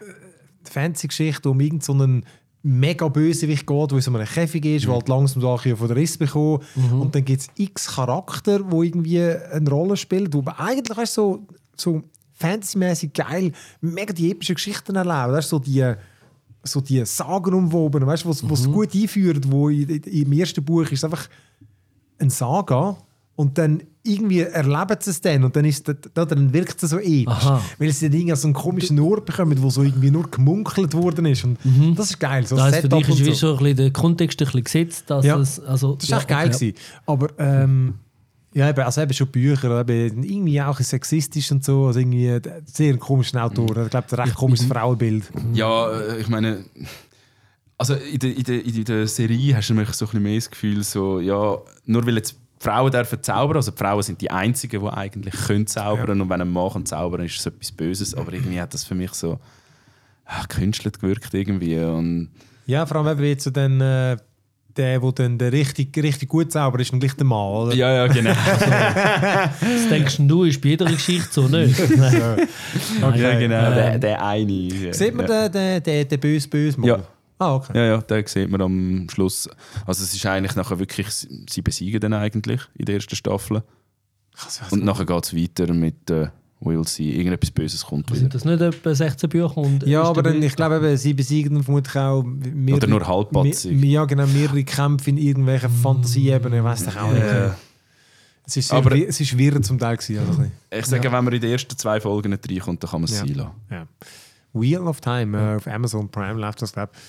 äh, 0.00 0.68
Fantasy-Geschichte 0.68 1.48
um 1.48 1.58
irgendeinen 1.60 1.80
so 1.82 1.92
einen 1.92 2.26
mega 2.62 3.08
Bösewicht 3.08 3.66
geht, 3.66 3.90
der 3.90 3.96
in 3.96 4.02
so 4.02 4.12
einem 4.12 4.26
Käfig 4.26 4.64
ist, 4.64 4.86
mhm. 4.86 4.92
halt 4.92 5.08
langsam 5.08 5.42
da 5.42 5.56
von 5.56 5.88
der 5.88 5.96
Riss 5.96 6.18
bekommen. 6.18 6.60
Und 6.92 7.14
dann 7.14 7.24
gibt 7.24 7.42
es 7.42 7.48
x 7.56 7.94
Charakter, 7.94 8.60
die 8.60 8.86
irgendwie 8.86 9.20
eine 9.20 9.70
Rolle 9.70 9.96
spielen, 9.96 10.32
wo 10.32 10.42
man 10.42 10.54
eigentlich 10.56 10.96
weißt, 10.96 11.14
so, 11.14 11.46
so 11.76 12.02
fantasymäßig 12.34 13.12
geil 13.12 13.52
mega 13.80 14.12
die 14.12 14.30
epischen 14.30 14.54
Geschichten 14.54 14.96
erleben. 14.96 15.32
Das 15.32 15.46
ist 15.46 15.50
so 15.50 15.58
die 15.58 15.94
so 16.62 16.82
die 16.82 17.04
Sagen 17.06 17.54
umwoben, 17.54 18.06
weißt 18.06 18.24
du, 18.24 18.28
was 18.28 18.48
was 18.48 18.70
gut 18.70 18.94
einführt, 18.94 19.50
wo 19.50 19.70
im 19.70 20.32
ersten 20.32 20.62
Buch 20.62 20.82
ist 20.82 20.92
es 20.92 21.04
einfach 21.04 21.26
eine 22.18 22.30
Saga 22.30 22.98
und 23.34 23.56
dann 23.56 23.82
irgendwie 24.02 24.40
erleben 24.40 24.96
sie 25.00 25.10
es 25.10 25.20
dann 25.20 25.44
und 25.44 25.54
dann, 25.54 25.64
ist 25.64 25.86
das, 25.86 25.96
da, 26.14 26.24
dann 26.24 26.52
wirkt 26.52 26.82
es 26.82 26.90
so 26.90 26.98
episch. 26.98 27.26
Aha. 27.26 27.62
Weil 27.78 27.92
sie 27.92 28.08
dann 28.08 28.18
irgendwie 28.18 28.36
so 28.36 28.46
einen 28.48 28.54
komischen 28.54 28.98
Ort 29.00 29.26
bekommen, 29.26 29.60
wo 29.62 29.68
so 29.70 29.82
irgendwie 29.82 30.10
nur 30.10 30.30
gemunkelt 30.30 30.94
worden 30.94 31.26
ist. 31.26 31.44
Und 31.44 31.58
das 31.96 32.10
ist 32.10 32.18
geil. 32.18 32.46
So 32.46 32.56
Das 32.56 32.66
heißt, 32.72 32.80
für 32.82 32.88
dich 32.88 33.08
ist 33.08 33.24
wie 33.26 33.34
so 33.34 33.52
ein 33.52 33.58
bisschen 33.58 33.76
der 33.76 33.90
Kontext 33.90 34.40
ein 34.40 34.46
bisschen 34.46 34.64
gesetzt, 34.64 35.04
dass 35.10 35.24
Ja. 35.26 35.38
es, 35.38 35.60
also, 35.60 35.96
Das 35.96 36.10
war 36.10 36.18
echt 36.18 36.28
geil. 36.28 36.48
gewesen. 36.48 36.74
Aber 37.06 37.28
ähm, 37.38 37.94
ja, 38.54 38.70
eben, 38.70 38.80
also 38.80 39.00
eben 39.02 39.12
schon 39.12 39.28
Bücher, 39.28 39.80
eben, 39.80 40.22
irgendwie 40.24 40.60
auch 40.62 40.80
sexistisch 40.80 41.52
und 41.52 41.62
so. 41.62 41.86
Also 41.86 42.00
irgendwie 42.00 42.30
ein 42.30 42.42
sehr 42.64 42.96
komischer 42.96 43.44
Autor. 43.44 43.76
Ich 43.84 43.90
glaube, 43.90 44.06
ein 44.10 44.20
recht 44.20 44.34
komisches 44.34 44.66
Frauenbild. 44.66 45.24
Ja, 45.52 45.90
äh, 45.92 46.20
ich 46.20 46.28
meine, 46.28 46.64
Also 47.76 47.94
in 47.94 48.18
der, 48.18 48.36
in, 48.36 48.42
der, 48.44 48.64
in 48.64 48.84
der 48.84 49.06
Serie 49.06 49.56
hast 49.56 49.68
du 49.70 49.74
nämlich 49.74 49.94
so 49.94 50.04
ein 50.04 50.08
bisschen 50.08 50.22
mehr 50.22 50.34
das 50.36 50.50
Gefühl, 50.50 50.82
so, 50.82 51.20
ja, 51.20 51.58
nur 51.86 52.06
weil 52.06 52.16
jetzt 52.16 52.36
die 52.60 52.66
Frauen 52.66 52.90
dürfen 52.90 53.22
zaubern, 53.22 53.56
also 53.56 53.70
die 53.70 53.78
Frauen 53.78 54.02
sind 54.02 54.20
die 54.20 54.30
Einzigen, 54.30 54.82
die 54.82 54.88
eigentlich 54.88 55.34
können 55.46 55.66
zaubern 55.66 56.20
und 56.20 56.28
wenn 56.28 56.40
ein 56.42 56.50
Mann 56.50 56.72
kann 56.72 56.86
zaubern 56.86 57.24
ist 57.24 57.38
es 57.38 57.46
etwas 57.46 57.72
Böses, 57.72 58.14
aber 58.14 58.32
irgendwie 58.32 58.60
hat 58.60 58.74
das 58.74 58.84
für 58.84 58.94
mich 58.94 59.12
so 59.12 59.38
ah, 60.26 60.44
künstlich 60.48 60.92
gewirkt 60.94 61.32
irgendwie 61.32 61.78
und 61.78 62.30
Ja, 62.66 62.84
vor 62.84 62.98
allem 62.98 63.18
eben 63.18 63.28
jetzt 63.28 63.44
so 63.44 63.50
dann, 63.50 63.80
äh, 63.80 64.16
der, 64.76 65.00
der 65.00 65.12
dann 65.12 65.38
der 65.38 65.52
richtig, 65.52 65.96
richtig 65.96 66.28
gut 66.28 66.52
zaubert, 66.52 66.82
ist 66.82 66.92
dann 66.92 67.00
gleich 67.00 67.14
der 67.14 67.26
Mann, 67.26 67.48
oder? 67.48 67.74
ja, 67.74 67.92
ja, 67.92 68.06
genau. 68.06 68.30
Das 69.60 69.88
denkst 69.88 70.16
du, 70.18 70.44
ist 70.44 70.60
bei 70.60 70.68
jeder 70.70 70.86
Geschichte 70.86 71.28
so, 71.30 71.48
nicht? 71.48 71.78
Nein. 71.96 72.48
ja, 73.16 73.38
genau, 73.38 73.66
Ähm, 73.68 73.74
der, 73.74 73.98
der 73.98 74.24
eine. 74.24 74.52
ja. 74.52 74.92
Sieht 74.92 75.14
man 75.14 75.26
ja. 75.28 75.48
den, 75.48 75.82
den, 75.82 75.82
den, 75.82 76.08
den 76.08 76.20
böse, 76.20 76.48
böse 76.48 76.78
Mann? 76.78 76.88
Ja. 76.88 76.98
Ah, 77.40 77.54
okay. 77.56 77.72
Ja, 77.76 77.84
ja, 77.86 77.96
den 78.02 78.26
sieht 78.26 78.50
man 78.50 78.60
am 78.60 79.08
Schluss. 79.10 79.48
Also 79.86 80.04
es 80.04 80.14
ist 80.14 80.24
eigentlich 80.26 80.54
nachher 80.56 80.78
wirklich, 80.78 81.08
sie 81.10 81.62
besiegen 81.62 81.98
dann 82.00 82.12
eigentlich 82.12 82.60
in 82.76 82.84
der 82.84 82.96
ersten 82.96 83.16
Staffel. 83.16 83.62
Was- 84.34 84.70
Und 84.72 84.84
nachher 84.84 85.06
geht 85.06 85.24
es 85.24 85.34
weiter 85.34 85.72
mit 85.72 86.08
äh, 86.10 86.28
Will 86.62 86.86
sie 86.86 87.16
irgendetwas 87.16 87.50
Böses 87.50 87.82
kommt 87.86 88.10
wieder. 88.10 88.20
Sind 88.20 88.34
das 88.34 88.44
nicht 88.44 88.60
etwa 88.60 88.94
16 88.94 89.30
Bücher? 89.30 89.56
Und 89.56 89.82
Ja, 89.86 90.02
aber 90.02 90.22
dann, 90.22 90.42
ich 90.42 90.54
glaube, 90.54 90.94
sie 90.98 91.14
besiegen 91.14 91.54
dann 91.54 91.62
vermutlich 91.64 91.96
auch 91.96 92.22
mehrere, 92.22 92.76
Oder 92.76 92.86
nur 92.86 93.06
halbpatzig. 93.08 93.82
Ja, 93.82 94.04
genau, 94.04 94.26
mehrere 94.26 94.62
Kämpfe 94.64 95.08
in 95.08 95.16
irgendwelchen 95.16 95.70
Fantasieebenen, 95.70 96.58
ich 96.58 96.64
weiß 96.64 96.84
doch 96.84 96.96
auch 96.98 97.12
nicht. 97.12 97.22
Ja. 97.24 97.56
Es 98.46 98.56
ist, 98.58 98.72
Aber- 98.74 98.94
wir- 98.94 99.08
es 99.08 99.18
ist 99.18 99.38
wirr 99.38 99.62
zum 99.62 99.78
Teil 99.78 99.96
gewesen, 99.96 100.18
also. 100.28 100.44
Ich 100.70 100.84
sage, 100.84 101.10
wenn 101.10 101.24
man 101.24 101.32
in 101.32 101.40
den 101.40 101.50
ersten 101.50 101.78
zwei 101.78 101.98
Folgen 101.98 102.28
nicht 102.28 102.50
reinkommt, 102.50 102.82
dann 102.82 102.90
kann 102.90 103.00
man 103.00 103.08
es 103.10 103.18
Ja. 103.18 103.24
sein 103.26 103.34
lassen. 103.34 103.50
Ja. 103.70 103.86
Wheel 104.52 104.80
of 104.80 105.00
Time 105.00 105.38
äh, 105.38 105.56
auf 105.56 105.66
Amazon 105.66 106.10
Prime 106.10 106.38
läuft 106.38 106.60
das, 106.60 106.72
glaube 106.74 106.90
ich. 106.92 107.00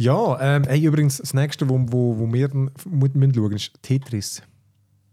Ja, 0.00 0.38
ähm, 0.40 0.64
hey, 0.66 0.82
übrigens, 0.82 1.18
das 1.18 1.34
nächste, 1.34 1.68
wo, 1.68 1.78
wo, 1.88 2.18
wo 2.18 2.32
wir 2.32 2.48
dann 2.48 2.70
mu- 2.88 3.06
müssen 3.12 3.34
schauen, 3.34 3.52
ist 3.52 3.70
Tetris. 3.82 4.42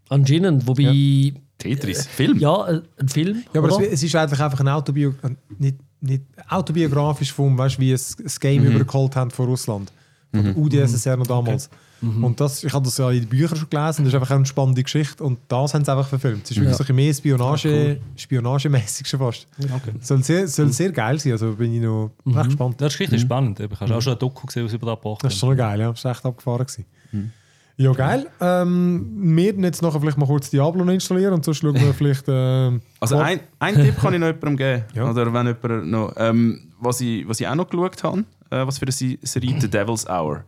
Anscheinend, 0.08 0.66
wobei. 0.66 1.34
Tetris, 1.58 2.06
Film? 2.06 2.38
Ja, 2.38 2.62
ein 2.98 3.08
Film. 3.08 3.42
Ja, 3.52 3.60
aber 3.60 3.68
es, 3.68 3.74
oder? 3.76 3.92
es 3.92 4.02
ist 4.02 4.14
eigentlich 4.14 4.40
einfach 4.40 4.60
ein 4.60 4.68
Autobio 4.68 5.12
äh, 5.22 5.30
nicht, 5.58 5.76
nicht 6.00 6.22
autobiografisch 6.48 7.32
vom, 7.32 7.58
weißt 7.58 7.76
du, 7.76 7.80
wie 7.82 7.92
es 7.92 8.16
das 8.16 8.38
Game 8.40 8.64
übergeholt 8.64 9.14
haben 9.16 9.30
von 9.30 9.46
Russland. 9.46 9.92
Von 10.32 10.44
der 10.44 10.56
UdSSR 10.56 11.16
noch 11.16 11.26
damals. 11.26 11.70
Und 12.00 12.38
das, 12.40 12.62
ich 12.62 12.72
habe 12.72 12.84
das 12.84 12.96
ja 12.98 13.10
in 13.10 13.20
den 13.20 13.28
Büchern 13.28 13.56
schon 13.56 13.68
gelesen, 13.70 14.04
das 14.04 14.12
ist 14.12 14.14
einfach 14.14 14.30
eine 14.30 14.46
spannende 14.46 14.84
Geschichte 14.84 15.24
und 15.24 15.38
das 15.48 15.74
haben 15.74 15.84
sie 15.84 15.90
einfach 15.90 16.06
verfilmt. 16.06 16.44
Es 16.44 16.52
ist 16.52 16.56
wirklich 16.58 16.78
Ja. 16.78 16.84
so 16.84 16.92
ein 16.92 16.94
mehr 16.94 17.12
Spionage, 17.12 18.00
spionagemäßig 18.14 19.06
schon 19.08 19.18
fast. 19.18 19.48
Okay. 19.58 19.92
Soll 20.00 20.22
sehr, 20.22 20.46
soll 20.46 20.72
sehr 20.72 20.92
geil 20.92 21.18
sein, 21.18 21.32
also 21.32 21.52
bin 21.54 21.74
ich 21.74 21.80
noch 21.80 22.12
recht 22.26 22.44
gespannt. 22.46 22.80
Das 22.80 22.94
ist 22.94 23.00
richtig 23.00 23.20
spannend. 23.22 23.58
Ich 23.58 23.80
habe 23.80 23.96
auch 23.96 24.00
schon 24.02 24.12
ein 24.12 24.18
Doku 24.18 24.46
gesehen, 24.46 24.64
was 24.66 24.72
über 24.74 24.86
das 24.86 24.96
gebracht 25.00 25.24
Das 25.24 25.32
ist 25.32 25.40
schon 25.40 25.56
geil, 25.56 25.80
ja. 25.80 25.90
Das 25.90 26.04
war 26.04 26.12
echt 26.12 26.24
abgefahren. 26.24 26.66
Gewesen. 26.66 27.32
Ja, 27.80 27.92
geil. 27.92 28.26
Ähm, 28.40 29.06
wir 29.36 29.46
werden 29.46 29.62
jetzt 29.64 29.82
nachher 29.82 30.00
vielleicht 30.00 30.18
mal 30.18 30.26
kurz 30.26 30.50
Diablo 30.50 30.84
installieren 30.84 31.34
und 31.34 31.44
sonst 31.44 31.58
schauen 31.58 31.74
wir 31.74 31.94
vielleicht. 31.94 32.24
Ähm, 32.28 32.80
Also 33.00 33.18
ein, 33.18 33.38
ein 33.60 33.74
Tipp 33.76 33.96
kann 34.00 34.14
ich 34.14 34.20
noch 34.20 34.26
jemandem 34.26 34.56
geben. 34.56 34.84
Ja. 34.94 35.10
Oder 35.10 35.32
wenn 35.32 35.46
jemand 35.46 35.86
noch... 35.88 36.12
Ähm, 36.16 36.60
was, 36.80 37.00
ich, 37.00 37.26
was 37.28 37.40
ich 37.40 37.46
auch 37.48 37.56
noch 37.56 37.68
geschaut 37.68 38.02
habe, 38.04 38.24
äh, 38.50 38.66
was 38.66 38.78
für 38.78 38.84
eine 38.84 38.92
Se- 38.92 39.18
Serie, 39.22 39.60
The 39.60 39.68
Devil's 39.68 40.06
Hour. 40.08 40.44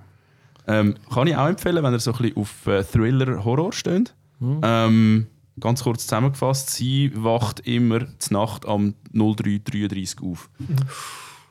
Ähm, 0.67 0.95
kann 1.13 1.27
ich 1.27 1.37
auch 1.37 1.49
empfehlen, 1.49 1.83
wenn 1.83 1.93
ihr 1.93 1.99
so 2.01 2.13
ein 2.13 2.19
bisschen 2.19 2.37
auf 2.37 2.67
äh, 2.67 2.85
Thriller-Horror 2.85 3.73
steht. 3.73 4.15
Ähm, 4.63 5.27
ganz 5.59 5.83
kurz 5.83 6.05
zusammengefasst, 6.05 6.71
sie 6.71 7.13
wacht 7.15 7.61
immer 7.61 8.01
zur 8.19 8.39
Nacht 8.41 8.67
am 8.67 8.95
03.33 9.15 10.23
auf. 10.31 10.49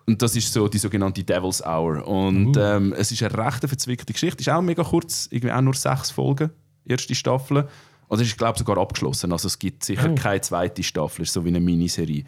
Und 0.06 0.22
das 0.22 0.36
ist 0.36 0.52
so 0.52 0.68
die 0.68 0.80
sogenannte 0.80 1.24
Devil's 1.24 1.62
Hour. 1.64 2.08
Und 2.08 2.58
ähm, 2.58 2.94
es 2.98 3.12
ist 3.12 3.22
eine 3.22 3.38
recht 3.38 3.68
verzwickte 3.68 4.12
Geschichte. 4.14 4.42
Ist 4.42 4.50
auch 4.50 4.62
mega 4.62 4.84
kurz, 4.84 5.28
irgendwie 5.32 5.52
auch 5.52 5.62
nur 5.62 5.76
sechs 5.76 6.10
Folgen, 6.10 6.50
erste 6.86 7.14
Staffel. 7.14 7.68
Oder 8.08 8.22
ist, 8.24 8.36
glaube 8.40 8.58
sogar 8.58 8.80
abgeschlossen. 8.80 9.32
Also 9.32 9.46
es 9.48 9.60
gibt 9.60 9.84
sicher 9.84 10.10
keine 10.16 10.42
zweite 10.42 10.82
Staffel. 10.82 11.22
Es 11.22 11.30
ist 11.30 11.34
so 11.36 11.46
wie 11.46 11.50
eine 11.50 11.60
Miniserie. 11.60 12.24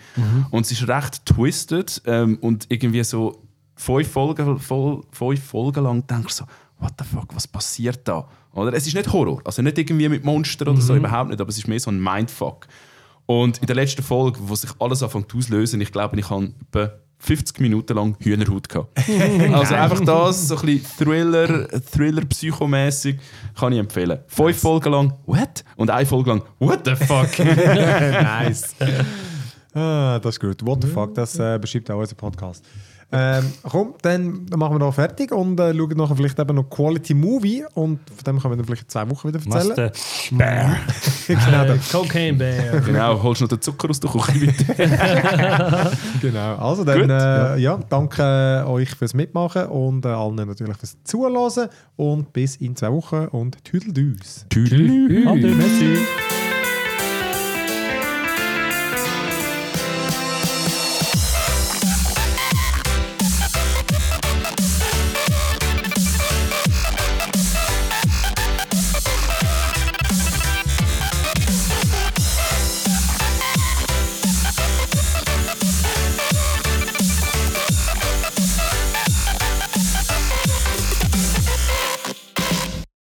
Und 0.52 0.66
es 0.68 0.72
ist 0.74 0.88
recht 0.88 1.26
twisted 1.26 2.04
ähm, 2.06 2.38
und 2.42 2.68
irgendwie 2.70 3.04
so 3.04 3.42
fünf 3.82 4.08
Folgen, 4.12 4.60
voll, 4.60 5.02
fünf 5.12 5.44
Folgen 5.44 5.84
lang 5.84 6.06
denkst 6.06 6.38
du 6.38 6.44
so, 6.44 6.50
what 6.80 6.94
the 7.00 7.04
fuck, 7.04 7.34
was 7.34 7.48
passiert 7.48 8.08
da? 8.08 8.28
Oder? 8.54 8.74
Es 8.74 8.86
ist 8.86 8.94
nicht 8.94 9.12
Horror, 9.12 9.42
also 9.44 9.62
nicht 9.62 9.78
irgendwie 9.78 10.08
mit 10.08 10.24
Monstern 10.24 10.70
oder 10.70 10.82
so, 10.82 10.96
überhaupt 10.96 11.30
nicht, 11.30 11.42
aber 11.42 11.50
es 11.50 11.58
ist 11.58 11.68
mehr 11.68 11.80
so 11.80 11.90
ein 11.90 12.00
Mindfuck. 12.00 12.68
Und 13.26 13.58
in 13.60 13.68
der 13.68 13.76
letzten 13.76 14.04
Folge, 14.04 14.40
wo 14.42 14.56
sich 14.56 14.70
alles 14.80 15.02
anfängt 15.02 15.34
auszulösen, 15.34 15.82
ich 15.82 15.92
glaube, 15.92 16.20
ich 16.20 16.30
habe 16.30 16.52
etwa 16.68 16.92
50 17.20 17.60
Minuten 17.60 17.96
lang 17.96 18.16
Hühnerhaut 18.20 18.68
gehabt. 18.68 18.98
also 19.54 19.76
einfach 19.76 20.02
das, 20.02 20.48
so 20.48 20.58
ein 20.58 20.66
bisschen 20.66 20.98
Thriller, 20.98 21.68
Thriller 21.92 22.26
psychomäßig, 22.26 23.20
kann 23.58 23.74
ich 23.74 23.80
empfehlen. 23.80 24.20
Fünf 24.28 24.60
Folgen 24.60 24.92
lang, 24.92 25.14
what? 25.26 25.64
Und 25.76 25.90
eine 25.90 26.06
Folge 26.06 26.32
lang, 26.32 26.44
what 26.60 26.82
the 26.86 26.96
fuck? 26.96 27.40
nice. 27.40 28.76
ah, 29.74 30.20
das 30.20 30.36
ist 30.36 30.40
gut. 30.40 30.66
What 30.66 30.84
the 30.84 30.88
fuck, 30.88 31.16
das 31.16 31.38
äh, 31.40 31.58
beschreibt 31.60 31.90
auch 31.90 32.00
unser 32.00 32.16
Podcast. 32.16 32.66
Ähm, 33.14 33.52
komm, 33.70 33.94
dann 34.02 34.46
machen 34.56 34.76
wir 34.76 34.80
noch 34.80 34.94
fertig 34.94 35.32
und 35.32 35.60
äh, 35.60 35.74
schauen 35.76 35.98
nachher 35.98 36.16
vielleicht 36.16 36.40
eben 36.40 36.56
noch 36.56 36.70
Quality 36.70 37.14
Movie 37.14 37.64
und 37.74 38.00
von 38.10 38.24
dem 38.26 38.40
können 38.40 38.54
wir 38.54 38.58
dann 38.58 38.66
vielleicht 38.66 38.84
in 38.84 38.90
zwei 38.90 39.10
Wochen 39.10 39.28
wieder 39.28 39.40
erzählen. 39.40 39.76
der 39.76 39.92
Bär. 40.32 40.78
genau, 41.28 41.64
Äh, 41.66 41.78
Cocaine 41.92 42.38
Bear. 42.38 42.80
genau, 42.82 43.22
holst 43.22 43.42
du 43.42 43.46
noch 43.46 43.50
den 43.50 43.62
Zucker 43.62 43.90
aus 43.90 44.00
der 44.00 44.10
Küche 44.12 44.48
weiter. 44.48 45.92
genau. 46.22 46.56
Also 46.56 46.84
dann, 46.84 47.10
äh, 47.10 47.58
ja. 47.58 47.80
danke 47.90 48.64
euch 48.68 48.90
fürs 48.92 49.14
Mitmachen 49.14 49.66
und 49.66 50.06
äh, 50.06 50.10
allen 50.10 50.36
natürlich 50.36 50.78
fürs 50.78 50.98
Zuhören 51.04 51.70
und 51.98 52.32
bis 52.34 52.56
in 52.58 52.76
zwei 52.76 52.92
Wochen 52.92 53.28
und 53.28 53.64
Tüdeldüs. 53.64 54.46
Tüdelü. 54.50 55.28
Ade, 55.28 55.48
merci. 55.48 55.98